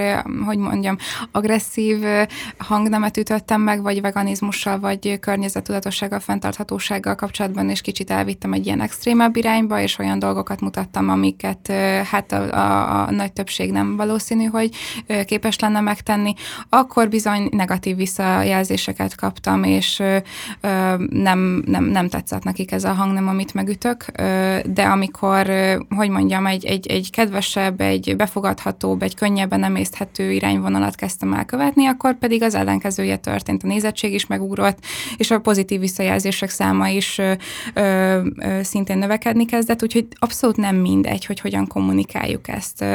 hogy 0.46 0.58
mondjam, 0.58 0.98
agresszív 1.32 2.04
hangnemet 2.58 3.18
ütöttem 3.18 3.62
meg, 3.62 3.82
vagy 3.82 4.02
veganizmussal, 4.02 4.80
vagy 4.80 5.20
környezettudatossággal, 5.20 6.20
fenntarthatósággal 6.20 7.16
kapcsolatban, 7.16 7.70
és 7.70 7.82
kicsit 7.82 8.12
elvittem 8.12 8.54
egy 8.54 8.66
ilyen 8.66 8.82
extrémebb 8.82 9.36
irányba, 9.36 9.80
és 9.80 10.00
olyan 10.00 10.20
dolgokat 10.20 10.62
mutattam, 10.62 11.10
amiket 11.10 11.72
hát 12.12 12.32
a, 12.32 12.54
a, 12.54 13.02
a 13.02 13.12
nagy 13.12 13.34
többség 13.34 13.72
nem 13.72 13.96
valószínű, 13.96 14.46
hogy 14.46 14.70
képes 15.26 15.60
lenne 15.60 15.80
megtenni, 15.80 16.34
akkor 16.70 17.10
bizony 17.10 17.48
negatív 17.52 17.96
visszajelzéseket 17.96 19.16
kaptam, 19.16 19.64
és 19.64 20.04
nem, 21.10 21.64
nem, 21.66 21.84
nem 21.84 22.10
tetszett 22.10 22.44
nekik 22.44 22.72
ez 22.72 22.84
a 22.84 22.94
hangnem, 22.94 23.28
amit 23.28 23.54
megütök, 23.54 24.06
de 24.66 24.84
amikor, 24.84 25.52
hogy 25.96 26.10
mondjam, 26.10 26.46
egy, 26.46 26.66
egy, 26.66 26.88
egy 26.88 27.12
kedvesebb, 27.12 27.82
egy 27.82 28.16
befogadhatóbb, 28.16 29.02
egy 29.02 29.16
könnyebben 29.16 29.60
nem 29.60 29.76
emészthető 29.86 30.32
irányvonalat 30.32 30.96
kezdtem 30.96 31.34
el 31.34 31.46
követni, 31.46 31.86
akkor 31.86 32.18
pedig 32.18 32.44
az 32.44 32.56
ellenkezője 32.56 33.18
történt. 33.18 33.64
A 33.64 33.68
nézettség 33.68 34.14
is 34.14 34.26
megugrott, 34.26 34.78
és 35.18 35.32
a 35.32 35.40
pozitív 35.40 35.80
visszajelzések 35.80 36.50
száma 36.50 36.88
is 36.88 37.18
ö, 37.18 37.34
ö, 37.74 38.22
ö, 38.38 38.60
szintén 38.64 38.98
növekedni 38.98 39.46
kezdett, 39.46 39.84
úgyhogy 39.84 40.08
abszolút 40.20 40.58
nem 40.58 40.76
mindegy, 40.76 41.26
hogy 41.26 41.40
hogyan 41.40 41.68
kommunikáljuk 41.68 42.48
ezt. 42.48 42.86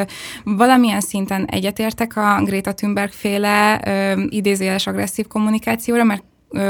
Valamilyen 0.45 1.01
szinten 1.01 1.45
egyetértek 1.45 2.17
a 2.17 2.43
Greta 2.45 2.75
Thunberg 2.75 3.13
féle 3.13 3.81
idézéles 4.29 4.87
agresszív 4.87 5.27
kommunikációra, 5.27 6.05
mert 6.05 6.23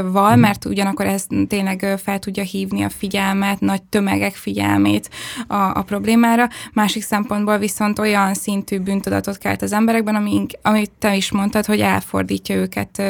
val, 0.05 0.31
mhm. 0.31 0.41
mert 0.41 0.65
ugyanakkor 0.65 1.07
ez 1.07 1.27
tényleg 1.49 1.99
fel 2.03 2.19
tudja 2.19 2.43
hívni 2.43 2.83
a 2.83 2.89
figyelmet, 2.89 3.61
nagy 3.61 3.83
tömegek 3.83 4.35
figyelmét 4.35 5.11
a, 5.47 5.55
a 5.55 5.83
problémára. 5.83 6.49
Másik 6.73 7.03
szempontból 7.03 7.59
viszont 7.59 7.99
olyan 7.99 8.35
szintű 8.35 8.79
bűntudatot 8.79 9.39
kelt 9.39 9.63
az 9.63 9.73
emberekben, 9.73 10.15
ami, 10.15 10.47
amit 10.63 10.91
te 10.99 11.17
is 11.17 11.33
mondtad, 11.33 11.67
hogy 11.67 11.81
elfordítja 11.81 12.57
őket 12.57 13.03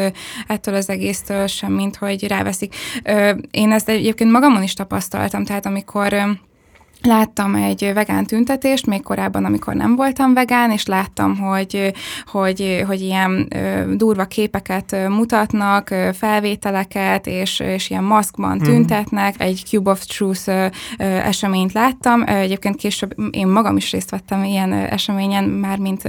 ettől 0.46 0.74
az 0.74 0.88
egésztől 0.88 1.46
sem, 1.46 1.72
mint 1.72 1.96
hogy 1.96 2.28
ráveszik. 2.28 2.74
Én 3.50 3.72
ezt 3.72 3.88
egyébként 3.88 4.30
magamon 4.30 4.62
is 4.62 4.74
tapasztaltam, 4.74 5.44
tehát 5.44 5.66
amikor 5.66 6.38
Láttam 7.02 7.54
egy 7.54 7.90
vegán 7.94 8.26
tüntetést, 8.26 8.86
még 8.86 9.02
korábban, 9.02 9.44
amikor 9.44 9.74
nem 9.74 9.96
voltam 9.96 10.34
vegán, 10.34 10.70
és 10.70 10.86
láttam, 10.86 11.38
hogy, 11.38 11.92
hogy, 12.26 12.84
hogy 12.86 13.00
ilyen 13.00 13.48
durva 13.96 14.24
képeket 14.24 15.08
mutatnak, 15.08 15.94
felvételeket, 16.12 17.26
és, 17.26 17.60
és 17.60 17.90
ilyen 17.90 18.04
maszkban 18.04 18.56
mhm. 18.56 18.64
tüntetnek. 18.64 19.34
Mm. 19.34 19.46
Egy 19.46 19.62
Cube 19.66 19.90
of 19.90 20.04
Truth 20.04 20.70
eseményt 20.98 21.72
láttam. 21.72 22.22
Egyébként 22.26 22.76
később 22.76 23.14
én 23.30 23.46
magam 23.46 23.76
is 23.76 23.92
részt 23.92 24.10
vettem 24.10 24.44
ilyen 24.44 24.72
eseményen, 24.72 25.44
már 25.44 25.78
mint 25.78 26.02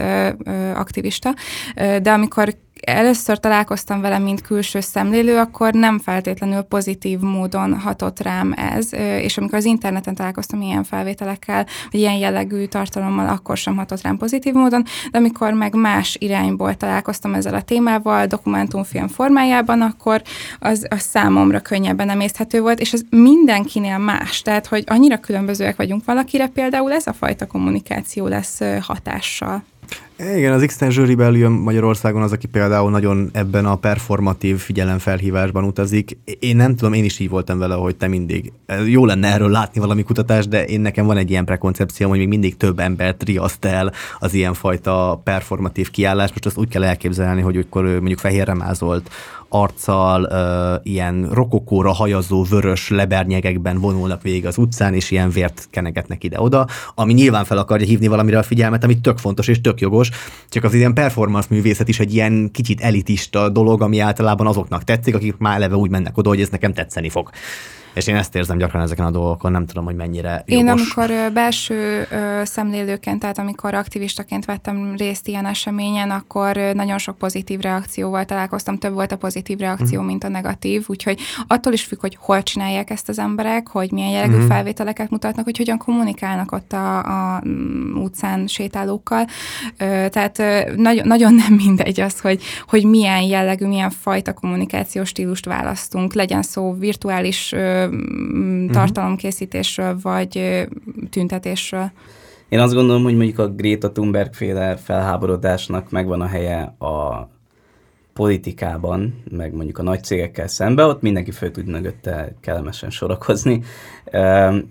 aktivista, 0.75 1.33
de 1.75 2.11
amikor 2.11 2.55
először 2.81 3.39
találkoztam 3.39 4.01
vele, 4.01 4.19
mint 4.19 4.41
külső 4.41 4.79
szemlélő, 4.79 5.37
akkor 5.37 5.73
nem 5.73 5.99
feltétlenül 5.99 6.61
pozitív 6.61 7.19
módon 7.19 7.79
hatott 7.79 8.19
rám 8.19 8.53
ez, 8.53 8.93
és 8.93 9.37
amikor 9.37 9.57
az 9.57 9.65
interneten 9.65 10.15
találkoztam 10.15 10.61
ilyen 10.61 10.83
felvételekkel, 10.83 11.65
vagy 11.91 11.99
ilyen 11.99 12.15
jellegű 12.15 12.65
tartalommal, 12.65 13.27
akkor 13.27 13.57
sem 13.57 13.77
hatott 13.77 14.01
rám 14.01 14.17
pozitív 14.17 14.53
módon, 14.53 14.83
de 15.11 15.17
amikor 15.17 15.53
meg 15.53 15.75
más 15.75 16.15
irányból 16.19 16.75
találkoztam 16.75 17.33
ezzel 17.33 17.53
a 17.53 17.61
témával, 17.61 18.25
dokumentumfilm 18.25 19.07
formájában, 19.07 19.81
akkor 19.81 20.21
az, 20.59 20.85
az 20.89 21.01
számomra 21.01 21.59
könnyebben 21.59 22.09
emészthető 22.09 22.61
volt, 22.61 22.79
és 22.79 22.93
ez 22.93 23.01
mindenkinél 23.09 23.97
más, 23.97 24.41
tehát 24.41 24.67
hogy 24.67 24.83
annyira 24.87 25.17
különbözőek 25.17 25.75
vagyunk 25.75 26.05
valakire, 26.05 26.47
például 26.47 26.91
ez 26.91 27.07
a 27.07 27.13
fajta 27.13 27.47
kommunikáció 27.47 28.27
lesz 28.27 28.59
hatással. 28.81 29.63
Igen, 30.29 30.53
az 30.53 30.61
Extension 30.61 31.05
Rebellion 31.05 31.51
Magyarországon 31.51 32.21
az, 32.21 32.31
aki 32.31 32.47
például 32.47 32.91
nagyon 32.91 33.29
ebben 33.33 33.65
a 33.65 33.75
performatív 33.75 34.57
figyelemfelhívásban 34.57 35.63
utazik. 35.63 36.17
Én 36.39 36.55
nem 36.55 36.75
tudom, 36.75 36.93
én 36.93 37.03
is 37.03 37.19
így 37.19 37.29
voltam 37.29 37.59
vele, 37.59 37.75
hogy 37.75 37.95
te 37.95 38.07
mindig. 38.07 38.51
Jó 38.85 39.05
lenne 39.05 39.33
erről 39.33 39.49
látni 39.49 39.79
valami 39.79 40.03
kutatást, 40.03 40.49
de 40.49 40.65
én 40.65 40.81
nekem 40.81 41.05
van 41.05 41.17
egy 41.17 41.29
ilyen 41.29 41.45
prekoncepció, 41.45 42.09
hogy 42.09 42.17
még 42.17 42.27
mindig 42.27 42.57
több 42.57 42.79
embert 42.79 43.23
riaszt 43.23 43.65
el 43.65 43.91
az 44.19 44.33
ilyenfajta 44.33 45.21
performatív 45.23 45.89
kiállás. 45.89 46.29
Most 46.29 46.45
azt 46.45 46.57
úgy 46.57 46.69
kell 46.69 46.83
elképzelni, 46.83 47.41
hogy 47.41 47.57
akkor 47.57 47.83
mondjuk 47.83 48.19
fehérre 48.19 48.53
mázolt 48.53 49.09
arccal, 49.53 50.23
uh, 50.23 50.91
ilyen 50.91 51.29
rokokóra 51.31 51.91
hajazó 51.91 52.43
vörös 52.43 52.89
lebernyegekben 52.89 53.79
vonulnak 53.79 54.21
végig 54.21 54.45
az 54.45 54.57
utcán, 54.57 54.93
és 54.93 55.11
ilyen 55.11 55.29
vért 55.29 55.67
kenegetnek 55.69 56.23
ide-oda, 56.23 56.67
ami 56.95 57.13
nyilván 57.13 57.45
fel 57.45 57.57
akarja 57.57 57.85
hívni 57.85 58.07
valamire 58.07 58.37
a 58.37 58.43
figyelmet, 58.43 58.83
ami 58.83 58.99
tök 58.99 59.17
fontos 59.17 59.47
és 59.47 59.61
tök 59.61 59.79
jogos, 59.79 60.09
csak 60.49 60.63
az 60.63 60.73
ilyen 60.73 60.93
performance 60.93 61.47
művészet 61.51 61.87
is 61.87 61.99
egy 61.99 62.13
ilyen 62.13 62.51
kicsit 62.51 62.81
elitista 62.81 63.49
dolog, 63.49 63.81
ami 63.81 63.99
általában 63.99 64.47
azoknak 64.47 64.83
tetszik, 64.83 65.15
akik 65.15 65.37
már 65.37 65.55
eleve 65.55 65.75
úgy 65.75 65.89
mennek 65.89 66.17
oda, 66.17 66.29
hogy 66.29 66.41
ez 66.41 66.49
nekem 66.49 66.73
tetszeni 66.73 67.09
fog. 67.09 67.29
És 67.93 68.07
én 68.07 68.15
ezt 68.15 68.35
érzem 68.35 68.57
gyakran 68.57 68.81
ezeken 68.81 69.05
a 69.05 69.11
dolgokon, 69.11 69.51
nem 69.51 69.65
tudom, 69.65 69.85
hogy 69.85 69.95
mennyire 69.95 70.43
jogos. 70.45 70.63
Én 70.63 70.69
amikor 70.69 71.31
belső 71.33 72.07
szemlélőként, 72.43 73.19
tehát 73.19 73.37
amikor 73.37 73.73
aktivistaként 73.73 74.45
vettem 74.45 74.95
részt 74.97 75.27
ilyen 75.27 75.45
eseményen, 75.45 76.09
akkor 76.11 76.55
nagyon 76.55 76.97
sok 76.97 77.17
pozitív 77.17 77.59
reakcióval 77.59 78.25
találkoztam, 78.25 78.77
több 78.77 78.93
volt 78.93 79.11
a 79.11 79.17
pozitív 79.17 79.57
reakció, 79.57 80.01
mm. 80.01 80.05
mint 80.05 80.23
a 80.23 80.29
negatív, 80.29 80.85
úgyhogy 80.87 81.19
attól 81.47 81.73
is 81.73 81.83
függ, 81.83 81.99
hogy 81.99 82.17
hol 82.19 82.43
csinálják 82.43 82.89
ezt 82.89 83.09
az 83.09 83.19
emberek, 83.19 83.67
hogy 83.67 83.91
milyen 83.91 84.09
jellegű 84.09 84.37
mm. 84.37 84.47
felvételeket 84.47 85.09
mutatnak, 85.09 85.45
hogy 85.45 85.57
hogyan 85.57 85.77
kommunikálnak 85.77 86.51
ott 86.51 86.73
a, 86.73 86.97
a 86.97 87.41
mm, 87.47 87.95
utcán 87.95 88.47
sétálókkal. 88.47 89.25
Tehát 90.09 90.43
nagyon, 90.75 91.07
nagyon 91.07 91.33
nem 91.33 91.53
mindegy 91.53 92.01
az, 92.01 92.19
hogy, 92.19 92.43
hogy 92.67 92.85
milyen 92.85 93.21
jellegű, 93.21 93.65
milyen 93.65 93.89
fajta 93.89 94.33
kommunikációs 94.33 95.07
stílust 95.07 95.45
választunk, 95.45 96.13
legyen 96.13 96.41
szó 96.41 96.73
virtuális 96.73 97.53
uh-huh. 97.85 98.71
tartalomkészítésről, 98.71 99.97
vagy 100.01 100.65
tüntetésről. 101.09 101.91
Én 102.49 102.59
azt 102.59 102.73
gondolom, 102.73 103.03
hogy 103.03 103.15
mondjuk 103.15 103.39
a 103.39 103.47
Greta 103.47 103.91
Thunberg 103.91 104.33
féle 104.33 104.75
felháborodásnak 104.75 105.89
megvan 105.89 106.21
a 106.21 106.27
helye 106.27 106.75
a 106.79 107.29
politikában, 108.13 109.23
meg 109.31 109.53
mondjuk 109.53 109.77
a 109.77 109.83
nagy 109.83 110.03
cégekkel 110.03 110.47
szembe, 110.47 110.83
ott 110.83 111.01
mindenki 111.01 111.31
föl 111.31 111.51
tud 111.51 111.67
mögötte 111.67 112.35
kellemesen 112.39 112.89
sorakozni. 112.89 113.63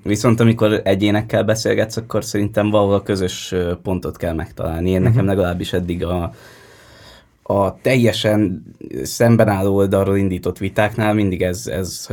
Viszont 0.03 0.41
amikor 0.41 0.81
egyénekkel 0.85 1.45
beszélgetsz, 1.45 1.97
akkor 1.97 2.25
szerintem 2.25 2.71
valahol 2.71 3.03
közös 3.03 3.55
pontot 3.83 4.17
kell 4.17 4.35
megtalálni. 4.35 4.91
Én 4.91 5.03
nekem 5.03 5.19
mhm. 5.19 5.27
legalábbis 5.27 5.73
eddig 5.73 6.05
a, 6.05 6.33
a 7.43 7.81
teljesen 7.81 8.63
szemben 9.03 9.49
álló 9.49 9.75
oldalról 9.75 10.17
indított 10.17 10.59
vitáknál 10.59 11.15
mindig 11.15 11.43
ez, 11.43 11.67
ez 11.67 12.09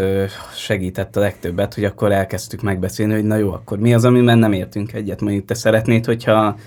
segített 0.56 1.16
a 1.16 1.20
legtöbbet, 1.20 1.74
hogy 1.74 1.84
akkor 1.84 2.12
elkezdtük 2.12 2.62
megbeszélni, 2.62 3.14
hogy 3.14 3.24
na 3.24 3.36
jó, 3.36 3.52
akkor 3.52 3.80
mi 3.80 3.94
az, 3.94 4.06
amiben 4.06 4.38
nem 4.38 4.54
értünk 4.54 4.94
egyet. 4.94 5.22
Mondjuk 5.22 5.46
te 5.46 5.54
szeretnéd, 5.54 6.06
hogyha 6.06 6.58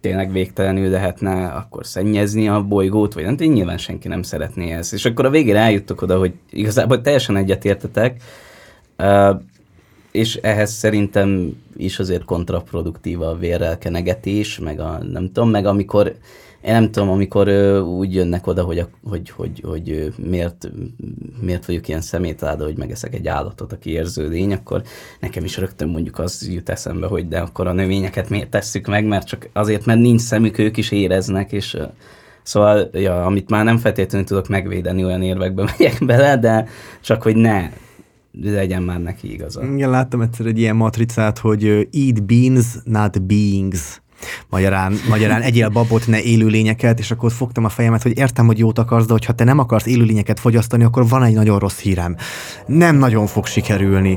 tényleg 0.00 0.32
végtelenül 0.32 0.90
lehetne 0.90 1.46
akkor 1.46 1.86
szennyezni 1.86 2.48
a 2.48 2.62
bolygót, 2.62 3.14
vagy 3.14 3.24
nem, 3.24 3.36
én 3.38 3.52
nyilván 3.52 3.78
senki 3.78 4.08
nem 4.08 4.22
szeretné 4.22 4.72
ezt. 4.72 4.92
És 4.92 5.04
akkor 5.04 5.24
a 5.24 5.30
végére 5.30 5.58
eljuttok 5.58 6.02
oda, 6.02 6.18
hogy 6.18 6.32
igazából 6.50 7.00
teljesen 7.00 7.36
egyetértetek, 7.36 8.22
és 10.10 10.36
ehhez 10.36 10.72
szerintem 10.72 11.56
is 11.76 11.98
azért 11.98 12.24
kontraproduktív 12.24 13.22
a 13.22 13.36
vérrelkenegetés, 13.36 14.58
meg 14.58 14.80
a 14.80 14.98
nem 15.12 15.26
tudom, 15.32 15.50
meg 15.50 15.66
amikor 15.66 16.14
én 16.62 16.72
nem 16.72 16.90
tudom, 16.90 17.08
amikor 17.08 17.48
ö, 17.48 17.80
úgy 17.80 18.14
jönnek 18.14 18.46
oda, 18.46 18.62
hogy, 18.62 18.78
a, 18.78 18.88
hogy, 19.04 19.30
hogy, 19.30 19.62
hogy 19.66 19.90
ö, 19.90 20.06
miért, 20.16 20.70
miért 21.40 21.66
vagyok 21.66 21.88
ilyen 21.88 22.00
szemétláda, 22.00 22.64
hogy 22.64 22.76
megeszek 22.76 23.14
egy 23.14 23.28
állatot, 23.28 23.72
aki 23.72 23.90
érző 23.90 24.28
lény, 24.28 24.52
akkor 24.52 24.82
nekem 25.20 25.44
is 25.44 25.56
rögtön 25.56 25.88
mondjuk 25.88 26.18
az 26.18 26.48
jut 26.52 26.68
eszembe, 26.68 27.06
hogy 27.06 27.28
de 27.28 27.38
akkor 27.38 27.66
a 27.66 27.72
növényeket 27.72 28.28
miért 28.28 28.50
tesszük 28.50 28.86
meg, 28.86 29.04
mert 29.04 29.26
csak 29.26 29.48
azért, 29.52 29.86
mert 29.86 30.00
nincs 30.00 30.20
szemük, 30.20 30.58
ők 30.58 30.76
is 30.76 30.90
éreznek, 30.90 31.52
és 31.52 31.74
ö, 31.74 31.84
Szóval, 32.42 32.90
ja, 32.92 33.24
amit 33.24 33.50
már 33.50 33.64
nem 33.64 33.78
feltétlenül 33.78 34.26
tudok 34.26 34.48
megvédeni, 34.48 35.04
olyan 35.04 35.22
érvekbe 35.22 35.62
megyek 35.78 36.04
bele, 36.06 36.38
de 36.38 36.68
csak 37.00 37.22
hogy 37.22 37.36
ne 37.36 37.70
legyen 38.42 38.82
már 38.82 39.00
neki 39.00 39.32
igaza. 39.32 39.64
Igen, 39.64 39.90
láttam 39.90 40.20
egyszer 40.20 40.46
egy 40.46 40.58
ilyen 40.58 40.76
matricát, 40.76 41.38
hogy 41.38 41.64
eat 41.92 42.24
beans, 42.24 42.66
not 42.84 43.22
beings. 43.22 44.00
Magyarán, 44.48 44.94
magyarán 45.08 45.42
egyél 45.42 45.68
babot, 45.68 46.06
ne 46.06 46.22
élőlényeket, 46.22 46.98
és 46.98 47.10
akkor 47.10 47.32
fogtam 47.32 47.64
a 47.64 47.68
fejemet, 47.68 48.02
hogy 48.02 48.18
értem, 48.18 48.46
hogy 48.46 48.58
jót 48.58 48.78
akarsz, 48.78 49.06
de 49.06 49.12
hogyha 49.12 49.32
te 49.32 49.44
nem 49.44 49.58
akarsz 49.58 49.86
élőlényeket 49.86 50.40
fogyasztani, 50.40 50.84
akkor 50.84 51.08
van 51.08 51.22
egy 51.22 51.34
nagyon 51.34 51.58
rossz 51.58 51.78
hírem. 51.78 52.16
Nem 52.66 52.96
nagyon 52.96 53.26
fog 53.26 53.46
sikerülni. 53.46 54.16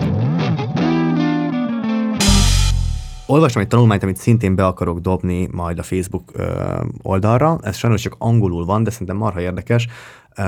Olvastam 3.26 3.62
egy 3.62 3.68
tanulmányt, 3.68 4.04
amit 4.04 4.18
szintén 4.18 4.56
be 4.56 4.66
akarok 4.66 5.00
dobni 5.00 5.48
majd 5.52 5.80
a 5.80 5.84
Facebook 5.84 6.32
ö, 6.34 6.80
oldalra. 7.02 7.60
Ez 7.62 7.78
sajnos 7.78 8.02
csak 8.02 8.16
angolul 8.18 8.66
van, 8.66 8.84
de 8.84 8.90
szerintem 8.90 9.18
marha 9.18 9.42
érdekes. 9.42 9.88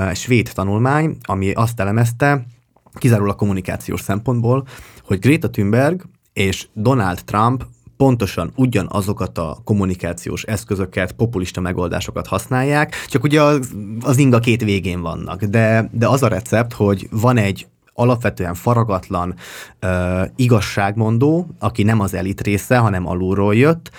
Egy 0.08 0.16
svéd 0.16 0.50
tanulmány, 0.54 1.16
ami 1.22 1.52
azt 1.52 1.80
elemezte, 1.80 2.46
kizárólag 2.94 3.36
kommunikációs 3.36 4.00
szempontból, 4.00 4.66
hogy 5.02 5.18
Greta 5.18 5.50
Thunberg 5.50 6.02
és 6.32 6.68
Donald 6.72 7.24
Trump 7.24 7.64
pontosan 7.96 8.52
ugyanazokat 8.56 9.38
a 9.38 9.58
kommunikációs 9.64 10.42
eszközöket, 10.42 11.12
populista 11.12 11.60
megoldásokat 11.60 12.26
használják, 12.26 12.94
csak 13.08 13.22
ugye 13.22 13.42
az, 13.42 13.70
az 14.00 14.18
inga 14.18 14.38
két 14.38 14.62
végén 14.62 15.00
vannak. 15.00 15.44
De, 15.44 15.90
de 15.92 16.08
az 16.08 16.22
a 16.22 16.28
recept, 16.28 16.72
hogy 16.72 17.08
van 17.10 17.36
egy 17.36 17.66
alapvetően 17.92 18.54
faragatlan 18.54 19.34
uh, 19.82 20.28
igazságmondó, 20.36 21.46
aki 21.58 21.82
nem 21.82 22.00
az 22.00 22.14
elit 22.14 22.40
része, 22.40 22.76
hanem 22.76 23.06
alulról 23.06 23.54
jött, 23.54 23.90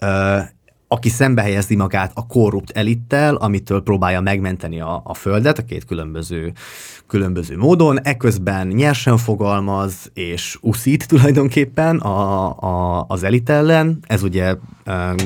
uh, 0.00 0.40
aki 0.94 1.08
szembe 1.08 1.42
helyezi 1.42 1.76
magát 1.76 2.10
a 2.14 2.26
korrupt 2.26 2.70
elittel, 2.70 3.34
amitől 3.34 3.82
próbálja 3.82 4.20
megmenteni 4.20 4.80
a, 4.80 5.00
a 5.04 5.14
földet, 5.14 5.58
a 5.58 5.64
két 5.64 5.84
különböző, 5.84 6.52
különböző 7.06 7.56
módon, 7.56 8.00
eközben 8.00 8.66
nyersen 8.66 9.16
fogalmaz 9.16 10.10
és 10.12 10.58
uszít 10.60 11.08
tulajdonképpen 11.08 11.98
a, 11.98 12.46
a, 12.58 13.04
az 13.08 13.22
elit 13.22 13.50
ellen. 13.50 13.98
Ez 14.06 14.22
ugye 14.22 14.56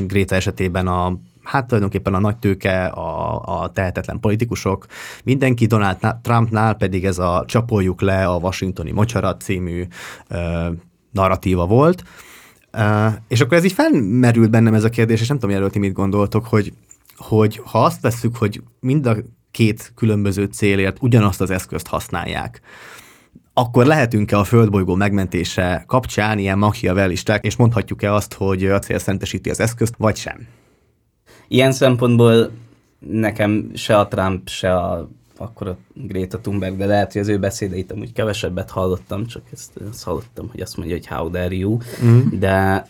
Gréta 0.06 0.34
esetében 0.34 0.86
a 0.86 1.18
hát 1.42 1.66
tulajdonképpen 1.66 2.14
a 2.14 2.18
nagy 2.18 2.36
tőke, 2.36 2.86
a, 2.86 3.40
a 3.62 3.70
tehetetlen 3.70 4.20
politikusok, 4.20 4.86
mindenki 5.24 5.66
Donald 5.66 5.96
Trumpnál 6.22 6.74
pedig 6.74 7.04
ez 7.04 7.18
a 7.18 7.44
csapoljuk 7.46 8.00
le 8.00 8.26
a 8.26 8.36
washingtoni 8.36 8.90
mocsarat 8.90 9.40
című 9.40 9.86
uh, 10.30 10.38
narratíva 11.10 11.66
volt. 11.66 12.02
Uh, 12.72 13.12
és 13.28 13.40
akkor 13.40 13.56
ez 13.56 13.64
így 13.64 13.72
felmerült 13.72 14.50
bennem 14.50 14.74
ez 14.74 14.84
a 14.84 14.88
kérdés, 14.88 15.20
és 15.20 15.28
nem 15.28 15.38
tudom, 15.38 15.54
jelölt, 15.54 15.78
mit 15.78 15.92
gondoltok, 15.92 16.46
hogy, 16.46 16.72
hogy 17.16 17.60
ha 17.64 17.84
azt 17.84 18.00
vesszük, 18.00 18.36
hogy 18.36 18.62
mind 18.80 19.06
a 19.06 19.16
két 19.50 19.92
különböző 19.94 20.44
célért 20.44 20.96
ugyanazt 21.00 21.40
az 21.40 21.50
eszközt 21.50 21.86
használják, 21.86 22.60
akkor 23.52 23.86
lehetünk-e 23.86 24.38
a 24.38 24.44
földbolygó 24.44 24.94
megmentése 24.94 25.84
kapcsán 25.86 26.38
ilyen 26.38 26.58
machiavellisták, 26.58 27.44
és 27.44 27.56
mondhatjuk-e 27.56 28.14
azt, 28.14 28.34
hogy 28.34 28.66
a 28.66 28.78
cél 28.78 28.98
szentesíti 28.98 29.50
az 29.50 29.60
eszközt, 29.60 29.94
vagy 29.98 30.16
sem? 30.16 30.46
Ilyen 31.48 31.72
szempontból 31.72 32.50
nekem 32.98 33.70
se 33.74 33.98
a 33.98 34.08
Trump, 34.08 34.48
se 34.48 34.76
a 34.76 35.08
akkor 35.38 35.68
a 35.68 35.76
Greta 35.94 36.38
Thunberg, 36.38 36.76
de 36.76 36.86
lehet, 36.86 37.12
hogy 37.12 37.20
az 37.20 37.28
ő 37.28 37.38
beszédeit 37.38 37.92
amúgy 37.92 38.12
kevesebbet 38.12 38.70
hallottam, 38.70 39.26
csak 39.26 39.42
ezt, 39.52 39.70
ezt 39.90 40.04
hallottam, 40.04 40.48
hogy 40.50 40.60
azt 40.60 40.76
mondja, 40.76 40.96
hogy 40.96 41.06
how 41.06 41.30
dare 41.30 41.54
you, 41.54 41.76
mm. 42.04 42.38
de, 42.38 42.86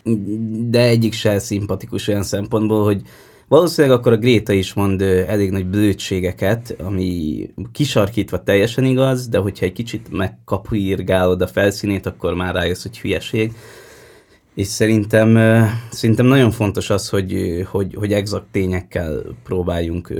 de 0.69 0.81
egyik 0.81 1.13
se 1.13 1.39
szimpatikus 1.39 2.07
olyan 2.07 2.23
szempontból, 2.23 2.83
hogy 2.83 3.01
valószínűleg 3.47 3.97
akkor 3.97 4.11
a 4.11 4.17
Gréta 4.17 4.53
is 4.53 4.73
mond 4.73 5.01
elég 5.01 5.51
nagy 5.51 5.65
blödségeket, 5.65 6.75
ami 6.83 7.49
kisarkítva 7.71 8.43
teljesen 8.43 8.83
igaz, 8.83 9.27
de 9.27 9.37
hogyha 9.37 9.65
egy 9.65 9.71
kicsit 9.71 10.11
megkapuírgálod 10.11 11.41
a 11.41 11.47
felszínét, 11.47 12.05
akkor 12.05 12.33
már 12.33 12.53
rájössz, 12.53 12.81
hogy 12.83 12.99
hülyeség 12.99 13.53
és 14.55 14.67
szerintem, 14.67 15.37
szerintem 15.89 16.25
nagyon 16.25 16.51
fontos 16.51 16.89
az, 16.89 17.09
hogy, 17.09 17.61
hogy, 17.71 17.95
hogy 17.95 18.13
exakt 18.13 18.45
tényekkel 18.51 19.21
próbáljunk, 19.43 20.13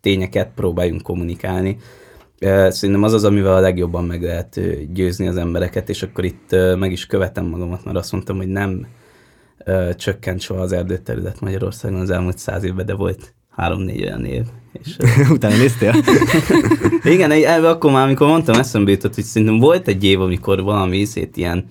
tényeket 0.00 0.50
próbáljunk 0.54 1.02
kommunikálni. 1.02 1.76
Szerintem 2.68 3.02
az 3.02 3.12
az, 3.12 3.24
amivel 3.24 3.54
a 3.54 3.60
legjobban 3.60 4.04
meg 4.04 4.22
lehet 4.22 4.60
győzni 4.92 5.26
az 5.26 5.36
embereket, 5.36 5.88
és 5.88 6.02
akkor 6.02 6.24
itt 6.24 6.56
meg 6.78 6.92
is 6.92 7.06
követem 7.06 7.46
magamat, 7.46 7.84
mert 7.84 7.96
azt 7.96 8.12
mondtam, 8.12 8.36
hogy 8.36 8.48
nem 8.48 8.86
csökkent 9.96 10.40
soha 10.40 10.60
az 10.60 10.72
erdőterület 10.72 11.40
Magyarországon 11.40 12.00
az 12.00 12.10
elmúlt 12.10 12.38
száz 12.38 12.64
évben, 12.64 12.86
de 12.86 12.94
volt 12.94 13.34
három-négy 13.50 14.02
olyan 14.02 14.24
év. 14.24 14.42
És, 14.72 14.96
Utána 15.30 15.56
néztél? 15.56 15.94
Igen, 17.14 17.64
akkor 17.64 17.92
már, 17.92 18.06
amikor 18.06 18.26
mondtam, 18.26 18.58
eszembe 18.58 18.90
jutott, 18.90 19.14
hogy 19.14 19.24
szerintem 19.24 19.58
volt 19.58 19.88
egy 19.88 20.04
év, 20.04 20.20
amikor 20.20 20.62
valami 20.62 20.96
ízét 20.96 21.36
ilyen 21.36 21.68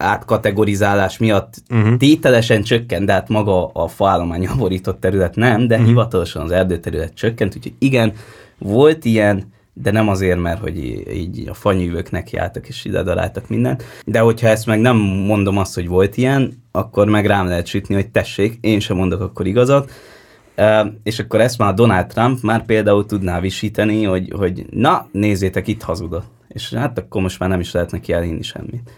átkategorizálás 0.00 1.18
miatt 1.18 1.54
uh-huh. 1.70 1.96
tételesen 1.96 2.62
csökkent, 2.62 3.06
de 3.06 3.12
hát 3.12 3.28
maga 3.28 3.66
a 3.66 3.88
faállomány 3.88 4.48
borított 4.58 5.00
terület 5.00 5.36
nem, 5.36 5.66
de 5.66 5.74
uh-huh. 5.74 5.88
hivatalosan 5.88 6.42
az 6.42 6.50
erdőterület 6.50 7.14
csökkent, 7.14 7.56
úgyhogy 7.56 7.74
igen, 7.78 8.12
volt 8.58 9.04
ilyen, 9.04 9.52
de 9.72 9.90
nem 9.90 10.08
azért, 10.08 10.40
mert 10.40 10.60
hogy 10.60 10.76
így 11.14 11.48
a 11.48 11.54
fanyűvők 11.54 12.10
nekiálltak 12.10 12.68
és 12.68 12.84
ide 12.84 13.02
daráltak 13.02 13.48
mindent. 13.48 13.84
De 14.04 14.20
hogyha 14.20 14.48
ezt 14.48 14.66
meg 14.66 14.80
nem 14.80 14.96
mondom 14.96 15.58
azt, 15.58 15.74
hogy 15.74 15.88
volt 15.88 16.16
ilyen, 16.16 16.62
akkor 16.72 17.08
meg 17.08 17.26
rám 17.26 17.46
lehet 17.46 17.66
sütni, 17.66 17.94
hogy 17.94 18.08
tessék, 18.08 18.58
én 18.60 18.80
sem 18.80 18.96
mondok 18.96 19.20
akkor 19.20 19.46
igazat. 19.46 19.90
És 21.02 21.18
akkor 21.18 21.40
ezt 21.40 21.58
már 21.58 21.74
Donald 21.74 22.06
Trump 22.06 22.42
már 22.42 22.64
például 22.64 23.06
tudná 23.06 23.40
visíteni, 23.40 24.04
hogy, 24.04 24.32
hogy 24.36 24.66
na, 24.70 25.08
nézzétek, 25.12 25.68
itt 25.68 25.82
hazudott. 25.82 26.26
És 26.48 26.74
hát 26.74 26.98
akkor 26.98 27.22
most 27.22 27.38
már 27.38 27.48
nem 27.48 27.60
is 27.60 27.72
lehet 27.72 27.90
neki 27.90 28.12
elhinni 28.12 28.42
semmit. 28.42 28.90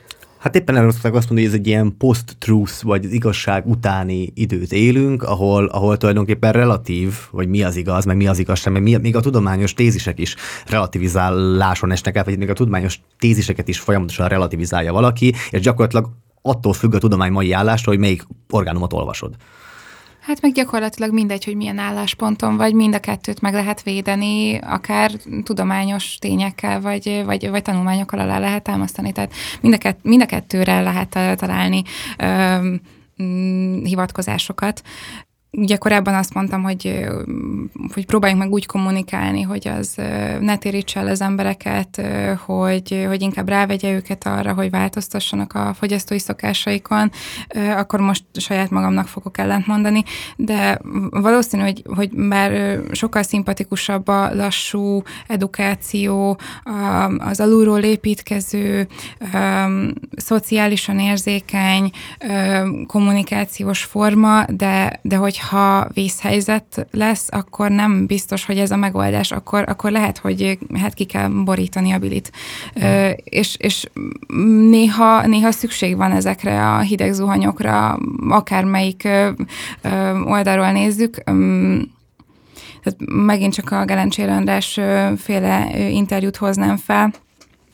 Hát 0.42 0.56
éppen 0.56 0.90
szokták 0.90 1.14
azt 1.14 1.28
mondani, 1.28 1.40
hogy 1.40 1.54
ez 1.54 1.60
egy 1.60 1.66
ilyen 1.66 1.96
post-truth, 1.98 2.82
vagy 2.82 3.04
az 3.04 3.12
igazság 3.12 3.66
utáni 3.66 4.32
időt 4.34 4.72
élünk, 4.72 5.22
ahol, 5.22 5.64
ahol 5.64 5.96
tulajdonképpen 5.96 6.52
relatív, 6.52 7.14
vagy 7.30 7.48
mi 7.48 7.62
az 7.62 7.76
igaz, 7.76 8.04
meg 8.04 8.16
mi 8.16 8.26
az 8.26 8.38
igazság, 8.38 8.72
meg 8.72 8.82
mi, 8.82 8.96
még 8.96 9.16
a 9.16 9.20
tudományos 9.20 9.74
tézisek 9.74 10.18
is 10.18 10.36
relativizáláson 10.66 11.92
esnek 11.92 12.16
el, 12.16 12.24
vagy 12.24 12.38
még 12.38 12.50
a 12.50 12.52
tudományos 12.52 13.00
téziseket 13.18 13.68
is 13.68 13.78
folyamatosan 13.78 14.28
relativizálja 14.28 14.92
valaki, 14.92 15.34
és 15.50 15.60
gyakorlatilag 15.60 16.10
attól 16.42 16.72
függ 16.72 16.94
a 16.94 16.98
tudomány 16.98 17.32
mai 17.32 17.52
állása, 17.52 17.90
hogy 17.90 17.98
melyik 17.98 18.26
orgánumot 18.50 18.92
olvasod. 18.92 19.36
Hát 20.22 20.40
meg 20.40 20.52
gyakorlatilag 20.52 21.12
mindegy, 21.12 21.44
hogy 21.44 21.56
milyen 21.56 21.78
állásponton 21.78 22.56
vagy, 22.56 22.74
mind 22.74 22.94
a 22.94 22.98
kettőt 22.98 23.40
meg 23.40 23.52
lehet 23.52 23.82
védeni, 23.82 24.56
akár 24.56 25.10
tudományos 25.42 26.16
tényekkel, 26.18 26.80
vagy, 26.80 27.22
vagy, 27.24 27.50
vagy 27.50 27.62
tanulmányokkal 27.62 28.18
alá 28.18 28.38
lehet 28.38 28.62
támasztani. 28.62 29.12
Tehát 29.12 29.32
mind 29.60 29.74
a, 29.74 29.78
kett, 29.78 29.98
mind 30.02 30.22
a 30.22 30.26
kettőre 30.26 30.80
lehet 30.80 31.38
találni 31.38 31.82
ö, 32.18 32.58
mm, 33.22 33.84
hivatkozásokat 33.84 34.82
ugye 35.56 35.76
korábban 35.76 36.14
azt 36.14 36.34
mondtam, 36.34 36.62
hogy, 36.62 37.06
hogy 37.94 38.06
próbáljunk 38.06 38.42
meg 38.42 38.52
úgy 38.52 38.66
kommunikálni, 38.66 39.42
hogy 39.42 39.68
az 39.68 39.94
ne 40.40 40.56
térítse 40.56 41.00
el 41.00 41.06
az 41.06 41.20
embereket, 41.20 42.02
hogy, 42.46 43.04
hogy 43.08 43.22
inkább 43.22 43.48
rávegye 43.48 43.92
őket 43.92 44.26
arra, 44.26 44.54
hogy 44.54 44.70
változtassanak 44.70 45.54
a 45.54 45.74
fogyasztói 45.78 46.18
szokásaikon, 46.18 47.10
akkor 47.76 48.00
most 48.00 48.24
saját 48.32 48.70
magamnak 48.70 49.06
fogok 49.06 49.38
ellentmondani, 49.38 50.02
de 50.36 50.80
valószínű, 51.10 51.62
hogy, 51.62 51.82
hogy 51.94 52.10
bár 52.28 52.80
sokkal 52.92 53.22
szimpatikusabb 53.22 54.08
a 54.08 54.34
lassú 54.34 55.02
edukáció, 55.26 56.38
az 57.18 57.40
alulról 57.40 57.80
építkező, 57.80 58.86
szociálisan 60.16 60.98
érzékeny 60.98 61.90
kommunikációs 62.86 63.82
forma, 63.82 64.44
de, 64.44 65.00
de 65.02 65.16
hogy 65.16 65.40
ha 65.50 65.88
vészhelyzet 65.92 66.86
lesz, 66.90 67.26
akkor 67.30 67.70
nem 67.70 68.06
biztos, 68.06 68.44
hogy 68.44 68.58
ez 68.58 68.70
a 68.70 68.76
megoldás, 68.76 69.32
akkor, 69.32 69.64
akkor 69.68 69.90
lehet, 69.90 70.18
hogy 70.18 70.58
hát 70.74 70.94
ki 70.94 71.04
kell 71.04 71.28
borítani 71.28 71.92
a 71.92 71.98
bilit. 71.98 72.32
Ö, 72.74 73.08
és, 73.24 73.56
és 73.58 73.86
néha, 74.70 75.26
néha 75.26 75.50
szükség 75.50 75.96
van 75.96 76.12
ezekre 76.12 76.68
a 76.68 76.78
hideg 76.78 77.12
zuhanyokra, 77.12 77.98
akármelyik 78.28 79.04
ö, 79.04 79.30
ö, 79.82 80.20
oldalról 80.20 80.72
nézzük. 80.72 81.14
Tehát 82.82 82.98
megint 83.26 83.54
csak 83.54 83.70
a 83.70 83.84
Gelencsér 83.84 84.28
András 84.28 84.80
féle 85.16 85.70
interjút 85.90 86.36
hoznám 86.36 86.76
fel, 86.76 87.12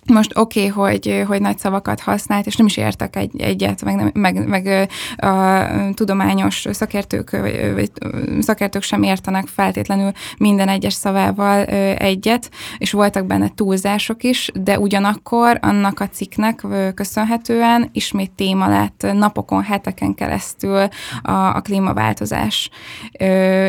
most 0.08 0.38
oké, 0.38 0.68
okay, 0.68 0.90
hogy, 0.90 1.24
hogy 1.26 1.40
nagy 1.40 1.58
szavakat 1.58 2.00
használt, 2.00 2.46
és 2.46 2.56
nem 2.56 2.66
is 2.66 2.76
értek 2.76 3.16
egy, 3.16 3.40
egyet, 3.40 3.84
meg, 3.84 3.94
nem, 3.94 4.10
meg, 4.14 4.46
meg 4.48 4.88
a 5.16 5.64
tudományos 5.94 6.66
szakértők, 6.70 7.30
vagy 7.74 7.92
szakértők 8.40 8.82
sem 8.82 9.02
értenek 9.02 9.46
feltétlenül 9.46 10.10
minden 10.38 10.68
egyes 10.68 10.92
szavával 10.92 11.64
egyet, 11.94 12.50
és 12.78 12.92
voltak 12.92 13.26
benne 13.26 13.48
túlzások 13.54 14.22
is, 14.22 14.50
de 14.54 14.78
ugyanakkor 14.78 15.58
annak 15.62 16.00
a 16.00 16.08
cikknek 16.08 16.66
köszönhetően 16.94 17.88
ismét 17.92 18.30
téma 18.30 18.68
lett 18.68 19.06
napokon, 19.12 19.62
heteken 19.62 20.14
keresztül 20.14 20.88
a, 21.22 21.32
a 21.32 21.60
klímaváltozás, 21.60 22.70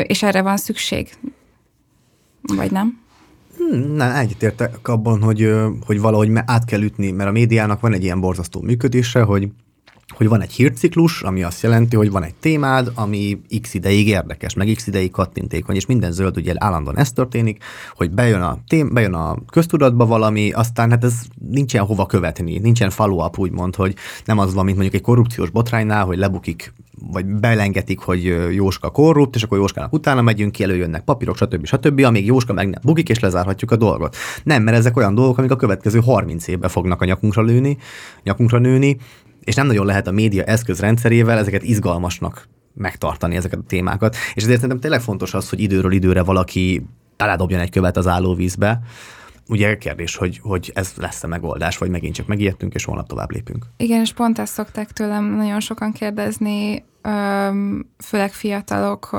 és 0.02 0.22
erre 0.22 0.42
van 0.42 0.56
szükség. 0.56 1.08
Vagy 2.42 2.70
nem? 2.70 3.00
Hmm, 3.60 3.92
nem, 3.92 4.14
egyetértek 4.14 4.88
abban, 4.88 5.22
hogy, 5.22 5.52
hogy 5.86 6.00
valahogy 6.00 6.30
át 6.34 6.64
kell 6.64 6.82
ütni, 6.82 7.10
mert 7.10 7.28
a 7.28 7.32
médiának 7.32 7.80
van 7.80 7.92
egy 7.92 8.02
ilyen 8.02 8.20
borzasztó 8.20 8.60
működése, 8.60 9.22
hogy 9.22 9.48
hogy 10.10 10.28
van 10.28 10.40
egy 10.40 10.52
hírciklus, 10.52 11.22
ami 11.22 11.42
azt 11.42 11.62
jelenti, 11.62 11.96
hogy 11.96 12.10
van 12.10 12.22
egy 12.22 12.34
témád, 12.34 12.92
ami 12.94 13.40
x 13.60 13.74
ideig 13.74 14.08
érdekes, 14.08 14.54
meg 14.54 14.72
x 14.74 14.86
ideig 14.86 15.10
kattintékony, 15.10 15.76
és 15.76 15.86
minden 15.86 16.12
zöld 16.12 16.36
ugye 16.36 16.52
állandóan 16.56 16.98
ez 16.98 17.12
történik, 17.12 17.62
hogy 17.96 18.10
bejön 18.10 18.40
a, 18.40 18.58
tém, 18.66 18.92
bejön 18.92 19.14
a 19.14 19.36
köztudatba 19.50 20.06
valami, 20.06 20.50
aztán 20.50 20.90
hát 20.90 21.04
ez 21.04 21.14
nincsen 21.50 21.84
hova 21.84 22.06
követni, 22.06 22.58
nincsen 22.58 22.90
follow-up 22.90 23.38
úgymond, 23.38 23.76
hogy 23.76 23.94
nem 24.24 24.38
az 24.38 24.54
van, 24.54 24.64
mint 24.64 24.76
mondjuk 24.76 25.00
egy 25.00 25.06
korrupciós 25.06 25.50
botránynál, 25.50 26.04
hogy 26.04 26.18
lebukik 26.18 26.72
vagy 27.12 27.26
belengetik, 27.26 27.98
hogy 27.98 28.24
Jóska 28.54 28.90
korrupt, 28.90 29.34
és 29.34 29.42
akkor 29.42 29.58
Jóskának 29.58 29.92
utána 29.92 30.22
megyünk 30.22 30.52
ki, 30.52 30.62
előjönnek 30.62 31.04
papírok, 31.04 31.36
stb. 31.36 31.66
stb., 31.66 32.00
amíg 32.04 32.26
Jóska 32.26 32.52
meg 32.52 32.68
nem 32.68 32.80
bukik, 32.84 33.08
és 33.08 33.18
lezárhatjuk 33.18 33.70
a 33.70 33.76
dolgot. 33.76 34.16
Nem, 34.42 34.62
mert 34.62 34.76
ezek 34.76 34.96
olyan 34.96 35.14
dolgok, 35.14 35.38
amik 35.38 35.50
a 35.50 35.56
következő 35.56 35.98
30 35.98 36.46
évben 36.46 36.70
fognak 36.70 37.02
a 37.02 37.04
nyakunkra 37.04 37.42
lőni, 37.42 37.78
nyakunkra 38.22 38.58
nőni, 38.58 38.96
és 39.44 39.54
nem 39.54 39.66
nagyon 39.66 39.86
lehet 39.86 40.06
a 40.06 40.10
média 40.10 40.44
eszközrendszerével 40.44 41.38
ezeket 41.38 41.62
izgalmasnak 41.62 42.48
megtartani 42.74 43.36
ezeket 43.36 43.58
a 43.58 43.66
témákat. 43.66 44.16
És 44.34 44.42
ezért 44.42 44.60
szerintem 44.60 44.80
tényleg 44.80 45.00
fontos 45.00 45.34
az, 45.34 45.48
hogy 45.48 45.60
időről 45.60 45.92
időre 45.92 46.22
valaki 46.22 46.86
taládobjon 47.16 47.60
egy 47.60 47.70
követ 47.70 47.96
az 47.96 48.06
állóvízbe, 48.06 48.80
ugye 49.48 49.76
kérdés, 49.76 50.16
hogy, 50.16 50.40
hogy 50.42 50.70
ez 50.74 50.92
lesz-e 50.96 51.26
megoldás, 51.26 51.78
vagy 51.78 51.90
megint 51.90 52.14
csak 52.14 52.26
megijedtünk, 52.26 52.74
és 52.74 52.84
holnap 52.84 53.08
tovább 53.08 53.30
lépünk. 53.30 53.64
Igen, 53.76 54.00
és 54.00 54.12
pont 54.12 54.38
ezt 54.38 54.52
szokták 54.52 54.90
tőlem 54.90 55.24
nagyon 55.24 55.60
sokan 55.60 55.92
kérdezni, 55.92 56.84
főleg 57.98 58.32
fiatalok, 58.32 59.10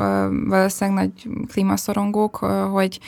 valószínűleg 0.46 1.00
nagy 1.04 1.28
klímaszorongók, 1.48 2.36
hogy, 2.72 3.00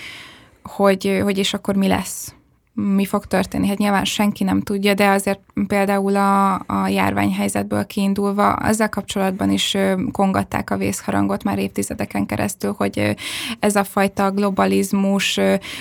hogy, 0.64 1.20
hogy 1.24 1.38
és 1.38 1.54
akkor 1.54 1.76
mi 1.76 1.88
lesz 1.88 2.34
mi 2.74 3.06
fog 3.06 3.26
történni. 3.26 3.68
Hát 3.68 3.78
nyilván 3.78 4.06
senki 4.06 4.44
nem 4.44 4.62
tudja, 4.62 4.94
de 4.94 5.10
azért 5.10 5.40
például 5.68 6.16
a, 6.16 6.54
a 6.54 6.88
járványhelyzetből 6.88 7.86
kiindulva 7.86 8.56
ezzel 8.56 8.90
kapcsolatban 8.90 9.52
is 9.52 9.78
kongatták 10.12 10.70
a 10.70 10.78
vészharangot 10.78 11.44
már 11.44 11.60
évtizedeken 11.60 12.26
keresztül, 12.26 12.74
hogy 12.78 13.16
ez 13.60 13.76
a 13.76 13.84
fajta 13.84 14.32
globalizmus 14.32 15.40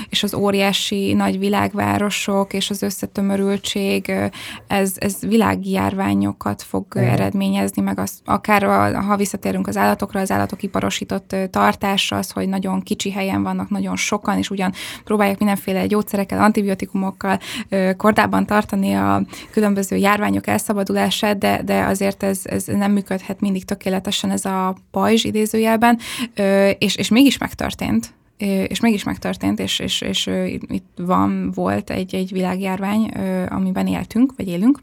és 0.09 0.23
az 0.23 0.35
óriási 0.35 1.13
nagy 1.13 1.39
világvárosok 1.39 2.53
és 2.53 2.71
az 2.71 2.83
összetömörültség, 2.83 4.13
ez, 4.67 4.93
ez 4.99 5.17
világi 5.21 5.71
járványokat 5.71 6.63
fog 6.63 6.87
Igen. 6.95 7.09
eredményezni, 7.09 7.83
meg 7.83 7.99
az, 7.99 8.21
akár 8.25 8.63
a, 8.63 9.03
ha 9.03 9.17
visszatérünk 9.17 9.67
az 9.67 9.77
állatokra, 9.77 10.21
az 10.21 10.31
állatok 10.31 10.63
iparosított 10.63 11.37
tartása, 11.51 12.17
az, 12.17 12.31
hogy 12.31 12.49
nagyon 12.49 12.81
kicsi 12.81 13.11
helyen 13.11 13.43
vannak, 13.43 13.69
nagyon 13.69 13.97
sokan, 13.97 14.39
és 14.39 14.51
ugyan 14.51 14.73
próbálják 15.05 15.39
mindenféle 15.39 15.87
gyógyszerekkel, 15.87 16.43
antibiotikumok, 16.43 16.81
antibiotikumokkal 16.83 17.39
kordában 17.97 18.47
tartani 18.47 18.93
a 18.93 19.23
különböző 19.51 19.97
járványok 19.97 20.47
elszabadulását, 20.47 21.39
de, 21.39 21.63
de 21.65 21.85
azért 21.85 22.23
ez, 22.23 22.41
ez 22.45 22.65
nem 22.65 22.93
működhet 22.93 23.41
mindig 23.41 23.65
tökéletesen 23.65 24.31
ez 24.31 24.45
a 24.45 24.77
pajzs 24.91 25.25
idézőjelben, 25.25 25.99
és, 26.79 26.97
és 26.97 27.09
mégis 27.09 27.39
megtörtént 27.39 28.15
és 28.67 28.81
mégis 28.81 29.05
megtörtént, 29.05 29.59
és, 29.59 29.79
és, 29.79 30.01
és 30.01 30.31
itt 30.69 30.87
van, 30.97 31.51
volt 31.55 31.91
egy, 31.91 32.15
egy 32.15 32.33
világjárvány, 32.33 33.11
amiben 33.49 33.87
éltünk, 33.87 34.33
vagy 34.37 34.49
élünk. 34.49 34.81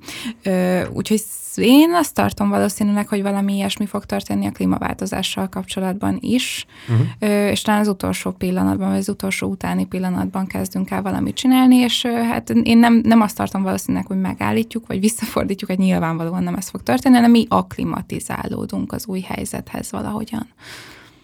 Úgyhogy 0.93 1.21
én 1.57 1.93
azt 1.93 2.13
tartom 2.13 2.49
valószínűleg, 2.49 3.07
hogy 3.07 3.21
valami 3.21 3.53
ilyesmi 3.53 3.85
fog 3.85 4.05
történni 4.05 4.45
a 4.45 4.51
klímaváltozással 4.51 5.49
kapcsolatban 5.49 6.17
is, 6.19 6.65
uh-huh. 6.89 7.51
és 7.51 7.61
talán 7.61 7.79
az 7.79 7.87
utolsó 7.87 8.31
pillanatban, 8.31 8.89
vagy 8.89 8.97
az 8.97 9.09
utolsó 9.09 9.47
utáni 9.47 9.85
pillanatban 9.85 10.47
kezdünk 10.47 10.91
el 10.91 11.01
valamit 11.01 11.35
csinálni, 11.35 11.75
és 11.75 12.05
hát 12.05 12.49
én 12.49 12.77
nem, 12.77 13.01
nem 13.03 13.21
azt 13.21 13.35
tartom 13.35 13.63
valószínűleg, 13.63 14.07
hogy 14.07 14.19
megállítjuk, 14.19 14.87
vagy 14.87 14.99
visszafordítjuk, 14.99 15.69
hogy 15.69 15.79
nyilvánvalóan 15.79 16.43
nem 16.43 16.55
ez 16.55 16.69
fog 16.69 16.83
történni, 16.83 17.15
hanem 17.15 17.31
mi 17.31 17.45
akklimatizálódunk 17.49 18.93
az 18.93 19.07
új 19.07 19.19
helyzethez 19.19 19.91
valahogyan. 19.91 20.47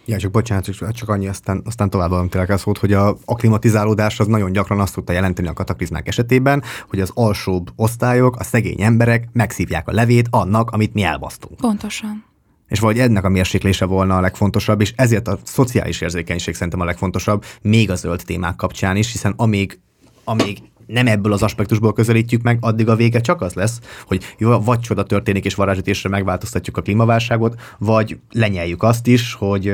Ja, 0.05 0.17
csak 0.17 0.31
bocsánat, 0.31 0.93
csak 0.93 1.09
annyi, 1.09 1.27
aztán, 1.27 1.61
aztán 1.65 1.89
tovább 1.89 2.29
tényleg 2.29 2.49
az 2.49 2.63
volt, 2.63 2.77
hogy 2.77 2.93
a 2.93 3.17
aklimatizálódás 3.25 4.19
az 4.19 4.27
nagyon 4.27 4.51
gyakran 4.51 4.79
azt 4.79 4.93
tudta 4.93 5.13
jelenteni 5.13 5.47
a 5.47 5.53
kataklizmák 5.53 6.07
esetében, 6.07 6.63
hogy 6.89 6.99
az 6.99 7.11
alsóbb 7.13 7.71
osztályok, 7.75 8.35
a 8.35 8.43
szegény 8.43 8.81
emberek 8.81 9.29
megszívják 9.33 9.87
a 9.87 9.91
levét 9.91 10.27
annak, 10.29 10.71
amit 10.71 10.93
mi 10.93 11.03
elbasztunk. 11.03 11.57
Pontosan. 11.57 12.23
És 12.67 12.79
vagy 12.79 12.99
ennek 12.99 13.23
a 13.23 13.29
mérséklése 13.29 13.85
volna 13.85 14.17
a 14.17 14.21
legfontosabb, 14.21 14.81
és 14.81 14.93
ezért 14.95 15.27
a 15.27 15.39
szociális 15.43 16.01
érzékenység 16.01 16.53
szerintem 16.53 16.79
a 16.79 16.85
legfontosabb, 16.85 17.43
még 17.61 17.91
a 17.91 17.95
zöld 17.95 18.21
témák 18.25 18.55
kapcsán 18.55 18.95
is, 18.95 19.11
hiszen 19.11 19.33
amíg, 19.37 19.79
amíg 20.25 20.57
nem 20.87 21.07
ebből 21.07 21.33
az 21.33 21.43
aspektusból 21.43 21.93
közelítjük 21.93 22.41
meg, 22.41 22.57
addig 22.61 22.89
a 22.89 22.95
vége 22.95 23.19
csak 23.19 23.41
az 23.41 23.53
lesz, 23.53 23.79
hogy 24.07 24.35
jó, 24.37 24.59
vagy 24.59 24.79
csoda 24.79 25.03
történik, 25.03 25.45
és 25.45 25.55
varázsütésre 25.55 26.09
megváltoztatjuk 26.09 26.77
a 26.77 26.81
klímaválságot, 26.81 27.61
vagy 27.77 28.19
lenyeljük 28.31 28.83
azt 28.83 29.07
is, 29.07 29.33
hogy 29.33 29.73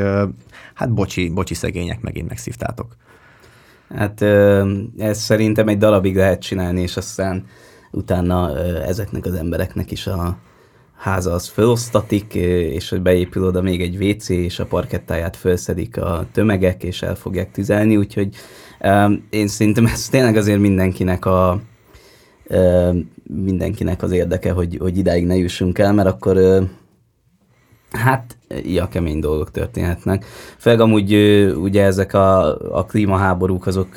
hát 0.74 0.94
bocsi, 0.94 1.30
bocsi 1.30 1.54
szegények, 1.54 2.02
megint 2.02 2.28
megszívtátok. 2.28 2.96
Hát 3.96 4.22
ez 4.98 5.22
szerintem 5.22 5.68
egy 5.68 5.78
darabig 5.78 6.16
lehet 6.16 6.42
csinálni, 6.42 6.82
és 6.82 6.98
aztán 6.98 7.46
utána 7.92 8.58
ezeknek 8.86 9.26
az 9.26 9.34
embereknek 9.34 9.92
is 9.92 10.08
a 10.08 10.38
háza 11.02 11.34
az 11.34 11.48
felosztatik, 11.48 12.34
és 12.74 12.90
hogy 12.90 13.02
beépül 13.02 13.44
oda 13.44 13.62
még 13.62 13.82
egy 13.82 14.04
WC, 14.04 14.30
és 14.30 14.60
a 14.60 14.66
parkettáját 14.66 15.36
felszedik 15.36 15.98
a 15.98 16.26
tömegek, 16.32 16.84
és 16.84 17.02
el 17.02 17.16
fogják 17.16 17.52
tüzelni, 17.52 17.98
úgyhogy 17.98 18.36
én 19.30 19.48
szerintem 19.48 19.86
ez 19.86 20.10
tényleg 20.10 20.36
azért 20.36 20.60
mindenkinek 20.60 21.26
a 21.26 21.62
mindenkinek 23.24 24.04
az 24.04 24.12
érdeke, 24.12 24.52
hogy, 24.52 24.78
hogy 24.80 24.98
idáig 24.98 25.26
ne 25.26 25.36
jussunk 25.36 25.80
el, 25.80 25.94
mert 25.94 26.08
akkor 26.08 26.38
Hát, 27.92 28.38
ja, 28.64 28.88
kemény 28.88 29.20
dolgok 29.20 29.52
történhetnek. 29.52 30.26
Főleg 30.58 30.80
amúgy 30.80 31.14
ugye 31.56 31.84
ezek 31.84 32.14
a, 32.14 32.58
a 32.78 32.86
klímaháborúk 32.86 33.68
azok 33.68 33.88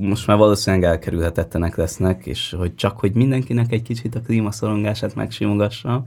most 0.00 0.26
már 0.26 0.36
valószínűleg 0.36 0.90
elkerülhetetlenek 0.90 1.76
lesznek, 1.76 2.26
és 2.26 2.54
hogy 2.58 2.74
csak, 2.74 2.98
hogy 2.98 3.12
mindenkinek 3.12 3.72
egy 3.72 3.82
kicsit 3.82 4.14
a 4.14 4.20
klímaszorongását 4.20 5.14
megsimogassa. 5.14 6.02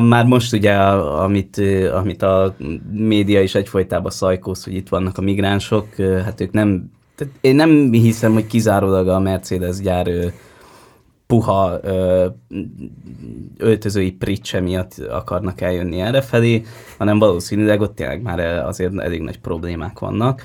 Már 0.00 0.24
most 0.24 0.52
ugye, 0.52 0.74
amit, 0.74 1.62
amit 1.92 2.22
a 2.22 2.56
média 2.92 3.42
is 3.42 3.54
egyfolytában 3.54 4.10
szajkóz, 4.10 4.64
hogy 4.64 4.74
itt 4.74 4.88
vannak 4.88 5.18
a 5.18 5.22
migránsok, 5.22 5.86
hát 6.24 6.40
ők 6.40 6.52
nem, 6.52 6.90
tehát 7.14 7.34
én 7.40 7.54
nem 7.54 7.92
hiszem, 7.92 8.32
hogy 8.32 8.46
kizárólag 8.46 9.08
a 9.08 9.18
Mercedes 9.18 9.80
gyár 9.80 10.06
puha 11.30 11.78
ö, 11.82 12.26
öltözői 13.58 14.12
pricse 14.12 14.60
miatt 14.60 14.94
akarnak 15.10 15.60
eljönni 15.60 16.00
errefelé, 16.00 16.62
hanem 16.98 17.18
valószínűleg 17.18 17.80
ott 17.80 17.94
tényleg 17.94 18.22
már 18.22 18.40
azért 18.66 18.98
elég 18.98 19.20
nagy 19.20 19.38
problémák 19.38 19.98
vannak. 19.98 20.42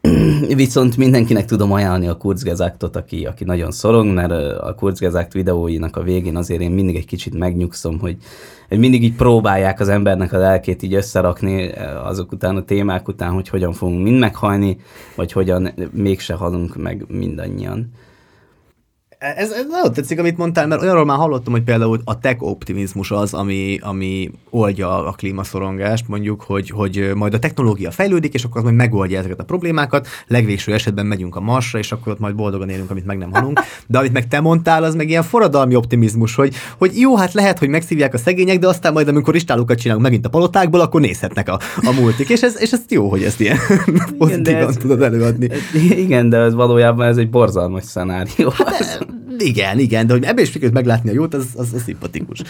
Viszont 0.54 0.96
mindenkinek 0.96 1.44
tudom 1.44 1.72
ajánlani 1.72 2.06
a 2.06 2.16
Kurzgesagtot, 2.16 2.96
aki, 2.96 3.26
aki 3.26 3.44
nagyon 3.44 3.70
szorong, 3.70 4.14
mert 4.14 4.32
a 4.60 4.74
Kurzgesagt 4.74 5.32
videóinak 5.32 5.96
a 5.96 6.02
végén 6.02 6.36
azért 6.36 6.60
én 6.60 6.70
mindig 6.70 6.96
egy 6.96 7.06
kicsit 7.06 7.34
megnyugszom, 7.38 7.98
hogy, 7.98 8.16
hogy 8.68 8.78
mindig 8.78 9.02
így 9.02 9.16
próbálják 9.16 9.80
az 9.80 9.88
embernek 9.88 10.32
a 10.32 10.38
lelkét 10.38 10.82
így 10.82 10.94
összerakni 10.94 11.72
azok 12.04 12.32
után, 12.32 12.56
a 12.56 12.64
témák 12.64 13.08
után, 13.08 13.32
hogy 13.32 13.48
hogyan 13.48 13.72
fogunk 13.72 14.02
mind 14.02 14.18
meghalni, 14.18 14.78
vagy 15.16 15.32
hogyan 15.32 15.70
mégse 15.92 16.34
halunk 16.34 16.76
meg 16.76 17.04
mindannyian. 17.08 17.90
Ez, 19.18 19.50
ez 19.50 19.66
nagyon 19.68 19.92
tetszik, 19.92 20.18
amit 20.18 20.36
mondtál, 20.36 20.66
mert 20.66 20.82
olyanról 20.82 21.04
már 21.04 21.16
hallottam, 21.16 21.52
hogy 21.52 21.62
például 21.62 22.00
a 22.04 22.18
tech 22.18 22.42
optimizmus 22.42 23.10
az, 23.10 23.34
ami, 23.34 23.78
ami 23.82 24.30
oldja 24.50 25.06
a 25.06 25.10
klímaszorongást, 25.10 26.08
mondjuk, 26.08 26.42
hogy, 26.42 26.70
hogy 26.70 27.10
majd 27.14 27.34
a 27.34 27.38
technológia 27.38 27.90
fejlődik, 27.90 28.34
és 28.34 28.44
akkor 28.44 28.56
az 28.56 28.62
majd 28.62 28.76
megoldja 28.76 29.18
ezeket 29.18 29.40
a 29.40 29.44
problémákat, 29.44 30.08
legvégső 30.26 30.72
esetben 30.72 31.06
megyünk 31.06 31.36
a 31.36 31.40
Marsra, 31.40 31.78
és 31.78 31.92
akkor 31.92 32.12
ott 32.12 32.18
majd 32.18 32.34
boldogan 32.34 32.68
élünk, 32.68 32.90
amit 32.90 33.06
meg 33.06 33.18
nem 33.18 33.32
halunk. 33.32 33.60
De 33.86 33.98
amit 33.98 34.12
meg 34.12 34.28
te 34.28 34.40
mondtál, 34.40 34.84
az 34.84 34.94
meg 34.94 35.08
ilyen 35.08 35.22
forradalmi 35.22 35.74
optimizmus, 35.74 36.34
hogy, 36.34 36.54
hogy 36.78 36.98
jó, 36.98 37.16
hát 37.16 37.32
lehet, 37.32 37.58
hogy 37.58 37.68
megszívják 37.68 38.14
a 38.14 38.18
szegények, 38.18 38.58
de 38.58 38.68
aztán 38.68 38.92
majd, 38.92 39.08
amikor 39.08 39.34
istálukat 39.34 39.78
csinálunk 39.78 40.04
megint 40.04 40.26
a 40.26 40.28
palotákból, 40.28 40.80
akkor 40.80 41.00
nézhetnek 41.00 41.48
a, 41.48 41.58
a 41.76 41.92
multik. 42.00 42.28
És 42.28 42.42
ez, 42.42 42.60
és 42.60 42.72
ez 42.72 42.80
jó, 42.88 43.08
hogy 43.08 43.22
ezt 43.22 43.40
ilyen 43.40 43.58
pozitívan 44.18 44.74
tudod 44.74 45.02
előadni. 45.02 45.50
Igen, 45.74 46.28
de 46.28 46.36
ez 46.36 46.54
valójában 46.54 47.06
ez 47.06 47.16
egy 47.16 47.30
borzalmas 47.30 47.84
szenárió. 47.84 48.52
Hát, 48.56 49.05
igen, 49.38 49.78
igen, 49.78 50.06
de 50.06 50.12
hogy 50.12 50.24
ebben 50.24 50.44
is 50.44 50.50
sikerült 50.50 50.74
meglátni 50.74 51.10
a 51.10 51.12
jót, 51.12 51.34
az, 51.34 51.48
az, 51.56 51.72
az 51.72 51.82
szimpatikus. 51.82 52.42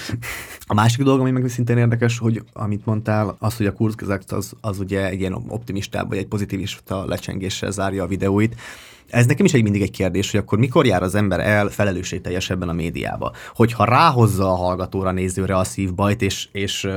A 0.66 0.74
másik 0.74 1.04
dolog, 1.04 1.20
ami 1.20 1.30
meg 1.30 1.48
szintén 1.48 1.78
érdekes, 1.78 2.18
hogy 2.18 2.42
amit 2.52 2.86
mondtál, 2.86 3.36
az, 3.38 3.56
hogy 3.56 3.66
a 3.66 3.72
Kurzgesagt 3.72 4.32
az, 4.32 4.52
az 4.60 4.78
ugye 4.78 5.08
egy 5.08 5.20
ilyen 5.20 5.44
optimistább, 5.48 6.08
vagy 6.08 6.18
egy 6.18 6.26
pozitivista 6.26 7.04
lecsengéssel 7.06 7.70
zárja 7.70 8.02
a 8.02 8.06
videóit. 8.06 8.54
Ez 9.10 9.26
nekem 9.26 9.44
is 9.44 9.54
egy 9.54 9.62
mindig 9.62 9.82
egy 9.82 9.90
kérdés, 9.90 10.30
hogy 10.30 10.40
akkor 10.40 10.58
mikor 10.58 10.86
jár 10.86 11.02
az 11.02 11.14
ember 11.14 11.40
el 11.40 11.68
felelősségteljesebben 11.68 12.68
a 12.68 12.72
médiába. 12.72 13.32
Hogyha 13.54 13.84
ráhozza 13.84 14.52
a 14.52 14.56
hallgatóra, 14.56 15.12
nézőre 15.12 15.56
a 15.56 15.64
szívbajt, 15.64 16.22
és, 16.22 16.48
és 16.52 16.88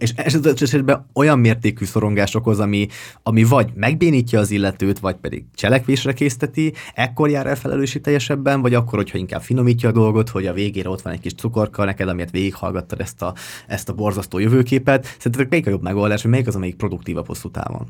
és 0.00 0.12
esetben 0.60 1.06
olyan 1.14 1.38
mértékű 1.38 1.84
szorongás 1.84 2.34
okoz, 2.34 2.60
ami, 2.60 2.86
ami 3.22 3.44
vagy 3.44 3.70
megbénítja 3.74 4.40
az 4.40 4.50
illetőt, 4.50 4.98
vagy 4.98 5.16
pedig 5.16 5.44
cselekvésre 5.54 6.12
készteti, 6.12 6.72
ekkor 6.94 7.30
jár 7.30 7.46
el 7.46 7.56
teljesebben, 8.00 8.60
vagy 8.60 8.74
akkor, 8.74 8.98
hogyha 8.98 9.18
inkább 9.18 9.42
finomítja 9.42 9.88
a 9.88 9.92
dolgot, 9.92 10.28
hogy 10.28 10.46
a 10.46 10.52
végére 10.52 10.88
ott 10.88 11.02
van 11.02 11.12
egy 11.12 11.20
kis 11.20 11.34
cukorka 11.34 11.84
neked, 11.84 12.08
amiért 12.08 12.30
végighallgattad 12.30 13.00
ezt 13.00 13.22
a, 13.22 13.34
ezt 13.66 13.88
a 13.88 13.92
borzasztó 13.92 14.38
jövőképet. 14.38 15.04
Szerintetek 15.04 15.48
melyik 15.48 15.66
a 15.66 15.70
jobb 15.70 15.82
megoldás, 15.82 16.22
vagy 16.22 16.30
melyik 16.30 16.46
az, 16.46 16.54
amelyik 16.54 16.76
produktívabb 16.76 17.26
hosszú 17.26 17.50
távon? 17.50 17.88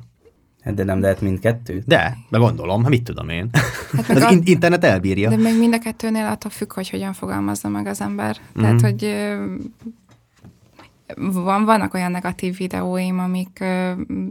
Hát 0.61 0.75
de 0.75 0.85
nem 0.85 1.01
lehet 1.01 1.21
mindkettő? 1.21 1.83
De, 1.87 2.17
meg 2.29 2.41
gondolom, 2.41 2.81
hát 2.81 2.91
mit 2.91 3.03
tudom 3.03 3.29
én. 3.29 3.51
Hát 3.93 4.09
az 4.09 4.23
a, 4.23 4.33
internet 4.45 4.85
elbírja. 4.85 5.29
De 5.29 5.37
még 5.37 5.59
mind 5.59 5.75
a 5.75 5.79
kettőnél 5.79 6.27
attól 6.27 6.51
függ, 6.51 6.73
hogy 6.73 6.91
hogyan 6.91 7.13
fogalmazza 7.13 7.69
meg 7.69 7.87
az 7.87 8.01
ember. 8.01 8.37
Mm-hmm. 8.37 8.63
Tehát, 8.63 8.81
hogy 8.81 9.15
van, 11.17 11.65
vannak 11.65 11.95
olyan 11.95 12.11
negatív 12.11 12.57
videóim, 12.57 13.19
amik 13.19 13.65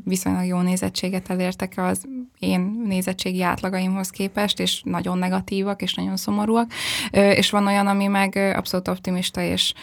viszonylag 0.04 0.46
jó 0.46 0.60
nézettséget 0.60 1.30
elértek 1.30 1.74
az 1.76 2.08
én 2.40 2.82
nézettségi 2.88 3.42
átlagaimhoz 3.42 4.10
képest, 4.10 4.60
és 4.60 4.82
nagyon 4.84 5.18
negatívak, 5.18 5.82
és 5.82 5.94
nagyon 5.94 6.18
szomorúak, 6.18 6.72
és 7.12 7.50
van 7.50 7.68
olyan, 7.68 7.88
ami 7.88 8.08
meg 8.08 8.36
abszolút 8.56 8.88
optimista, 8.88 9.42
és 9.42 9.74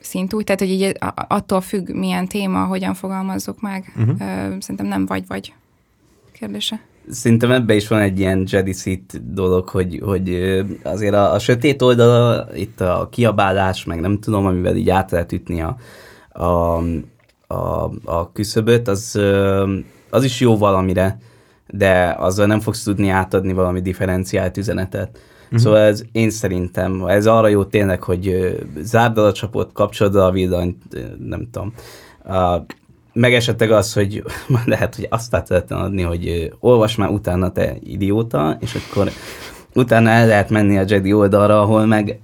szintúgy, 0.00 0.44
tehát 0.44 0.60
hogy 0.60 0.70
így 0.70 0.98
attól 1.28 1.60
függ, 1.60 1.90
milyen 1.90 2.28
téma, 2.28 2.64
hogyan 2.64 2.94
fogalmazzuk 2.94 3.60
meg. 3.60 3.92
Uh-huh. 3.96 4.18
Szerintem 4.58 4.86
nem 4.86 5.06
vagy-vagy 5.06 5.54
kérdése. 6.32 6.80
Szerintem 7.10 7.50
ebben 7.50 7.76
is 7.76 7.88
van 7.88 8.00
egy 8.00 8.18
ilyen 8.18 8.46
Jedi 8.50 8.72
Seat 8.72 9.32
dolog, 9.32 9.68
hogy, 9.68 10.00
hogy 10.04 10.34
azért 10.82 11.14
a, 11.14 11.32
a 11.32 11.38
sötét 11.38 11.82
oldala, 11.82 12.48
itt 12.54 12.80
a 12.80 13.08
kiabálás, 13.10 13.84
meg 13.84 14.00
nem 14.00 14.20
tudom, 14.20 14.46
amivel 14.46 14.76
így 14.76 14.90
át 14.90 15.10
lehet 15.10 15.32
ütni 15.32 15.60
a, 15.60 15.76
a, 16.36 16.76
a, 17.46 17.90
a 18.04 18.32
küszöböt, 18.32 18.88
az, 18.88 19.20
az 20.10 20.24
is 20.24 20.40
jó 20.40 20.56
valamire, 20.56 21.18
de 21.66 22.16
azzal 22.18 22.46
nem 22.46 22.60
fogsz 22.60 22.82
tudni 22.82 23.08
átadni 23.08 23.52
valami 23.52 23.80
differenciált 23.80 24.56
üzenetet. 24.56 25.18
Uh-huh. 25.44 25.60
Szóval 25.60 25.78
ez 25.78 26.04
én 26.12 26.30
szerintem, 26.30 27.04
ez 27.06 27.26
arra 27.26 27.48
jó 27.48 27.64
tényleg, 27.64 28.02
hogy 28.02 28.56
zárd 28.78 29.18
a 29.18 29.32
csapot, 29.32 29.72
kapcsolod 29.72 30.16
a 30.16 30.30
villanyt, 30.30 30.82
nem 31.18 31.48
tudom. 31.50 31.72
A, 32.24 32.64
meg 33.12 33.34
esetleg 33.34 33.70
az, 33.70 33.92
hogy 33.92 34.24
lehet, 34.64 34.94
hogy 34.94 35.06
azt 35.10 35.34
át 35.34 35.48
lehetne 35.48 35.76
adni, 35.76 36.02
hogy 36.02 36.52
olvas 36.60 36.96
már 36.96 37.08
utána 37.08 37.52
te 37.52 37.76
idióta, 37.82 38.56
és 38.60 38.74
akkor 38.74 39.10
utána 39.76 40.10
el 40.10 40.26
lehet 40.26 40.50
menni 40.50 40.78
a 40.78 40.84
Jedi 40.86 41.12
oldalra, 41.12 41.60
ahol 41.60 41.86
meg 41.86 42.20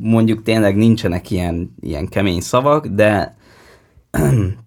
mondjuk 0.00 0.42
tényleg 0.42 0.76
nincsenek 0.76 1.30
ilyen, 1.30 1.74
ilyen 1.80 2.08
kemény 2.08 2.40
szavak, 2.40 2.86
de 2.86 3.36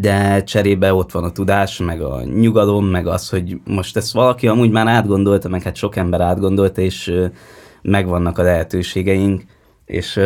de 0.00 0.42
cserébe 0.42 0.94
ott 0.94 1.12
van 1.12 1.24
a 1.24 1.32
tudás, 1.32 1.78
meg 1.78 2.00
a 2.00 2.22
nyugalom, 2.24 2.86
meg 2.86 3.06
az, 3.06 3.28
hogy 3.28 3.60
most 3.64 3.96
ezt 3.96 4.12
valaki 4.12 4.48
amúgy 4.48 4.70
már 4.70 4.86
átgondolta, 4.86 5.48
meg 5.48 5.62
hát 5.62 5.76
sok 5.76 5.96
ember 5.96 6.20
átgondolta, 6.20 6.80
és 6.80 7.12
megvannak 7.82 8.38
a 8.38 8.42
lehetőségeink, 8.42 9.42
és 9.84 10.20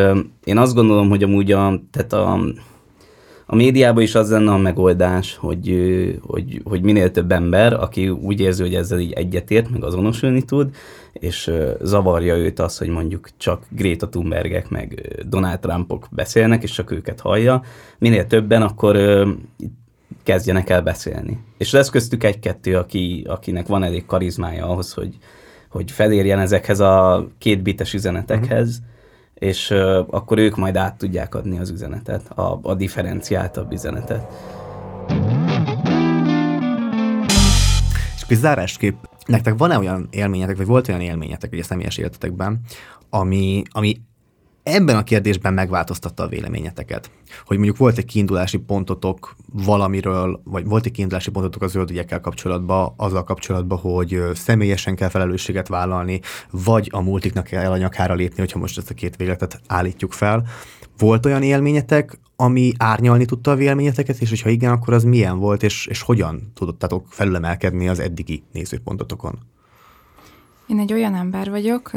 én 0.44 0.58
azt 0.58 0.74
gondolom, 0.74 1.08
hogy 1.08 1.22
amúgy 1.22 1.52
a, 1.52 1.80
tehát 1.90 2.12
a, 2.12 2.38
a 3.52 3.54
médiában 3.54 4.02
is 4.02 4.14
az 4.14 4.30
lenne 4.30 4.52
a 4.52 4.56
megoldás, 4.56 5.36
hogy, 5.36 5.76
hogy, 6.22 6.60
hogy 6.64 6.82
minél 6.82 7.10
több 7.10 7.32
ember, 7.32 7.72
aki 7.72 8.08
úgy 8.08 8.40
érzi, 8.40 8.62
hogy 8.62 8.74
ezzel 8.74 8.98
így 8.98 9.12
egyetért, 9.12 9.70
meg 9.70 9.84
azonosulni 9.84 10.42
tud, 10.42 10.74
és 11.12 11.50
zavarja 11.80 12.36
őt 12.36 12.58
az, 12.58 12.78
hogy 12.78 12.88
mondjuk 12.88 13.28
csak 13.36 13.62
Greta 13.68 14.08
Thunbergek, 14.08 14.68
meg 14.68 15.16
Donald 15.28 15.58
Trumpok 15.60 16.08
beszélnek, 16.10 16.62
és 16.62 16.70
csak 16.70 16.90
őket 16.90 17.20
hallja, 17.20 17.62
minél 17.98 18.26
többen, 18.26 18.62
akkor 18.62 19.24
kezdjenek 20.22 20.70
el 20.70 20.82
beszélni. 20.82 21.38
És 21.58 21.72
lesz 21.72 21.90
köztük 21.90 22.24
egy-kettő, 22.24 22.76
aki, 22.76 23.24
akinek 23.28 23.66
van 23.66 23.82
elég 23.82 24.06
karizmája 24.06 24.66
ahhoz, 24.66 24.92
hogy, 24.92 25.16
hogy 25.68 25.90
felérjen 25.90 26.38
ezekhez 26.38 26.80
a 26.80 27.26
kétbites 27.38 27.94
üzenetekhez, 27.94 28.80
mm-hmm 28.80 28.90
és 29.42 29.70
akkor 30.10 30.38
ők 30.38 30.56
majd 30.56 30.76
át 30.76 30.98
tudják 30.98 31.34
adni 31.34 31.58
az 31.58 31.70
üzenetet, 31.70 32.30
a, 32.30 32.58
a 32.62 32.74
differenciáltabb 32.74 33.72
üzenetet. 33.72 34.32
És 38.28 38.36
zárásképp, 38.36 39.02
nektek 39.26 39.58
van-e 39.58 39.78
olyan 39.78 40.08
élményetek, 40.10 40.56
vagy 40.56 40.66
volt 40.66 40.88
olyan 40.88 41.00
élményetek 41.00 41.56
a 41.60 41.62
személyes 41.62 41.96
életetekben, 41.96 42.60
ami, 43.10 43.62
ami 43.70 44.00
ebben 44.62 44.96
a 44.96 45.02
kérdésben 45.02 45.54
megváltoztatta 45.54 46.22
a 46.22 46.28
véleményeteket. 46.28 47.10
Hogy 47.44 47.56
mondjuk 47.56 47.76
volt 47.76 47.98
egy 47.98 48.04
kiindulási 48.04 48.58
pontotok 48.58 49.36
valamiről, 49.52 50.40
vagy 50.44 50.66
volt 50.66 50.86
egy 50.86 50.92
kiindulási 50.92 51.30
pontotok 51.30 51.62
a 51.62 51.66
zöldügyekkel 51.66 52.20
kapcsolatban, 52.20 52.94
azzal 52.96 53.24
kapcsolatban, 53.24 53.78
hogy 53.78 54.22
személyesen 54.34 54.96
kell 54.96 55.08
felelősséget 55.08 55.68
vállalni, 55.68 56.20
vagy 56.50 56.88
a 56.92 57.00
multiknak 57.00 57.44
kell 57.44 57.70
a 57.70 57.76
nyakára 57.76 58.14
lépni, 58.14 58.38
hogyha 58.38 58.58
most 58.58 58.78
ezt 58.78 58.90
a 58.90 58.94
két 58.94 59.16
végletet 59.16 59.60
állítjuk 59.66 60.12
fel. 60.12 60.46
Volt 60.98 61.26
olyan 61.26 61.42
élményetek, 61.42 62.18
ami 62.36 62.72
árnyalni 62.78 63.24
tudta 63.24 63.50
a 63.50 63.56
véleményeteket, 63.56 64.20
és 64.20 64.28
hogyha 64.28 64.48
igen, 64.48 64.70
akkor 64.70 64.94
az 64.94 65.04
milyen 65.04 65.38
volt, 65.38 65.62
és, 65.62 65.86
és 65.86 66.02
hogyan 66.02 66.52
tudottátok 66.54 67.06
felülemelkedni 67.08 67.88
az 67.88 67.98
eddigi 67.98 68.42
nézőpontotokon? 68.52 69.38
Én 70.66 70.78
egy 70.78 70.92
olyan 70.92 71.14
ember 71.14 71.50
vagyok, 71.50 71.90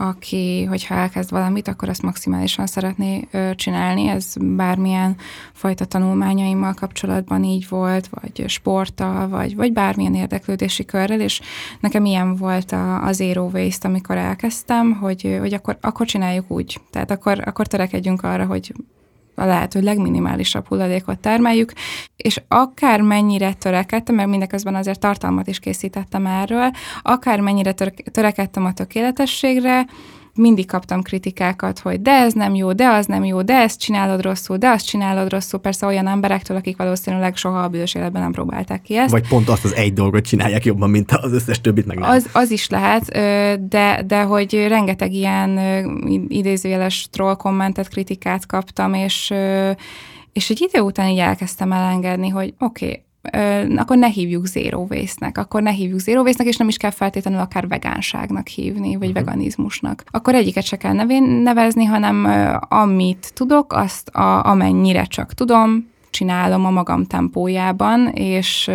aki, 0.00 0.64
hogyha 0.64 0.94
elkezd 0.94 1.30
valamit, 1.30 1.68
akkor 1.68 1.88
azt 1.88 2.02
maximálisan 2.02 2.66
szeretné 2.66 3.28
csinálni. 3.54 4.08
Ez 4.08 4.34
bármilyen 4.40 5.16
fajta 5.52 5.84
tanulmányaimmal 5.84 6.74
kapcsolatban 6.74 7.44
így 7.44 7.68
volt, 7.68 8.08
vagy 8.08 8.44
sporttal, 8.48 9.28
vagy, 9.28 9.56
vagy 9.56 9.72
bármilyen 9.72 10.14
érdeklődési 10.14 10.84
körrel, 10.84 11.20
és 11.20 11.40
nekem 11.80 12.04
ilyen 12.04 12.36
volt 12.36 12.72
a, 12.72 13.04
a 13.06 13.12
Zero 13.12 13.50
Waste, 13.52 13.88
amikor 13.88 14.16
elkezdtem, 14.16 14.92
hogy, 14.92 15.36
hogy 15.40 15.54
akkor, 15.54 15.78
akkor 15.80 16.06
csináljuk 16.06 16.50
úgy. 16.50 16.80
Tehát 16.90 17.10
akkor, 17.10 17.42
akkor 17.44 17.66
törekedjünk 17.66 18.22
arra, 18.22 18.46
hogy 18.46 18.72
a 19.40 19.44
lehető 19.44 19.80
legminimálisabb 19.80 20.66
hulladékot 20.66 21.18
termeljük, 21.18 21.72
és 22.16 22.40
akár 22.48 23.00
mennyire 23.00 23.52
törekedtem, 23.52 24.14
mert 24.14 24.28
mindeközben 24.28 24.74
azért 24.74 25.00
tartalmat 25.00 25.46
is 25.46 25.58
készítettem 25.58 26.26
erről, 26.26 26.70
akár 27.02 27.40
mennyire 27.40 27.74
törekedtem 28.12 28.64
a 28.64 28.72
tökéletességre, 28.72 29.86
mindig 30.34 30.66
kaptam 30.66 31.02
kritikákat, 31.02 31.78
hogy 31.78 32.02
de 32.02 32.10
ez 32.10 32.32
nem 32.32 32.54
jó, 32.54 32.72
de 32.72 32.88
az 32.88 33.06
nem 33.06 33.24
jó, 33.24 33.42
de 33.42 33.54
ezt 33.54 33.80
csinálod 33.80 34.22
rosszul, 34.22 34.56
de 34.56 34.68
azt 34.68 34.86
csinálod 34.86 35.30
rosszul, 35.30 35.60
persze 35.60 35.86
olyan 35.86 36.06
emberektől, 36.06 36.56
akik 36.56 36.76
valószínűleg 36.76 37.36
soha 37.36 37.62
a 37.62 37.68
büdös 37.68 37.94
életben 37.94 38.22
nem 38.22 38.32
próbálták 38.32 38.82
ki 38.82 38.96
ezt. 38.96 39.10
Vagy 39.10 39.28
pont 39.28 39.48
azt 39.48 39.64
az 39.64 39.74
egy 39.74 39.92
dolgot 39.92 40.24
csinálják 40.24 40.64
jobban, 40.64 40.90
mint 40.90 41.10
az 41.10 41.32
összes 41.32 41.60
többit 41.60 41.86
meg 41.86 41.98
nem. 41.98 42.10
Az, 42.10 42.28
az 42.32 42.50
is 42.50 42.68
lehet, 42.68 43.04
de, 43.68 44.02
de 44.06 44.22
hogy 44.22 44.66
rengeteg 44.68 45.12
ilyen 45.12 45.58
idézőjeles 46.28 47.08
troll 47.10 47.34
kommentet, 47.34 47.88
kritikát 47.88 48.46
kaptam, 48.46 48.94
és 48.94 49.32
és 50.32 50.50
egy 50.50 50.60
idő 50.60 50.80
után 50.80 51.08
így 51.08 51.18
elkezdtem 51.18 51.72
elengedni, 51.72 52.28
hogy 52.28 52.54
oké, 52.58 52.84
okay, 52.84 53.04
akkor 53.76 53.96
ne 53.96 54.08
hívjuk 54.08 54.46
zero 54.46 54.86
waste-nek, 54.88 55.38
akkor 55.38 55.62
ne 55.62 55.70
hívjuk 55.70 55.98
zero 55.98 56.22
waste-nek, 56.22 56.52
és 56.52 56.56
nem 56.56 56.68
is 56.68 56.76
kell 56.76 56.90
feltétlenül 56.90 57.40
akár 57.40 57.68
vegánságnak 57.68 58.46
hívni, 58.46 58.96
vagy 58.96 59.08
uh-huh. 59.08 59.24
veganizmusnak. 59.24 60.04
Akkor 60.10 60.34
egyiket 60.34 60.64
se 60.64 60.76
kell 60.76 60.92
nevén 60.92 61.22
nevezni, 61.22 61.84
hanem 61.84 62.26
amit 62.68 63.30
tudok, 63.34 63.72
azt 63.72 64.08
a, 64.08 64.44
amennyire 64.44 65.04
csak 65.04 65.34
tudom, 65.34 65.88
csinálom 66.10 66.64
a 66.64 66.70
magam 66.70 67.04
tempójában, 67.04 68.08
és 68.08 68.70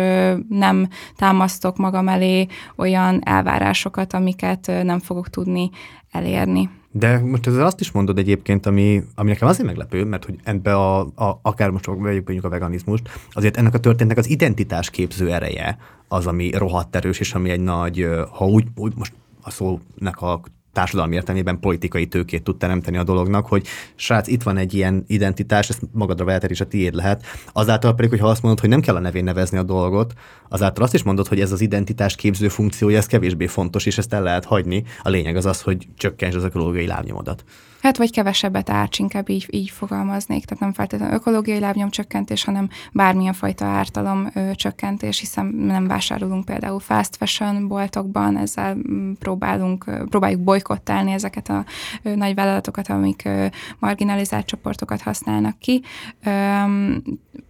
nem 0.48 0.88
támasztok 1.16 1.76
magam 1.76 2.08
elé 2.08 2.46
olyan 2.76 3.20
elvárásokat, 3.24 4.12
amiket 4.12 4.72
nem 4.82 4.98
fogok 4.98 5.30
tudni 5.30 5.70
elérni. 6.10 6.70
De 6.98 7.18
most 7.18 7.46
ezzel 7.46 7.66
azt 7.66 7.80
is 7.80 7.90
mondod 7.90 8.18
egyébként, 8.18 8.66
ami, 8.66 9.02
ami 9.14 9.28
nekem 9.28 9.48
azért 9.48 9.66
meglepő, 9.66 10.04
mert 10.04 10.24
hogy 10.24 10.38
ebbe 10.42 10.74
a, 10.74 11.00
a 11.00 11.38
akár 11.42 11.70
most 11.70 11.86
vegyük 11.86 12.24
mondjuk 12.24 12.44
a 12.44 12.48
veganizmust, 12.48 13.08
azért 13.30 13.56
ennek 13.56 13.74
a 13.74 13.80
történetnek 13.80 14.24
az 14.24 14.30
identitás 14.30 14.90
képző 14.90 15.32
ereje 15.32 15.78
az, 16.08 16.26
ami 16.26 16.50
rohadt 16.50 16.96
erős, 16.96 17.20
és 17.20 17.34
ami 17.34 17.50
egy 17.50 17.60
nagy, 17.60 18.08
ha 18.30 18.46
úgy, 18.46 18.66
úgy 18.74 18.92
most 18.96 19.12
a 19.42 19.50
szónak 19.50 20.20
a 20.20 20.40
társadalmi 20.76 21.14
értelmében 21.14 21.60
politikai 21.60 22.06
tőkét 22.06 22.42
tud 22.42 22.56
teremteni 22.56 22.96
a 22.96 23.04
dolognak, 23.04 23.46
hogy 23.46 23.66
srác, 23.94 24.28
itt 24.28 24.42
van 24.42 24.56
egy 24.56 24.74
ilyen 24.74 25.04
identitás, 25.06 25.68
ezt 25.68 25.80
magadra 25.92 26.24
veheted, 26.24 26.50
és 26.50 26.60
a 26.60 26.66
tiéd 26.66 26.94
lehet. 26.94 27.24
Azáltal 27.52 27.94
pedig, 27.94 28.10
hogyha 28.10 28.28
azt 28.28 28.42
mondod, 28.42 28.60
hogy 28.60 28.68
nem 28.68 28.80
kell 28.80 28.94
a 28.94 28.98
nevén 28.98 29.24
nevezni 29.24 29.58
a 29.58 29.62
dolgot, 29.62 30.12
azáltal 30.48 30.84
azt 30.84 30.94
is 30.94 31.02
mondod, 31.02 31.26
hogy 31.26 31.40
ez 31.40 31.52
az 31.52 31.60
identitás 31.60 32.14
képző 32.14 32.48
funkciója, 32.48 32.96
ez 32.96 33.06
kevésbé 33.06 33.46
fontos, 33.46 33.86
és 33.86 33.98
ezt 33.98 34.12
el 34.12 34.22
lehet 34.22 34.44
hagyni. 34.44 34.84
A 35.02 35.08
lényeg 35.08 35.36
az 35.36 35.46
az, 35.46 35.60
hogy 35.60 35.88
csökkents 35.96 36.34
az 36.34 36.44
ökológiai 36.44 36.86
lábnyomodat. 36.86 37.44
Hát 37.86 37.96
vagy 37.96 38.10
kevesebbet 38.10 38.70
árts, 38.70 38.98
inkább 38.98 39.28
így, 39.28 39.46
így 39.50 39.70
fogalmaznék, 39.70 40.44
tehát 40.44 40.62
nem 40.62 40.72
feltétlenül 40.72 41.14
ökológiai 41.14 41.58
lábnyomcsökkentés, 41.58 42.44
hanem 42.44 42.68
bármilyen 42.92 43.32
fajta 43.32 43.64
ártalom 43.64 44.30
ö, 44.34 44.50
csökkentés, 44.54 45.18
hiszen 45.18 45.46
nem 45.46 45.86
vásárolunk 45.86 46.44
például 46.44 46.80
fast 46.80 47.16
fashion 47.16 47.68
boltokban, 47.68 48.36
ezzel 48.36 48.74
mm, 48.74 49.12
próbálunk, 49.12 49.84
próbáljuk 50.08 50.40
bolykottálni 50.40 51.12
ezeket 51.12 51.48
a 51.48 51.64
ö, 52.02 52.14
nagy 52.14 52.34
vállalatokat, 52.34 52.88
amik 52.88 53.22
ö, 53.24 53.46
marginalizált 53.78 54.46
csoportokat 54.46 55.02
használnak 55.02 55.58
ki. 55.58 55.82
Ö, 56.24 56.30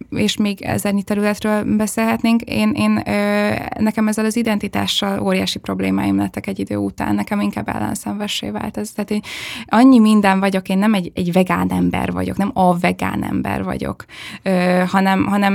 és 0.09 0.37
még 0.37 0.61
ezernyi 0.61 1.03
területről 1.03 1.75
beszélhetnénk. 1.75 2.41
Én, 2.41 2.71
én 2.71 3.01
ö, 3.07 3.53
nekem 3.79 4.07
ezzel 4.07 4.25
az 4.25 4.35
identitással 4.35 5.19
óriási 5.21 5.59
problémáim 5.59 6.17
lettek 6.17 6.47
egy 6.47 6.59
idő 6.59 6.75
után, 6.75 7.15
nekem 7.15 7.39
inkább 7.39 7.67
ellenszenvessé 7.67 8.49
vált 8.49 8.77
ez. 8.77 8.91
Tehát 8.91 9.11
én 9.11 9.21
annyi 9.65 9.99
minden 9.99 10.26
vagyok, 10.35 10.69
én 10.69 10.77
nem 10.77 10.93
egy, 10.93 11.11
egy 11.15 11.31
vegán 11.31 11.71
ember 11.71 12.11
vagyok, 12.11 12.37
nem 12.37 12.51
a 12.53 12.77
vegán 12.77 13.23
ember 13.23 13.63
vagyok, 13.63 14.05
ö, 14.43 14.83
hanem, 14.87 15.25
hanem 15.25 15.53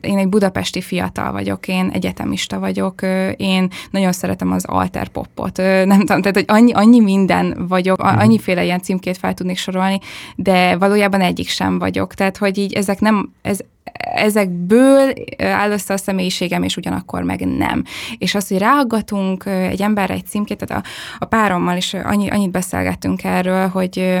én 0.00 0.18
egy 0.18 0.28
budapesti 0.28 0.80
fiatal 0.80 1.32
vagyok, 1.32 1.68
én 1.68 1.90
egyetemista 1.92 2.58
vagyok, 2.58 3.02
ö, 3.02 3.28
én 3.28 3.68
nagyon 3.90 4.12
szeretem 4.12 4.52
az 4.52 4.64
alter 4.64 5.08
popot, 5.08 5.58
ö, 5.58 5.84
nem 5.84 5.98
tudom, 5.98 6.20
tehát 6.20 6.36
hogy 6.36 6.44
annyi, 6.46 6.72
annyi 6.72 7.00
minden 7.00 7.64
vagyok, 7.68 8.02
mhm. 8.02 8.18
annyiféle 8.18 8.64
ilyen 8.64 8.82
címkét 8.82 9.18
fel 9.18 9.34
tudnék 9.34 9.58
sorolni, 9.58 9.98
de 10.36 10.76
valójában 10.76 11.20
egyik 11.20 11.48
sem 11.48 11.78
vagyok. 11.78 12.14
Tehát, 12.14 12.36
hogy 12.36 12.58
így 12.58 12.72
ezek 12.72 13.00
nem, 13.00 13.32
ez, 13.42 13.58
ezekből 14.14 15.12
áll 15.38 15.70
össze 15.70 15.94
a 15.94 15.96
személyiségem, 15.96 16.62
és 16.62 16.76
ugyanakkor 16.76 17.22
meg 17.22 17.46
nem. 17.46 17.84
És 18.18 18.34
az, 18.34 18.48
hogy 18.48 18.58
ráaggatunk 18.58 19.46
egy 19.46 19.82
emberre 19.82 20.14
egy 20.14 20.26
címkét, 20.26 20.66
tehát 20.66 20.84
a, 20.84 20.88
a 21.18 21.24
párommal 21.24 21.76
is 21.76 21.94
annyi, 21.94 22.30
annyit 22.30 22.50
beszélgettünk 22.50 23.24
erről, 23.24 23.68
hogy 23.68 24.20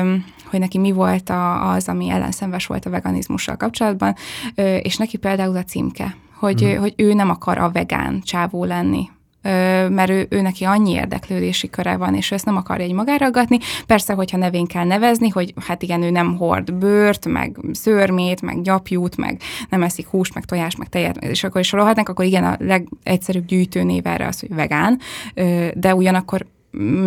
hogy 0.50 0.60
neki 0.60 0.78
mi 0.78 0.92
volt 0.92 1.30
a, 1.30 1.70
az, 1.72 1.88
ami 1.88 2.10
ellenszenves 2.10 2.66
volt 2.66 2.86
a 2.86 2.90
veganizmussal 2.90 3.56
kapcsolatban, 3.56 4.14
és 4.82 4.96
neki 4.96 5.16
például 5.16 5.56
a 5.56 5.64
címke, 5.64 6.16
hogy, 6.38 6.64
mm. 6.64 6.76
hogy 6.76 6.94
ő 6.96 7.12
nem 7.12 7.30
akar 7.30 7.58
a 7.58 7.70
vegán 7.70 8.20
csávó 8.24 8.64
lenni, 8.64 9.08
mert 9.88 10.10
ő, 10.10 10.26
ő 10.28 10.40
neki 10.40 10.64
annyi 10.64 10.90
érdeklődési 10.92 11.70
köre 11.70 11.96
van, 11.96 12.14
és 12.14 12.30
ő 12.30 12.34
ezt 12.34 12.44
nem 12.44 12.56
akarja 12.56 12.84
egy 12.84 12.92
magára 12.92 13.26
aggatni. 13.26 13.58
Persze, 13.86 14.12
hogyha 14.12 14.36
nevén 14.36 14.66
kell 14.66 14.84
nevezni, 14.84 15.28
hogy 15.28 15.54
hát 15.66 15.82
igen, 15.82 16.02
ő 16.02 16.10
nem 16.10 16.36
hord 16.36 16.74
bőrt, 16.74 17.26
meg 17.26 17.56
szörmét, 17.72 18.42
meg 18.42 18.62
gyapjút, 18.62 19.16
meg 19.16 19.40
nem 19.68 19.82
eszik 19.82 20.06
húst, 20.06 20.34
meg 20.34 20.44
tojást, 20.44 20.78
meg 20.78 20.88
tejet, 20.88 21.24
és 21.24 21.44
akkor 21.44 21.60
is 21.60 21.66
sorolhatnánk, 21.66 22.08
akkor 22.08 22.24
igen, 22.24 22.44
a 22.44 22.56
legegyszerűbb 22.58 23.46
gyűjtőnév 23.46 24.06
erre 24.06 24.26
az, 24.26 24.40
hogy 24.40 24.54
vegán, 24.54 24.98
de 25.74 25.94
ugyanakkor 25.94 26.46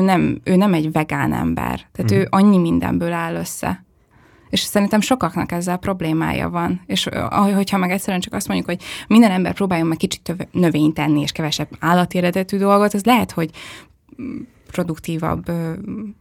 nem, 0.01 0.41
ő 0.43 0.55
nem 0.55 0.73
egy 0.73 0.91
vegán 0.91 1.33
ember. 1.33 1.81
Tehát 1.91 2.13
mm. 2.13 2.17
ő 2.17 2.27
annyi 2.29 2.57
mindenből 2.57 3.13
áll 3.13 3.35
össze. 3.35 3.84
És 4.49 4.59
szerintem 4.59 5.01
sokaknak 5.01 5.51
ezzel 5.51 5.77
problémája 5.77 6.49
van. 6.49 6.81
És 6.85 7.09
hogyha 7.53 7.77
meg 7.77 7.91
egyszerűen 7.91 8.21
csak 8.21 8.33
azt 8.33 8.47
mondjuk, 8.47 8.69
hogy 8.69 8.81
minden 9.07 9.31
ember 9.31 9.53
próbáljon 9.53 9.87
meg 9.87 9.97
kicsit 9.97 10.47
növényt 10.51 10.93
tenni, 10.93 11.21
és 11.21 11.31
kevesebb 11.31 11.69
állati 11.79 12.17
eredetű 12.17 12.57
dolgot, 12.57 12.93
az 12.93 13.03
lehet, 13.03 13.31
hogy 13.31 13.49
produktívabb, 14.71 15.51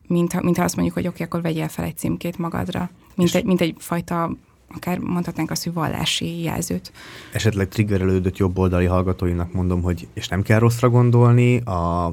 mint, 0.07 0.43
mint 0.43 0.57
ha 0.57 0.65
azt 0.65 0.75
mondjuk, 0.75 0.97
hogy 0.97 1.07
oké, 1.07 1.23
okay, 1.23 1.27
akkor 1.27 1.43
vegyél 1.43 1.69
fel 1.69 1.85
egy 1.85 1.97
címkét 1.97 2.39
magadra, 2.39 2.91
mint, 3.15 3.35
egy, 3.35 3.45
mint 3.45 3.61
egy 3.61 3.75
fajta 3.79 4.37
akár 4.75 4.99
mondhatnánk 4.99 5.51
azt, 5.51 5.65
hogy 5.65 5.73
vallási 5.73 6.43
jelzőt. 6.43 6.93
Esetleg 7.33 7.69
triggerelődött 7.69 8.37
jobboldali 8.37 8.85
hallgatóinak 8.85 9.53
mondom, 9.53 9.83
hogy 9.83 10.09
és 10.15 10.29
nem 10.29 10.43
kell 10.43 10.59
rosszra 10.59 10.91
gondolni, 10.91 11.57
a 11.57 12.13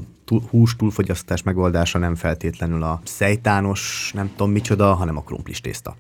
hús 0.50 0.76
túlfogyasztás 0.76 1.44
megoldása 1.44 1.98
nem 1.98 2.16
feltétlenül 2.16 2.84
a 2.84 3.02
szejtános, 3.04 4.12
nem 4.16 4.30
tudom 4.36 4.52
micsoda, 4.52 4.94
hanem 4.94 5.18
a 5.18 5.22
krumplis 5.22 5.62
tészta. 5.62 5.96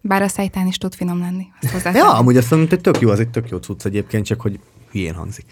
Bár 0.00 0.22
a 0.22 0.28
szejtán 0.28 0.66
is 0.66 0.78
tud 0.78 0.94
finom 0.94 1.18
lenni. 1.18 1.46
ja, 1.84 2.12
amúgy 2.12 2.36
azt 2.36 2.50
mondom, 2.50 2.68
hogy 2.68 2.80
tök 2.80 3.00
jó, 3.00 3.10
az 3.10 3.20
egy 3.20 3.30
tök 3.30 3.48
jó 3.48 3.56
cucc 3.56 3.84
egyébként, 3.84 4.24
csak 4.24 4.40
hogy 4.40 4.60
hülyén 4.90 5.14
hangzik. 5.14 5.44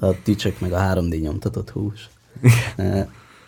A 0.00 0.22
ticsek 0.22 0.60
meg 0.60 0.72
a 0.72 0.78
3D 0.78 1.20
nyomtatott 1.20 1.70
hús. 1.70 2.08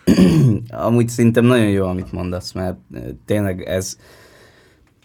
amúgy 0.69 1.09
szerintem 1.09 1.45
nagyon 1.45 1.69
jó, 1.69 1.85
amit 1.85 2.11
mondasz, 2.11 2.51
mert 2.51 2.77
tényleg 3.25 3.61
ez, 3.61 3.97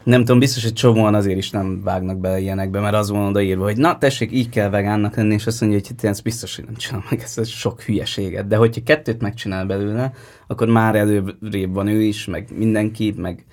nem 0.06 0.20
tudom, 0.20 0.38
biztos, 0.38 0.62
hogy 0.62 0.72
csomóan 0.72 1.14
azért 1.14 1.38
is 1.38 1.50
nem 1.50 1.82
vágnak 1.82 2.18
be 2.18 2.38
ilyenekbe, 2.38 2.80
mert 2.80 2.94
az 2.94 3.10
van 3.10 3.26
odaírva, 3.26 3.64
hogy 3.64 3.76
na 3.76 3.98
tessék, 3.98 4.32
így 4.32 4.48
kell 4.48 4.68
vegánnak 4.68 5.16
lenni, 5.16 5.34
és 5.34 5.46
azt 5.46 5.60
mondja, 5.60 5.78
hogy 5.78 5.88
hát 5.88 6.10
ez 6.10 6.20
biztos, 6.20 6.56
hogy 6.56 6.64
nem 6.64 6.74
csinál 6.74 7.04
meg 7.10 7.20
ezt, 7.22 7.38
ez 7.38 7.48
sok 7.48 7.82
hülyeséget. 7.82 8.46
De 8.46 8.56
hogyha 8.56 8.82
kettőt 8.84 9.20
megcsinál 9.20 9.66
belőle, 9.66 10.12
akkor 10.46 10.68
már 10.68 10.94
előrébb 10.94 11.74
van 11.74 11.86
ő 11.86 12.02
is, 12.02 12.24
meg 12.24 12.48
mindenki, 12.54 13.14
meg 13.16 13.44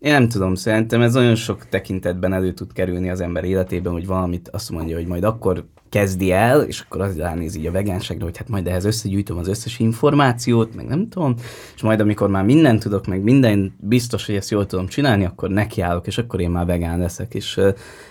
én 0.00 0.12
nem 0.12 0.28
tudom, 0.28 0.54
szerintem 0.54 1.00
ez 1.00 1.14
nagyon 1.14 1.34
sok 1.34 1.68
tekintetben 1.68 2.32
elő 2.32 2.52
tud 2.52 2.72
kerülni 2.72 3.10
az 3.10 3.20
ember 3.20 3.44
életében, 3.44 3.92
hogy 3.92 4.06
valamit 4.06 4.48
azt 4.48 4.70
mondja, 4.70 4.96
hogy 4.96 5.06
majd 5.06 5.24
akkor 5.24 5.64
kezdi 5.88 6.32
el, 6.32 6.62
és 6.62 6.80
akkor 6.80 7.00
az 7.00 7.16
ránéz 7.16 7.56
így 7.56 7.66
a 7.66 7.70
vegánságra, 7.70 8.24
hogy 8.24 8.36
hát 8.36 8.48
majd 8.48 8.66
ehhez 8.66 8.84
összegyűjtöm 8.84 9.38
az 9.38 9.48
összes 9.48 9.78
információt, 9.78 10.74
meg 10.74 10.86
nem 10.86 11.08
tudom, 11.08 11.34
és 11.74 11.82
majd 11.82 12.00
amikor 12.00 12.28
már 12.28 12.44
mindent 12.44 12.82
tudok, 12.82 13.06
meg 13.06 13.22
minden 13.22 13.74
biztos, 13.80 14.26
hogy 14.26 14.34
ezt 14.34 14.50
jól 14.50 14.66
tudom 14.66 14.86
csinálni, 14.86 15.24
akkor 15.24 15.50
nekiállok, 15.50 16.06
és 16.06 16.18
akkor 16.18 16.40
én 16.40 16.50
már 16.50 16.66
vegán 16.66 16.98
leszek, 16.98 17.34
és 17.34 17.60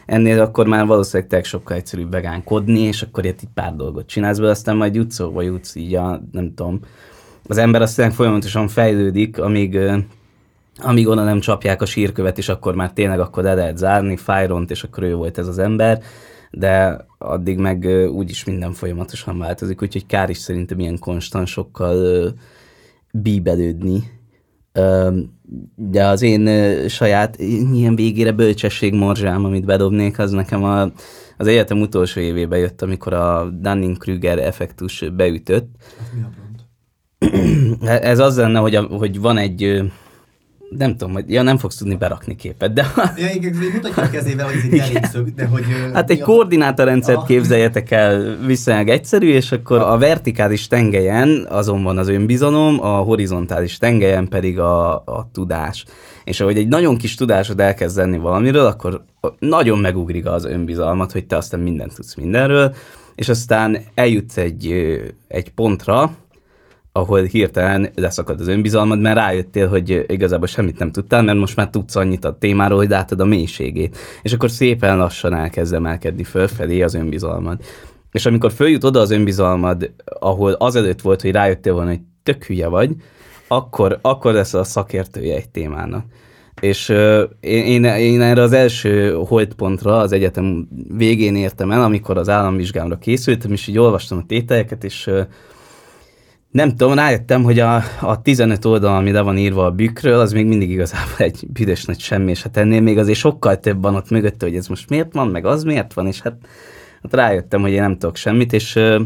ennél 0.05 0.41
akkor 0.41 0.67
már 0.67 0.85
valószínűleg 0.85 1.43
sokkal 1.43 1.77
egyszerűbb 1.77 2.11
vegánkodni, 2.11 2.79
és 2.79 3.01
akkor 3.01 3.25
itt 3.25 3.41
egy 3.41 3.49
pár 3.53 3.75
dolgot 3.75 4.07
csinálsz 4.07 4.39
be, 4.39 4.49
aztán 4.49 4.75
majd 4.75 4.95
jutsz 4.95 5.19
vagy 5.19 5.45
jutsz 5.45 5.75
így 5.75 5.95
a, 5.95 6.21
nem 6.31 6.53
tudom, 6.55 6.79
az 7.47 7.57
ember 7.57 7.81
aztán 7.81 8.11
folyamatosan 8.11 8.67
fejlődik, 8.67 9.39
amíg 9.39 9.79
amíg 10.77 11.07
oda 11.07 11.23
nem 11.23 11.39
csapják 11.39 11.81
a 11.81 11.85
sírkövet, 11.85 12.37
és 12.37 12.49
akkor 12.49 12.75
már 12.75 12.91
tényleg 12.93 13.19
akkor 13.19 13.43
le 13.43 13.53
lehet 13.53 13.77
zárni, 13.77 14.17
Fyront, 14.17 14.71
és 14.71 14.83
akkor 14.83 15.03
ő 15.03 15.15
volt 15.15 15.37
ez 15.37 15.47
az 15.47 15.57
ember, 15.57 16.01
de 16.51 17.05
addig 17.17 17.57
meg 17.57 17.85
úgyis 18.11 18.43
minden 18.43 18.73
folyamatosan 18.73 19.37
változik, 19.37 19.81
úgyhogy 19.81 20.05
kár 20.05 20.29
is 20.29 20.37
szerintem 20.37 20.79
ilyen 20.79 20.99
konstant 20.99 21.47
sokkal 21.47 22.33
bíbelődni. 23.11 24.03
De 25.75 26.05
az 26.05 26.21
én 26.21 26.47
saját 26.87 27.37
ilyen 27.73 27.95
végére 27.95 28.31
bölcsesség 28.31 28.93
morzsám, 28.93 29.45
amit 29.45 29.65
bedobnék, 29.65 30.19
az 30.19 30.31
nekem 30.31 30.63
a, 30.63 30.81
az 31.37 31.47
egyetem 31.47 31.81
utolsó 31.81 32.19
évébe 32.21 32.57
jött, 32.57 32.81
amikor 32.81 33.13
a 33.13 33.49
Dunning-Kruger 33.49 34.39
effektus 34.39 35.05
beütött. 35.15 35.69
Ez 37.81 38.19
az 38.19 38.37
lenne, 38.37 38.59
hogy, 38.59 38.75
a, 38.75 38.81
hogy 38.81 39.19
van 39.19 39.37
egy 39.37 39.83
nem 40.69 40.97
tudom, 40.97 41.13
hogy 41.13 41.31
ja, 41.31 41.41
nem 41.41 41.57
fogsz 41.57 41.77
tudni 41.77 41.95
berakni 41.95 42.35
képet, 42.35 42.73
de... 42.73 42.85
Ja, 43.17 43.29
igen, 43.33 43.53
mutatja 43.73 44.03
a 44.03 44.09
kezével, 44.09 44.45
hogy 44.45 44.55
ez 44.55 44.63
egy 44.71 44.79
elégszög, 44.79 45.33
de 45.33 45.45
hogy... 45.45 45.63
Hát 45.93 46.09
egy 46.09 46.19
koordinátorrendszert 46.19 47.25
képzeljetek 47.25 47.91
el 47.91 48.37
viszonylag 48.45 48.87
egyszerű, 48.89 49.27
és 49.27 49.51
akkor 49.51 49.79
a 49.79 49.97
vertikális 49.97 50.67
tengelyen 50.67 51.45
azon 51.49 51.83
van 51.83 51.97
az 51.97 52.07
önbizalom, 52.07 52.83
a 52.83 52.97
horizontális 52.97 53.77
tengelyen 53.77 54.27
pedig 54.27 54.59
a, 54.59 54.95
a 54.95 55.29
tudás. 55.33 55.85
És 56.23 56.39
ahogy 56.39 56.57
egy 56.57 56.67
nagyon 56.67 56.97
kis 56.97 57.15
tudásod 57.15 57.59
elkezd 57.59 57.97
lenni 57.97 58.17
valamiről, 58.17 58.65
akkor 58.65 59.03
nagyon 59.39 59.79
megugrik 59.79 60.25
az 60.25 60.45
önbizalmat, 60.45 61.11
hogy 61.11 61.25
te 61.25 61.35
aztán 61.37 61.59
mindent 61.59 61.95
tudsz 61.95 62.15
mindenről, 62.15 62.75
és 63.15 63.29
aztán 63.29 63.77
eljutsz 63.93 64.37
egy, 64.37 64.71
egy 65.27 65.49
pontra, 65.49 66.11
ahol 66.97 67.23
hirtelen 67.23 67.89
leszakad 67.95 68.39
az 68.39 68.47
önbizalmad, 68.47 68.99
mert 68.99 69.15
rájöttél, 69.15 69.67
hogy 69.67 70.05
igazából 70.07 70.47
semmit 70.47 70.79
nem 70.79 70.91
tudtál, 70.91 71.23
mert 71.23 71.37
most 71.37 71.55
már 71.55 71.69
tudsz 71.69 71.95
annyit 71.95 72.25
a 72.25 72.37
témáról, 72.37 72.77
hogy 72.77 72.89
látod 72.89 73.19
a 73.19 73.25
mélységét. 73.25 73.97
És 74.21 74.33
akkor 74.33 74.51
szépen 74.51 74.97
lassan 74.97 75.33
elkezd 75.33 75.73
emelkedni 75.73 76.23
fölfelé 76.23 76.81
az 76.81 76.93
önbizalmad. 76.93 77.59
És 78.11 78.25
amikor 78.25 78.51
följut 78.51 78.83
oda 78.83 78.99
az 78.99 79.11
önbizalmad, 79.11 79.91
ahol 80.19 80.51
azelőtt 80.51 81.01
volt, 81.01 81.21
hogy 81.21 81.31
rájöttél 81.31 81.73
volna, 81.73 81.89
hogy 81.89 82.01
tök 82.23 82.43
hülye 82.43 82.67
vagy, 82.67 82.95
akkor, 83.47 83.99
akkor 84.01 84.33
lesz 84.33 84.53
a 84.53 84.63
szakértője 84.63 85.35
egy 85.35 85.49
témának. 85.49 86.05
És 86.61 86.89
uh, 86.89 87.21
én, 87.39 87.83
én, 87.83 88.21
erre 88.21 88.41
az 88.41 88.51
első 88.51 89.13
holdpontra 89.27 89.97
az 89.97 90.11
egyetem 90.11 90.67
végén 90.97 91.35
értem 91.35 91.71
el, 91.71 91.83
amikor 91.83 92.17
az 92.17 92.29
államvizsgámra 92.29 92.97
készültem, 92.97 93.51
és 93.51 93.67
így 93.67 93.77
olvastam 93.77 94.17
a 94.17 94.25
tételeket, 94.27 94.83
és 94.83 95.07
uh, 95.07 95.19
nem 96.57 96.75
tudom, 96.75 96.93
rájöttem, 96.93 97.43
hogy 97.43 97.59
a, 97.59 97.83
a 98.01 98.21
15 98.21 98.65
oldal, 98.65 98.95
ami 98.95 99.11
le 99.11 99.21
van 99.21 99.37
írva 99.37 99.65
a 99.65 99.71
bükkről, 99.71 100.19
az 100.19 100.31
még 100.31 100.45
mindig 100.45 100.69
igazából 100.69 101.17
egy 101.17 101.47
büdös 101.53 101.85
nagy 101.85 101.99
semmi, 101.99 102.29
és 102.31 102.43
hát 102.43 102.57
ennél 102.57 102.81
még 102.81 102.97
azért 102.97 103.17
sokkal 103.17 103.59
több 103.59 103.81
van 103.81 103.95
ott 103.95 104.09
mögötte, 104.09 104.45
hogy 104.45 104.55
ez 104.55 104.67
most 104.67 104.89
miért 104.89 105.13
van, 105.13 105.27
meg 105.27 105.45
az 105.45 105.63
miért 105.63 105.93
van, 105.93 106.07
és 106.07 106.21
hát, 106.21 106.35
hát 107.01 107.13
rájöttem, 107.13 107.61
hogy 107.61 107.71
én 107.71 107.81
nem 107.81 107.97
tudok 107.97 108.15
semmit, 108.15 108.53
és 108.53 108.75
uh, 108.75 109.01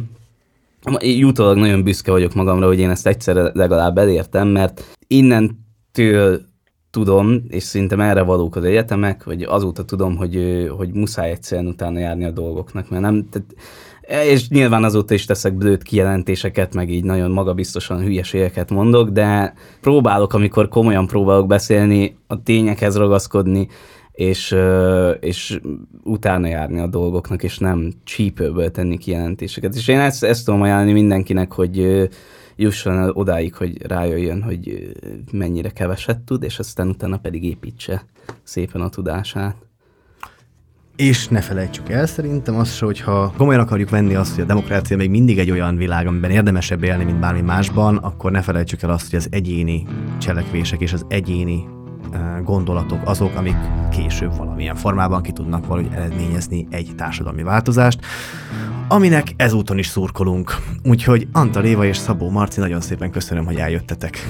jutólag 1.01 1.57
nagyon 1.57 1.83
büszke 1.83 2.11
vagyok 2.11 2.33
magamra, 2.33 2.67
hogy 2.67 2.79
én 2.79 2.89
ezt 2.89 3.07
egyszer 3.07 3.35
legalább 3.35 3.97
elértem, 3.97 4.47
mert 4.47 4.83
innentől 5.07 6.41
tudom, 6.89 7.43
és 7.47 7.63
szerintem 7.63 7.99
erre 7.99 8.21
valók 8.21 8.55
az 8.55 8.63
egyetemek, 8.63 9.23
vagy 9.23 9.43
azóta 9.43 9.85
tudom, 9.85 10.15
hogy, 10.15 10.67
hogy 10.77 10.93
muszáj 10.93 11.31
egyszerűen 11.31 11.67
utána 11.67 11.99
járni 11.99 12.25
a 12.25 12.31
dolgoknak, 12.31 12.89
mert 12.89 13.03
nem, 13.03 13.29
tehát 13.29 13.47
és 14.07 14.49
nyilván 14.49 14.83
azóta 14.83 15.13
is 15.13 15.25
teszek 15.25 15.53
blőtt 15.53 15.83
kijelentéseket, 15.83 16.73
meg 16.73 16.89
így 16.89 17.03
nagyon 17.03 17.31
magabiztosan 17.31 18.01
hülyeségeket 18.01 18.69
mondok, 18.69 19.09
de 19.09 19.53
próbálok, 19.81 20.33
amikor 20.33 20.67
komolyan 20.67 21.07
próbálok 21.07 21.47
beszélni, 21.47 22.17
a 22.27 22.43
tényekhez 22.43 22.97
ragaszkodni, 22.97 23.67
és, 24.11 24.55
és 25.19 25.59
utána 26.03 26.47
járni 26.47 26.79
a 26.79 26.87
dolgoknak, 26.87 27.43
és 27.43 27.57
nem 27.57 27.91
csípőből 28.03 28.71
tenni 28.71 28.97
kijelentéseket. 28.97 29.75
És 29.75 29.87
én 29.87 29.99
ezt, 29.99 30.23
ezt 30.23 30.45
tudom 30.45 30.61
ajánlani 30.61 30.91
mindenkinek, 30.91 31.51
hogy 31.51 32.09
jusson 32.55 33.11
odáig, 33.13 33.55
hogy 33.55 33.85
rájöjjön, 33.87 34.41
hogy 34.43 34.91
mennyire 35.31 35.69
keveset 35.69 36.19
tud, 36.19 36.43
és 36.43 36.59
aztán 36.59 36.89
utána 36.89 37.17
pedig 37.17 37.43
építse 37.43 38.05
szépen 38.43 38.81
a 38.81 38.89
tudását. 38.89 39.55
És 41.01 41.27
ne 41.27 41.41
felejtsük 41.41 41.89
el 41.89 42.05
szerintem 42.05 42.55
azt, 42.55 42.79
hogyha 42.79 43.33
komolyan 43.37 43.61
akarjuk 43.61 43.89
venni 43.89 44.15
azt, 44.15 44.33
hogy 44.33 44.43
a 44.43 44.47
demokrácia 44.47 44.97
még 44.97 45.09
mindig 45.09 45.39
egy 45.39 45.51
olyan 45.51 45.75
világ, 45.75 46.07
amiben 46.07 46.31
érdemesebb 46.31 46.83
élni, 46.83 47.03
mint 47.03 47.19
bármi 47.19 47.41
másban, 47.41 47.97
akkor 47.97 48.31
ne 48.31 48.41
felejtsük 48.41 48.81
el 48.81 48.89
azt, 48.89 49.09
hogy 49.09 49.19
az 49.19 49.27
egyéni 49.31 49.85
cselekvések 50.17 50.81
és 50.81 50.93
az 50.93 51.05
egyéni 51.07 51.67
gondolatok 52.43 52.99
azok, 53.05 53.35
amik 53.35 53.55
később 53.91 54.35
valamilyen 54.37 54.75
formában 54.75 55.21
ki 55.21 55.31
tudnak 55.31 55.67
valahogy 55.67 55.91
eredményezni 55.93 56.67
egy 56.69 56.91
társadalmi 56.95 57.43
változást, 57.43 57.99
aminek 58.87 59.33
ezúton 59.35 59.77
is 59.77 59.87
szurkolunk. 59.87 60.55
Úgyhogy 60.83 61.27
Antal 61.31 61.63
Éva 61.63 61.85
és 61.85 61.97
Szabó 61.97 62.29
Marci, 62.29 62.59
nagyon 62.59 62.81
szépen 62.81 63.11
köszönöm, 63.11 63.45
hogy 63.45 63.55
eljöttetek. 63.55 64.27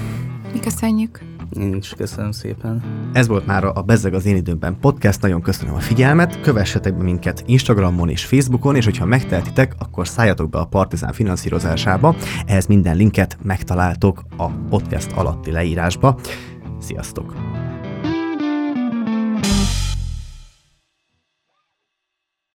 Mi 0.53 0.59
köszönjük. 0.59 1.30
Én 1.59 1.75
is 1.75 1.93
köszönöm 1.97 2.31
szépen. 2.31 2.81
Ez 3.13 3.27
volt 3.27 3.45
már 3.45 3.63
a 3.63 3.81
Bezzeg 3.81 4.13
az 4.13 4.25
én 4.25 4.35
időmben 4.35 4.79
podcast. 4.79 5.21
Nagyon 5.21 5.41
köszönöm 5.41 5.73
a 5.73 5.79
figyelmet. 5.79 6.41
Kövessetek 6.41 6.97
be 6.97 7.03
minket 7.03 7.43
Instagramon 7.45 8.09
és 8.09 8.25
Facebookon, 8.25 8.75
és 8.75 8.85
hogyha 8.85 9.05
megtehetitek, 9.05 9.75
akkor 9.79 10.07
szálljatok 10.07 10.49
be 10.49 10.59
a 10.59 10.65
Partizán 10.65 11.13
finanszírozásába. 11.13 12.15
Ehhez 12.45 12.65
minden 12.65 12.95
linket 12.95 13.37
megtaláltok 13.43 14.23
a 14.37 14.49
podcast 14.49 15.11
alatti 15.11 15.51
leírásba. 15.51 16.19
Sziasztok! 16.79 17.33